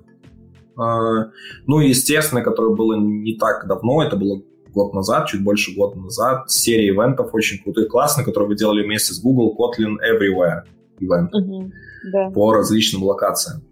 ну 0.77 1.81
и, 1.81 1.89
естественно, 1.89 2.43
которое 2.43 2.75
было 2.75 2.97
не 2.97 3.37
так 3.37 3.67
давно, 3.67 4.03
это 4.03 4.17
было 4.17 4.43
год 4.73 4.95
назад, 4.95 5.27
чуть 5.27 5.43
больше 5.43 5.75
года 5.75 5.99
назад, 5.99 6.51
серия 6.51 6.89
ивентов 6.89 7.35
очень 7.35 7.63
крутой, 7.63 7.87
классный, 7.87 8.25
который 8.25 8.49
вы 8.49 8.57
делали 8.57 8.85
вместе 8.85 9.15
с 9.15 9.21
Google 9.21 9.57
Kotlin 9.59 9.97
Everywhere 9.99 10.63
ивент 11.01 11.35
угу, 11.35 11.71
да. 12.13 12.31
по 12.31 12.53
различным 12.53 13.05
локациям. 13.05 13.63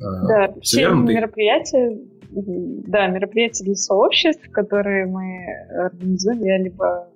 А, 0.00 0.26
да, 0.26 0.54
все 0.60 0.80
верно? 0.80 1.04
мероприятия, 1.04 1.98
да, 2.30 3.06
мероприятия 3.06 3.64
для 3.64 3.74
сообществ, 3.74 4.50
которые 4.50 5.06
мы 5.06 5.46
организуем, 5.84 6.42
я 6.42 6.58
либо 6.58 7.08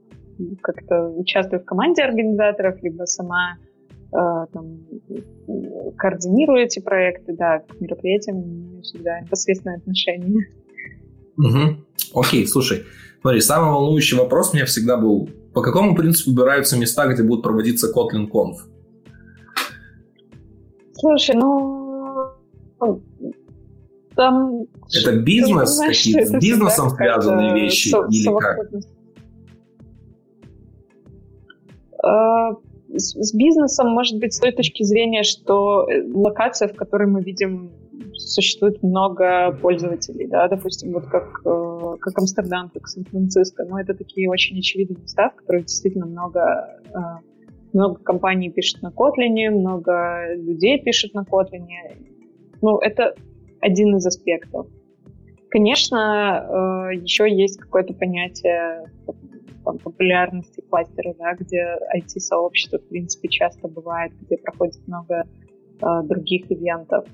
как-то 0.62 1.08
участвую 1.08 1.60
в 1.60 1.64
команде 1.64 2.02
организаторов, 2.02 2.82
либо 2.82 3.04
сама 3.04 3.56
там, 4.10 4.80
координирую 5.96 6.64
эти 6.64 6.80
проекты, 6.80 7.36
да, 7.36 7.60
к 7.60 7.80
мероприятиям 7.80 8.82
всегда 8.82 9.20
непосредственное 9.20 9.76
отношение. 9.76 10.46
Угу. 11.36 12.20
Окей, 12.20 12.46
слушай, 12.46 12.84
смотри, 13.20 13.40
самый 13.40 13.70
волнующий 13.70 14.18
вопрос 14.18 14.50
у 14.52 14.56
меня 14.56 14.66
всегда 14.66 14.96
был, 14.96 15.28
по 15.54 15.62
какому 15.62 15.94
принципу 15.94 16.30
выбираются 16.30 16.76
места, 16.78 17.06
где 17.12 17.22
будут 17.22 17.42
проводиться 17.42 17.92
Kotlin 17.92 18.28
Conf? 18.28 18.56
Слушай, 20.94 21.36
ну 21.36 22.34
там... 24.16 24.64
Это 24.94 25.16
бизнес, 25.16 25.78
какие-то 25.78 26.26
с 26.26 26.32
бизнесом 26.32 26.90
связанные 26.90 27.54
вещи 27.54 27.88
со- 27.88 28.06
или 28.10 28.38
как? 28.38 28.58
С, 32.96 33.14
с 33.14 33.34
бизнесом, 33.34 33.88
может 33.88 34.18
быть, 34.18 34.34
с 34.34 34.40
той 34.40 34.52
точки 34.52 34.82
зрения, 34.82 35.22
что 35.22 35.88
э, 35.88 36.02
локация, 36.12 36.68
в 36.68 36.74
которой 36.74 37.08
мы 37.08 37.22
видим, 37.22 37.70
существует 38.14 38.82
много 38.82 39.52
пользователей, 39.60 40.26
да, 40.26 40.48
допустим, 40.48 40.92
вот 40.92 41.06
как, 41.06 41.40
э, 41.44 41.96
как 42.00 42.18
Амстердам, 42.18 42.70
как 42.70 42.86
Сан-Франциско, 42.86 43.64
но 43.64 43.80
это 43.80 43.94
такие 43.94 44.28
очень 44.28 44.58
очевидные 44.58 45.02
места, 45.02 45.30
в 45.30 45.36
которых 45.36 45.66
действительно 45.66 46.06
много, 46.06 46.80
э, 46.92 46.98
много 47.72 48.00
компаний 48.00 48.50
пишут 48.50 48.82
на 48.82 48.88
Kotlin, 48.88 49.50
много 49.50 50.34
людей 50.34 50.80
пишут 50.80 51.14
на 51.14 51.22
Kotlin, 51.22 51.66
ну, 52.62 52.78
это 52.78 53.14
один 53.60 53.96
из 53.96 54.06
аспектов. 54.06 54.66
Конечно, 55.50 56.90
э, 56.92 56.96
еще 56.96 57.28
есть 57.28 57.58
какое-то 57.58 57.92
понятие 57.94 58.90
там, 59.64 59.78
популярности 59.78 60.62
кластера, 60.68 61.14
да, 61.18 61.34
где 61.34 61.78
IT-сообщество, 61.96 62.78
в 62.78 62.88
принципе, 62.88 63.28
часто 63.28 63.68
бывает, 63.68 64.12
где 64.20 64.36
проходит 64.36 64.86
много 64.86 65.24
э, 65.80 65.86
других 66.04 66.50
ивентов. 66.50 67.06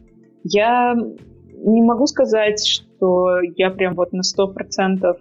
Я 0.44 0.94
не 0.94 1.82
могу 1.82 2.06
сказать, 2.06 2.64
что 2.66 3.40
я 3.56 3.70
прям 3.70 3.94
вот 3.94 4.12
на 4.12 4.22
сто 4.22 4.48
процентов 4.48 5.16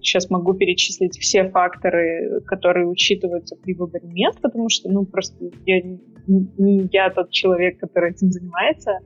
сейчас 0.00 0.30
могу 0.30 0.54
перечислить 0.54 1.18
все 1.18 1.48
факторы, 1.48 2.40
которые 2.46 2.86
учитываются 2.86 3.56
при 3.56 3.74
выборе 3.74 4.06
мест, 4.08 4.40
потому 4.40 4.68
что, 4.68 4.90
ну, 4.90 5.04
просто 5.06 5.50
я, 5.66 5.80
не 6.26 6.88
я 6.92 7.10
тот 7.10 7.30
человек, 7.30 7.78
который 7.78 8.10
этим 8.10 8.30
занимается, 8.30 8.98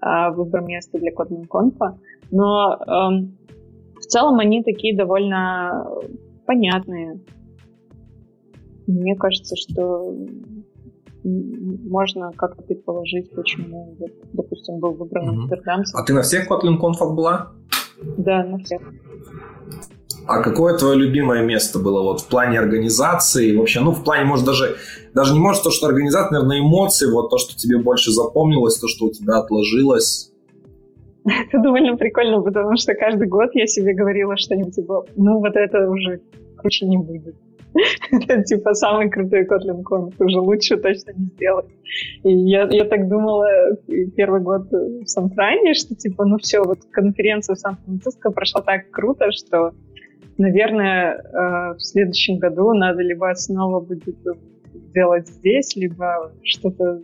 а, 0.00 0.30
выбор 0.30 0.62
места 0.62 0.98
для 0.98 1.12
Kotlin 1.12 1.46
Conf. 1.48 1.76
Но 2.30 2.78
эм, 2.86 3.38
в 3.96 4.04
целом 4.06 4.38
они 4.38 4.62
такие 4.62 4.96
довольно 4.96 5.86
понятные. 6.48 7.20
Мне 8.86 9.14
кажется, 9.16 9.54
что 9.54 10.14
можно 11.22 12.32
как-то 12.32 12.62
предположить, 12.62 13.30
почему, 13.34 13.94
вот, 13.98 14.10
допустим, 14.32 14.78
был 14.78 14.94
выбран 14.94 15.28
mm-hmm. 15.28 15.42
Амстердамский. 15.42 16.00
А 16.00 16.02
ты 16.04 16.14
на 16.14 16.22
всех 16.22 16.50
Kotlin 16.50 16.78
Conf 16.80 17.14
была? 17.14 17.52
Да, 18.16 18.44
на 18.44 18.58
всех. 18.58 18.80
А 20.26 20.42
какое 20.42 20.76
твое 20.78 20.96
любимое 20.96 21.44
место 21.44 21.78
было 21.78 22.02
вот 22.02 22.22
в 22.22 22.28
плане 22.28 22.58
организации? 22.58 23.54
Вообще, 23.54 23.80
ну, 23.80 23.92
в 23.92 24.02
плане, 24.02 24.24
может, 24.24 24.46
даже, 24.46 24.76
даже 25.14 25.34
не 25.34 25.40
может 25.40 25.62
то, 25.62 25.70
что 25.70 25.86
организация, 25.86 26.32
наверное, 26.32 26.60
эмоции, 26.60 27.10
вот 27.10 27.28
то, 27.28 27.36
что 27.36 27.54
тебе 27.56 27.78
больше 27.78 28.10
запомнилось, 28.10 28.78
то, 28.78 28.88
что 28.88 29.06
у 29.06 29.10
тебя 29.10 29.36
отложилось. 29.38 30.27
Это 31.48 31.58
довольно 31.60 31.96
прикольно, 31.96 32.42
потому 32.42 32.76
что 32.76 32.94
каждый 32.94 33.28
год 33.28 33.50
я 33.54 33.66
себе 33.66 33.94
говорила 33.94 34.36
что-нибудь 34.36 34.74
типа, 34.74 35.04
ну, 35.16 35.38
вот 35.38 35.56
это 35.56 35.88
уже 35.90 36.20
круче 36.56 36.86
не 36.86 36.98
будет. 36.98 37.34
Это 38.10 38.42
типа 38.42 38.74
самый 38.74 39.10
крутой 39.10 39.44
Kotlin 39.44 39.82
Conf, 39.82 40.14
уже 40.18 40.40
лучше 40.40 40.76
точно 40.76 41.12
не 41.16 41.26
сделать. 41.26 41.66
И 42.24 42.32
я, 42.32 42.66
я 42.70 42.84
так 42.84 43.08
думала 43.08 43.46
первый 44.16 44.40
год 44.40 44.70
в 44.70 45.06
Сан-Фране, 45.06 45.74
что 45.74 45.94
типа, 45.94 46.24
ну 46.24 46.38
все, 46.38 46.62
вот 46.62 46.78
конференция 46.90 47.54
в 47.54 47.58
Сан-Франциско 47.58 48.30
прошла 48.30 48.62
так 48.62 48.90
круто, 48.90 49.30
что 49.32 49.72
наверное, 50.38 51.14
э, 51.14 51.74
в 51.74 51.80
следующем 51.80 52.38
году 52.38 52.72
надо 52.72 53.02
либо 53.02 53.32
снова 53.34 53.80
будет 53.80 54.16
делать 54.94 55.28
здесь, 55.28 55.76
либо 55.76 56.32
что-то, 56.42 57.02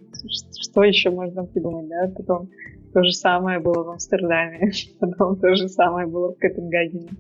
что 0.61 0.85
еще 0.85 1.11
можно 1.11 1.45
придумать, 1.45 1.89
да, 1.89 2.11
потом 2.17 2.49
то 2.95 3.03
же 3.03 3.13
самое 3.13 3.59
было 3.59 3.83
в 3.83 3.91
Амстердаме, 3.91 4.71
потом 5.01 5.37
то 5.37 5.55
же 5.55 5.69
самое 5.69 6.07
было 6.07 6.33
в 6.33 6.39
Копенгагене. 6.39 7.11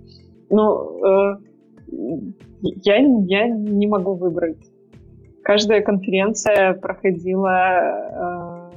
Ну, 0.48 1.04
э, 1.04 1.38
я, 2.62 2.96
я 2.96 3.48
не 3.48 3.86
могу 3.86 4.14
выбрать. 4.14 4.56
Каждая 5.42 5.82
конференция 5.82 6.74
проходила 6.74 8.70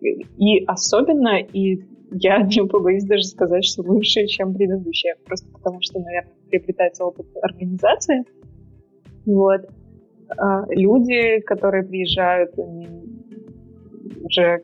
э, 0.00 0.08
и 0.38 0.64
особенно, 0.66 1.40
и 1.40 1.82
я 2.12 2.38
не 2.42 2.66
побоюсь 2.66 3.04
даже 3.04 3.24
сказать, 3.24 3.64
что 3.64 3.82
лучше, 3.82 4.26
чем 4.26 4.54
предыдущая, 4.54 5.16
просто 5.24 5.50
потому 5.52 5.80
что, 5.82 5.98
наверное, 5.98 6.32
приобретается 6.48 7.04
опыт 7.04 7.26
организации. 7.42 8.24
Вот. 9.26 9.68
А 10.38 10.64
люди, 10.68 11.40
которые 11.40 11.82
приезжают, 11.82 12.56
они 12.58 12.86
уже 14.22 14.62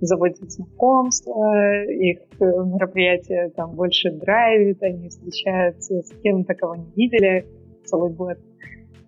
там 0.00 0.06
заводят 0.06 0.50
знакомства, 0.50 1.84
их 1.84 2.18
мероприятия 2.40 3.50
там 3.54 3.74
больше 3.74 4.10
драйвит, 4.10 4.82
они 4.82 5.08
встречаются 5.08 6.02
с 6.02 6.10
кем-то, 6.22 6.54
кого 6.54 6.76
не 6.76 6.90
видели 6.96 7.46
целый 7.84 8.12
год. 8.12 8.38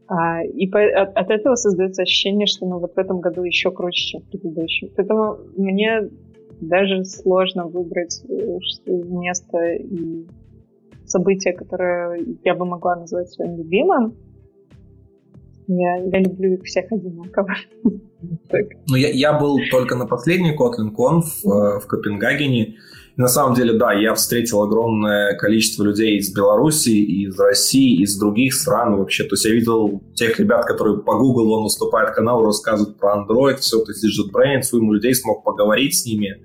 А, 0.09 0.43
и 0.45 0.66
по, 0.66 0.80
от, 0.82 1.16
от 1.16 1.30
этого 1.30 1.55
создается 1.55 2.03
ощущение, 2.03 2.47
что 2.47 2.66
ну, 2.66 2.78
вот 2.78 2.95
в 2.95 2.99
этом 2.99 3.20
году 3.20 3.45
еще 3.45 3.70
круче, 3.70 4.05
чем 4.05 4.20
в 4.20 4.30
предыдущем. 4.30 4.90
Поэтому 4.97 5.38
мне 5.57 6.11
даже 6.61 7.05
сложно 7.05 7.66
выбрать 7.66 8.22
э, 8.28 8.59
место 8.86 9.59
и 9.72 10.26
событие, 11.07 11.55
которое 11.55 12.20
я 12.45 12.55
бы 12.55 12.66
могла 12.66 12.97
назвать 12.97 13.30
своим 13.30 13.57
любимым. 13.57 14.14
Я, 15.67 15.97
я 15.97 16.21
люблю 16.21 16.55
их 16.55 16.65
всех 16.65 16.91
одинаково. 16.91 17.55
Ну, 18.87 18.97
я, 18.97 19.09
я 19.09 19.33
был 19.33 19.59
только 19.71 19.97
на 19.97 20.07
последней 20.07 20.55
Kotlin 20.55 20.95
Conf 20.95 21.25
э, 21.45 21.81
в 21.81 21.87
Копенгагене. 21.87 22.77
И 23.17 23.21
на 23.21 23.29
самом 23.29 23.55
деле, 23.55 23.75
да, 23.75 23.93
я 23.93 24.15
встретил 24.15 24.63
огромное 24.63 25.37
количество 25.37 25.83
людей 25.83 26.19
из 26.19 26.33
Беларуси, 26.35 26.91
из 26.91 27.39
России, 27.39 28.03
из 28.03 28.17
других 28.19 28.55
стран 28.55 28.97
вообще. 28.97 29.25
То 29.25 29.35
есть 29.35 29.45
я 29.45 29.53
видел 29.53 30.03
тех 30.15 30.39
ребят, 30.39 30.65
которые 30.67 30.99
по 30.99 31.19
Google 31.19 31.53
он 31.53 31.65
выступает 31.65 32.15
канал, 32.15 32.45
рассказывают 32.45 32.99
про 32.99 33.17
Android, 33.17 33.57
все, 33.57 33.79
то 33.79 33.91
есть 33.91 34.05
JetBrains, 34.05 34.63
своим 34.63 34.93
людей 34.93 35.15
смог 35.15 35.45
поговорить 35.45 35.99
с 35.99 36.07
ними. 36.07 36.43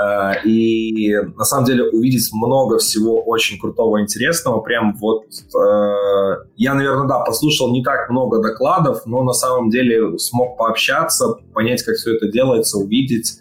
Э, 0.00 0.32
и 0.44 1.14
на 1.36 1.44
самом 1.44 1.66
деле 1.66 1.84
увидеть 1.84 2.30
много 2.32 2.78
всего 2.78 3.22
очень 3.22 3.58
крутого, 3.58 4.00
интересного. 4.00 4.60
Прям 4.60 4.96
вот 4.96 5.24
э, 5.24 6.36
я, 6.56 6.74
наверное, 6.74 7.06
да, 7.06 7.20
послушал 7.20 7.72
не 7.72 7.82
так 7.82 8.08
много 8.08 8.40
докладов, 8.40 9.04
но 9.06 9.22
на 9.22 9.32
самом 9.32 9.70
деле 9.70 10.18
смог 10.18 10.56
пообщаться, 10.56 11.34
понять, 11.52 11.82
как 11.82 11.96
все 11.96 12.14
это 12.14 12.28
делается, 12.28 12.78
увидеть. 12.78 13.38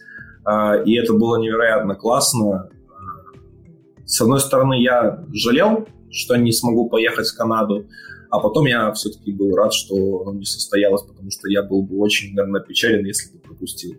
и 0.86 0.96
это 0.96 1.14
было 1.14 1.38
невероятно 1.40 1.96
классно. 1.96 2.70
С 4.06 4.20
одной 4.22 4.40
стороны, 4.40 4.82
я 4.82 5.24
жалел, 5.32 5.88
что 6.10 6.36
не 6.36 6.52
смогу 6.52 6.90
поехать 6.90 7.28
в 7.28 7.38
Канаду, 7.38 7.86
а 8.32 8.40
потом 8.40 8.66
я 8.66 8.92
все-таки 8.94 9.32
был 9.32 9.56
рад, 9.56 9.74
что 9.74 10.24
оно 10.24 10.34
не 10.34 10.46
состоялось, 10.46 11.04
потому 11.04 11.30
что 11.30 11.48
я 11.50 11.62
был 11.62 11.84
бы 11.84 12.00
очень, 12.00 12.34
наверное, 12.34 12.62
печален, 12.62 13.06
если 13.06 13.32
бы 13.32 13.40
пропустил. 13.40 13.96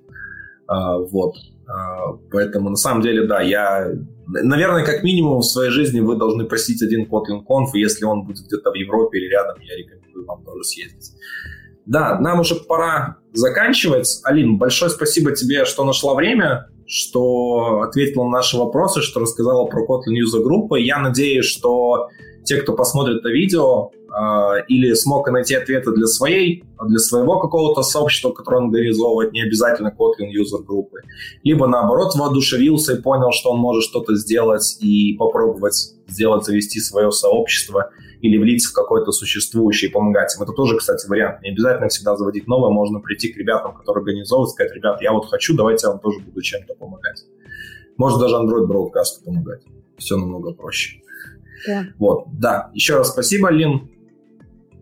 Вот. 0.66 1.34
А, 1.72 2.12
поэтому, 2.30 2.70
на 2.70 2.76
самом 2.76 3.02
деле, 3.02 3.26
да, 3.26 3.40
я... 3.40 3.90
Наверное, 4.26 4.84
как 4.84 5.02
минимум 5.02 5.40
в 5.40 5.44
своей 5.44 5.70
жизни 5.70 6.00
вы 6.00 6.16
должны 6.16 6.44
посетить 6.44 6.82
один 6.82 7.06
Kotlin 7.06 7.44
Conf, 7.48 7.70
если 7.74 8.04
он 8.04 8.24
будет 8.24 8.44
где-то 8.46 8.70
в 8.70 8.74
Европе 8.74 9.18
или 9.18 9.28
рядом, 9.28 9.60
я 9.60 9.76
рекомендую 9.76 10.24
вам 10.26 10.44
тоже 10.44 10.64
съездить. 10.64 11.12
Да, 11.86 12.18
нам 12.20 12.40
уже 12.40 12.54
пора 12.54 13.16
заканчивать. 13.32 14.20
Алин, 14.24 14.58
большое 14.58 14.90
спасибо 14.90 15.32
тебе, 15.32 15.64
что 15.64 15.84
нашла 15.84 16.14
время, 16.14 16.68
что 16.86 17.82
ответила 17.82 18.24
на 18.24 18.30
наши 18.30 18.56
вопросы, 18.56 19.00
что 19.00 19.20
рассказала 19.20 19.66
про 19.66 19.84
Kotlin 19.84 20.14
User 20.24 20.42
группы. 20.42 20.80
Я 20.80 20.98
надеюсь, 20.98 21.46
что 21.46 22.08
те, 22.44 22.56
кто 22.56 22.74
посмотрит 22.74 23.18
это 23.18 23.28
видео, 23.28 23.90
э, 23.90 24.64
или 24.68 24.92
смог 24.94 25.30
найти 25.30 25.54
ответы 25.54 25.92
для 25.92 26.06
своей, 26.06 26.64
для 26.88 26.98
своего 26.98 27.38
какого-то 27.38 27.82
сообщества, 27.82 28.32
которое 28.32 28.58
он 28.58 28.68
организовывает, 28.68 29.32
не 29.32 29.42
обязательно 29.42 29.94
Kotlin 29.96 30.28
юзер 30.30 30.62
группы, 30.62 31.00
либо 31.42 31.66
наоборот 31.66 32.14
воодушевился 32.14 32.94
и 32.94 33.00
понял, 33.00 33.32
что 33.32 33.50
он 33.50 33.58
может 33.58 33.84
что-то 33.84 34.14
сделать 34.16 34.76
и 34.80 35.14
попробовать 35.18 35.94
сделать, 36.10 36.44
завести 36.44 36.80
свое 36.80 37.12
сообщество 37.12 37.90
или 38.20 38.36
влиться 38.36 38.70
в 38.70 38.72
какое-то 38.72 39.12
существующее 39.12 39.90
и 39.90 39.92
помогать 39.92 40.34
им. 40.36 40.42
Это 40.42 40.52
тоже, 40.52 40.76
кстати, 40.76 41.08
вариант. 41.08 41.40
Не 41.42 41.50
обязательно 41.50 41.88
всегда 41.88 42.16
заводить 42.16 42.46
новое, 42.46 42.70
можно 42.70 43.00
прийти 43.00 43.32
к 43.32 43.36
ребятам, 43.36 43.74
которые 43.74 44.02
организовывают, 44.02 44.50
сказать, 44.50 44.74
ребят, 44.74 45.00
я 45.00 45.12
вот 45.12 45.26
хочу, 45.26 45.56
давайте 45.56 45.86
я 45.86 45.92
вам 45.92 46.00
тоже 46.00 46.20
буду 46.20 46.42
чем-то 46.42 46.74
помогать. 46.74 47.24
Может 47.96 48.18
даже 48.20 48.36
Android 48.36 48.66
Broadcast 48.66 49.24
помогать. 49.24 49.62
Все 49.96 50.16
намного 50.16 50.52
проще. 50.52 51.00
Да. 51.66 51.84
Вот, 51.98 52.26
да. 52.38 52.70
Еще 52.74 52.96
раз 52.96 53.10
спасибо, 53.10 53.50
Лин. 53.50 53.88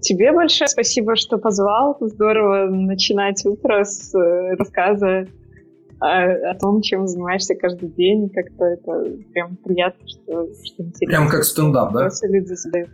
Тебе 0.00 0.32
большое 0.32 0.68
спасибо, 0.68 1.16
что 1.16 1.38
позвал. 1.38 1.96
Здорово 2.00 2.68
начинать 2.70 3.44
утро 3.44 3.84
с 3.84 4.14
э, 4.14 4.54
рассказа 4.56 5.26
о, 6.00 6.50
о 6.50 6.54
том, 6.54 6.82
чем 6.82 7.08
занимаешься 7.08 7.54
каждый 7.56 7.88
день. 7.90 8.30
Как-то 8.30 8.64
это 8.64 9.16
прям 9.32 9.56
приятно, 9.56 10.06
что, 10.06 10.48
что 10.64 10.84
интересно. 10.84 11.06
Прям 11.06 11.28
как 11.28 11.44
стендап, 11.44 11.92
да? 11.92 12.08
Люди 12.22 12.54
задают. 12.54 12.90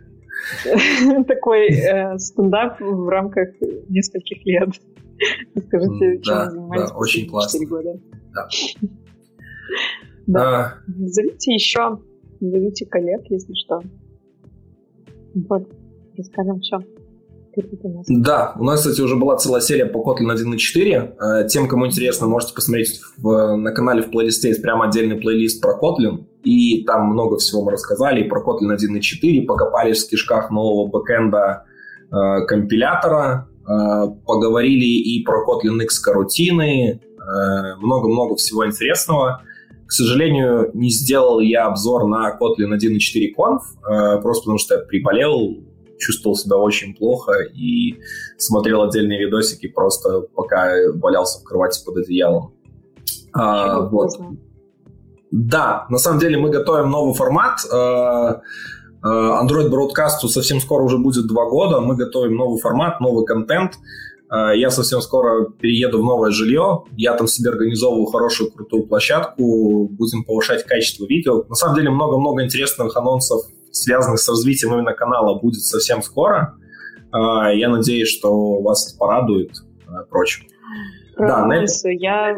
Такой 1.27 1.69
э, 1.69 2.17
стендап 2.17 2.79
в 2.79 3.07
рамках 3.07 3.49
нескольких 3.89 4.45
лет. 4.45 4.69
Скажите, 5.67 6.21
чем 6.23 6.49
занимаетесь 6.49 6.89
да, 6.89 6.97
очень 6.97 7.29
классно. 7.29 7.59
4 7.59 7.69
года. 7.69 7.99
Да. 8.33 8.47
да. 10.27 10.41
А... 10.41 10.73
Зовите 10.87 11.53
еще 11.53 11.99
Зовите 12.39 12.85
коллег, 12.85 13.21
если 13.29 13.53
что. 13.53 13.81
Вот, 15.33 15.67
расскажем 16.17 16.59
все. 16.59 16.79
Да, 18.07 18.53
у 18.59 18.63
нас, 18.63 18.81
кстати, 18.81 19.01
уже 19.01 19.15
была 19.15 19.37
целая 19.37 19.61
серия 19.61 19.85
по 19.85 19.99
Kotlin 19.99 20.33
1.4. 20.35 21.43
Э, 21.43 21.47
тем, 21.47 21.67
кому 21.67 21.87
интересно, 21.87 22.27
можете 22.27 22.53
посмотреть 22.53 22.99
в, 23.17 23.55
на 23.55 23.71
канале 23.71 24.01
в 24.01 24.11
плейлисте 24.11 24.49
есть 24.49 24.61
прямо 24.61 24.85
отдельный 24.85 25.15
плейлист 25.15 25.61
про 25.61 25.77
Kotlin. 25.79 26.25
И 26.43 26.83
там 26.83 27.07
много 27.07 27.37
всего 27.37 27.63
мы 27.63 27.71
рассказали 27.71 28.23
и 28.23 28.27
про 28.27 28.41
Kotlin 28.41 28.75
1.4, 28.75 29.45
покопались 29.45 30.05
в 30.05 30.09
кишках 30.09 30.51
нового 30.51 30.87
бэкэнда 30.87 31.65
э, 32.11 32.45
компилятора, 32.45 33.47
э, 33.61 34.07
поговорили 34.25 34.85
и 34.85 35.23
про 35.23 35.45
Kotlin 35.45 35.81
X 35.83 35.99
карутины, 35.99 36.99
э, 36.99 37.75
много-много 37.77 38.35
всего 38.35 38.65
интересного. 38.67 39.41
К 39.87 39.91
сожалению, 39.91 40.71
не 40.73 40.89
сделал 40.89 41.39
я 41.39 41.67
обзор 41.67 42.07
на 42.07 42.35
Kotlin 42.39 42.73
1.4 42.73 43.33
Conf, 43.37 43.59
э, 43.87 44.21
просто 44.21 44.43
потому 44.43 44.57
что 44.57 44.75
я 44.75 44.81
приболел, 44.81 45.57
чувствовал 45.99 46.35
себя 46.35 46.57
очень 46.57 46.95
плохо 46.95 47.33
и 47.53 47.95
смотрел 48.37 48.83
отдельные 48.83 49.19
видосики 49.19 49.67
просто 49.67 50.21
пока 50.35 50.73
валялся 50.95 51.39
в 51.39 51.43
кровати 51.43 51.83
под 51.85 51.97
одеялом. 51.97 52.53
А, 53.33 53.81
вот. 53.81 54.11
Да, 55.31 55.85
на 55.89 55.97
самом 55.97 56.19
деле 56.19 56.37
мы 56.37 56.49
готовим 56.49 56.89
новый 56.89 57.13
формат. 57.13 57.59
Э, 57.71 58.35
э, 59.03 59.07
Android 59.07 59.69
Broadcast 59.69 60.25
совсем 60.27 60.59
скоро 60.61 60.83
уже 60.83 60.97
будет 60.97 61.27
два 61.27 61.49
года. 61.49 61.81
Мы 61.81 61.95
готовим 61.95 62.35
новый 62.35 62.59
формат, 62.59 63.01
новый 63.01 63.25
контент. 63.25 63.73
Э, 64.31 64.57
я 64.57 64.69
совсем 64.69 65.01
скоро 65.01 65.45
перееду 65.45 66.01
в 66.01 66.03
новое 66.03 66.31
жилье. 66.31 66.83
Я 66.97 67.15
там 67.15 67.27
себе 67.27 67.49
организовываю 67.51 68.05
хорошую, 68.05 68.51
крутую 68.51 68.87
площадку. 68.87 69.87
Будем 69.87 70.23
повышать 70.23 70.63
качество 70.65 71.05
видео. 71.05 71.43
На 71.47 71.55
самом 71.55 71.75
деле 71.75 71.89
много-много 71.89 72.43
интересных 72.43 72.95
анонсов, 72.95 73.43
связанных 73.71 74.19
с 74.19 74.27
развитием 74.27 74.73
именно 74.73 74.93
канала, 74.93 75.39
будет 75.39 75.61
совсем 75.61 76.01
скоро. 76.01 76.55
Э, 77.13 77.55
я 77.55 77.69
надеюсь, 77.69 78.09
что 78.09 78.61
вас 78.61 78.89
это 78.89 78.97
порадует 78.97 79.51
и 79.51 80.09
прочим. 80.09 80.45
Да, 81.17 81.45
на... 81.45 81.63
Я 81.91 82.37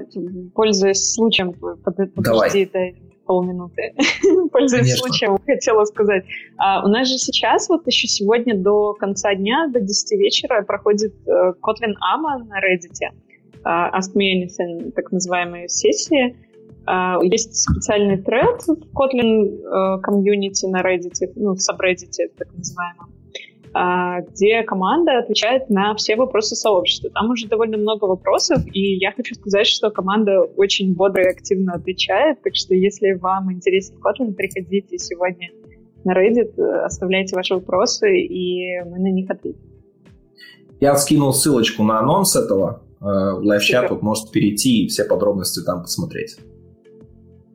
пользуюсь 0.53 1.13
случаем, 1.13 1.53
подожди, 1.83 2.13
Давай. 2.15 2.63
это 2.63 3.06
полминуты. 3.27 3.93
Пользуясь 4.51 4.85
Конечно. 4.85 5.07
случаем, 5.07 5.37
хотела 5.45 5.85
сказать. 5.85 6.25
А, 6.57 6.85
у 6.85 6.87
нас 6.87 7.07
же 7.07 7.17
сейчас, 7.17 7.69
вот 7.69 7.85
еще 7.85 8.07
сегодня 8.07 8.55
до 8.55 8.93
конца 8.93 9.35
дня, 9.35 9.67
до 9.67 9.79
10 9.79 10.19
вечера 10.19 10.63
проходит 10.63 11.13
э, 11.27 11.53
Kotlin 11.61 11.93
AMA 11.93 12.45
на 12.47 12.59
Reddit. 12.59 13.11
Э, 13.63 13.97
Ask 13.97 14.15
Me 14.15 14.33
Anything, 14.33 14.91
так 14.91 15.11
называемые 15.11 15.69
сессии. 15.69 16.35
Uh, 16.89 17.19
есть 17.21 17.53
специальный 17.53 18.15
тред 18.15 18.61
в 18.65 18.95
Kotlin 18.95 19.59
uh, 19.61 19.99
комьюнити 19.99 20.65
на 20.67 20.81
Reddit, 20.81 21.33
ну, 21.35 21.53
в 21.53 21.57
subreddit, 21.57 22.15
так 22.37 22.47
называемом. 22.55 23.09
А, 23.73 24.21
где 24.21 24.63
команда 24.63 25.19
отвечает 25.19 25.69
на 25.69 25.93
все 25.95 26.15
вопросы 26.15 26.55
сообщества. 26.55 27.09
Там 27.11 27.29
уже 27.29 27.47
довольно 27.47 27.77
много 27.77 28.05
вопросов, 28.05 28.63
и 28.73 28.95
я 28.95 29.11
хочу 29.11 29.35
сказать, 29.35 29.67
что 29.67 29.89
команда 29.91 30.41
очень 30.41 30.95
бодро 30.95 31.23
и 31.23 31.29
активно 31.29 31.73
отвечает, 31.73 32.41
так 32.41 32.55
что 32.55 32.73
если 32.73 33.13
вам 33.13 33.51
интересен 33.51 33.95
Kotlin, 33.95 34.33
приходите 34.33 34.97
сегодня 34.97 35.49
на 36.03 36.13
Reddit, 36.13 36.59
оставляйте 36.59 37.35
ваши 37.35 37.55
вопросы, 37.55 38.19
и 38.19 38.81
мы 38.85 38.99
на 38.99 39.11
них 39.11 39.29
ответим. 39.29 39.61
Я 40.79 40.95
скинул 40.95 41.33
ссылочку 41.33 41.83
на 41.83 41.99
анонс 41.99 42.35
этого 42.35 42.83
э, 42.99 43.03
в 43.03 43.43
лайв-чат, 43.43 43.89
вот 43.89 44.01
можете 44.01 44.31
перейти 44.31 44.85
и 44.85 44.87
все 44.87 45.03
подробности 45.03 45.63
там 45.63 45.81
посмотреть. 45.81 46.37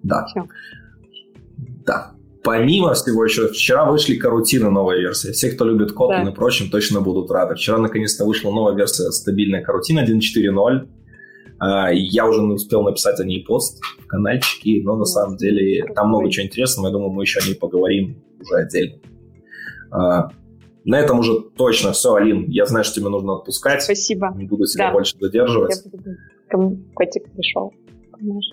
Да. 0.02 0.26
Все. 0.26 0.44
Да. 1.86 2.12
Помимо 2.42 2.94
всего 2.94 3.24
еще, 3.24 3.48
вчера 3.48 3.84
вышли 3.90 4.16
карутины 4.16 4.68
новая 4.68 4.98
версия. 4.98 5.32
Все, 5.32 5.50
кто 5.50 5.64
любит 5.64 5.92
Kotlin 5.92 6.24
да. 6.24 6.30
и 6.30 6.34
прочим, 6.34 6.70
точно 6.70 7.00
будут 7.00 7.30
рады. 7.30 7.54
Вчера 7.54 7.78
наконец-то 7.78 8.24
вышла 8.24 8.50
новая 8.50 8.74
версия 8.74 9.10
стабильная 9.12 9.62
карутина 9.62 10.00
1.4.0. 10.04 10.88
А, 11.60 11.92
я 11.92 12.26
уже 12.26 12.42
успел 12.42 12.82
написать 12.82 13.20
о 13.20 13.24
ней 13.24 13.44
пост 13.44 13.80
в 14.00 14.06
каналчике, 14.08 14.82
но 14.82 14.96
на 14.96 15.04
самом 15.04 15.36
деле 15.36 15.84
там 15.94 16.08
много 16.08 16.30
чего 16.30 16.46
интересного. 16.46 16.88
Я 16.88 16.92
думаю, 16.92 17.10
мы 17.10 17.22
еще 17.22 17.38
о 17.38 17.46
ней 17.46 17.54
поговорим 17.54 18.20
уже 18.40 18.56
отдельно. 18.56 18.98
А, 19.92 20.30
на 20.84 20.98
этом 20.98 21.20
уже 21.20 21.40
точно 21.56 21.92
все, 21.92 22.14
Алин. 22.14 22.46
Я 22.48 22.66
знаю, 22.66 22.84
что 22.84 22.96
тебе 22.96 23.08
нужно 23.08 23.36
отпускать. 23.36 23.82
Спасибо. 23.84 24.34
Не 24.36 24.46
буду 24.46 24.66
себя 24.66 24.88
да. 24.88 24.92
больше 24.92 25.16
задерживать. 25.20 25.80
Котик 26.94 27.30
пришел. 27.32 27.72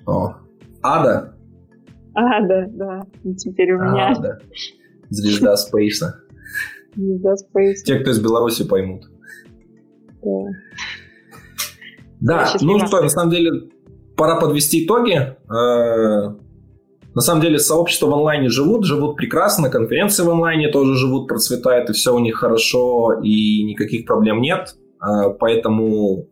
О. 0.06 0.36
Ада, 0.84 1.34
а, 2.20 2.41
да, 2.41 2.65
да. 2.70 3.01
Теперь 3.38 3.74
у 3.74 3.80
а, 3.80 3.86
меня... 3.86 4.15
да. 4.20 4.39
Звезда 5.09 5.55
Спейса. 5.57 6.22
Звезда 6.95 7.36
Спейса. 7.38 7.86
Те, 7.86 7.99
кто 7.99 8.11
из 8.11 8.20
Беларуси 8.20 8.67
поймут. 8.67 9.03
Да. 10.22 10.49
Да, 12.20 12.53
ну 12.61 12.86
что, 12.86 13.01
на 13.01 13.09
самом 13.09 13.32
деле, 13.32 13.70
пора 14.17 14.39
подвести 14.39 14.86
итоги. 14.86 15.13
Э, 15.13 15.36
на 17.15 17.22
самом 17.22 17.41
деле, 17.41 17.57
сообщества 17.59 18.07
в 18.07 18.13
онлайне 18.13 18.49
живут, 18.49 18.86
живут 18.86 19.15
прекрасно, 19.15 19.70
конференции 19.70 20.24
в 20.24 20.30
онлайне 20.30 20.70
тоже 20.70 20.95
живут, 20.95 21.28
процветают, 21.28 21.89
и 21.89 21.93
все 21.93 22.13
у 22.13 22.20
них 22.20 22.36
хорошо, 22.36 23.13
и 23.24 23.63
никаких 23.63 24.05
проблем 24.05 24.41
нет. 24.41 24.76
Э, 25.01 25.30
поэтому 25.39 26.28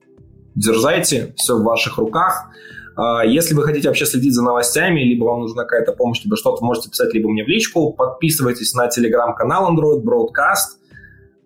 дерзайте, 0.56 1.34
все 1.38 1.58
в 1.58 1.64
ваших 1.64 1.98
руках. 1.98 2.50
А, 2.98 3.24
если 3.24 3.54
вы 3.54 3.64
хотите 3.64 3.88
вообще 3.88 4.06
следить 4.08 4.34
за 4.34 4.44
новостями, 4.44 5.02
либо 5.02 5.26
вам 5.26 5.42
нужна 5.42 5.64
какая-то 5.64 5.94
помощь, 5.94 6.24
либо 6.24 6.36
что-то, 6.36 6.66
можете 6.66 6.90
писать 6.90 7.14
либо 7.14 7.30
мне 7.30 7.44
в 7.44 7.48
личку. 7.48 7.94
Подписывайтесь 7.94 8.74
на 8.74 8.88
телеграм-канал 8.88 9.72
Android 9.72 10.02
Broadcast. 10.04 10.80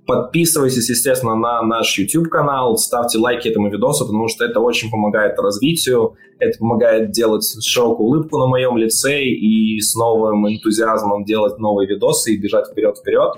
Подписывайтесь, 0.08 0.90
естественно, 0.90 1.36
на 1.36 1.62
наш 1.62 1.98
YouTube-канал, 1.98 2.78
ставьте 2.78 3.20
лайки 3.20 3.50
этому 3.50 3.70
видосу, 3.70 4.06
потому 4.06 4.30
что 4.30 4.46
это 4.46 4.60
очень 4.60 4.90
помогает 4.90 5.38
развитию, 5.38 6.16
это 6.40 6.58
помогает 6.58 7.12
делать 7.12 7.46
широкую 7.64 8.08
улыбку 8.08 8.40
на 8.40 8.48
моем 8.48 8.78
лице 8.78 9.24
и 9.24 9.80
с 9.80 9.94
новым 9.94 10.48
энтузиазмом 10.48 11.24
делать 11.24 11.60
новые 11.60 11.88
видосы 11.88 12.34
и 12.34 12.38
бежать 12.38 12.68
вперед-вперед. 12.72 13.36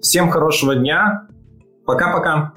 Всем 0.00 0.30
хорошего 0.30 0.76
дня. 0.76 1.26
Пока-пока. 1.86 2.52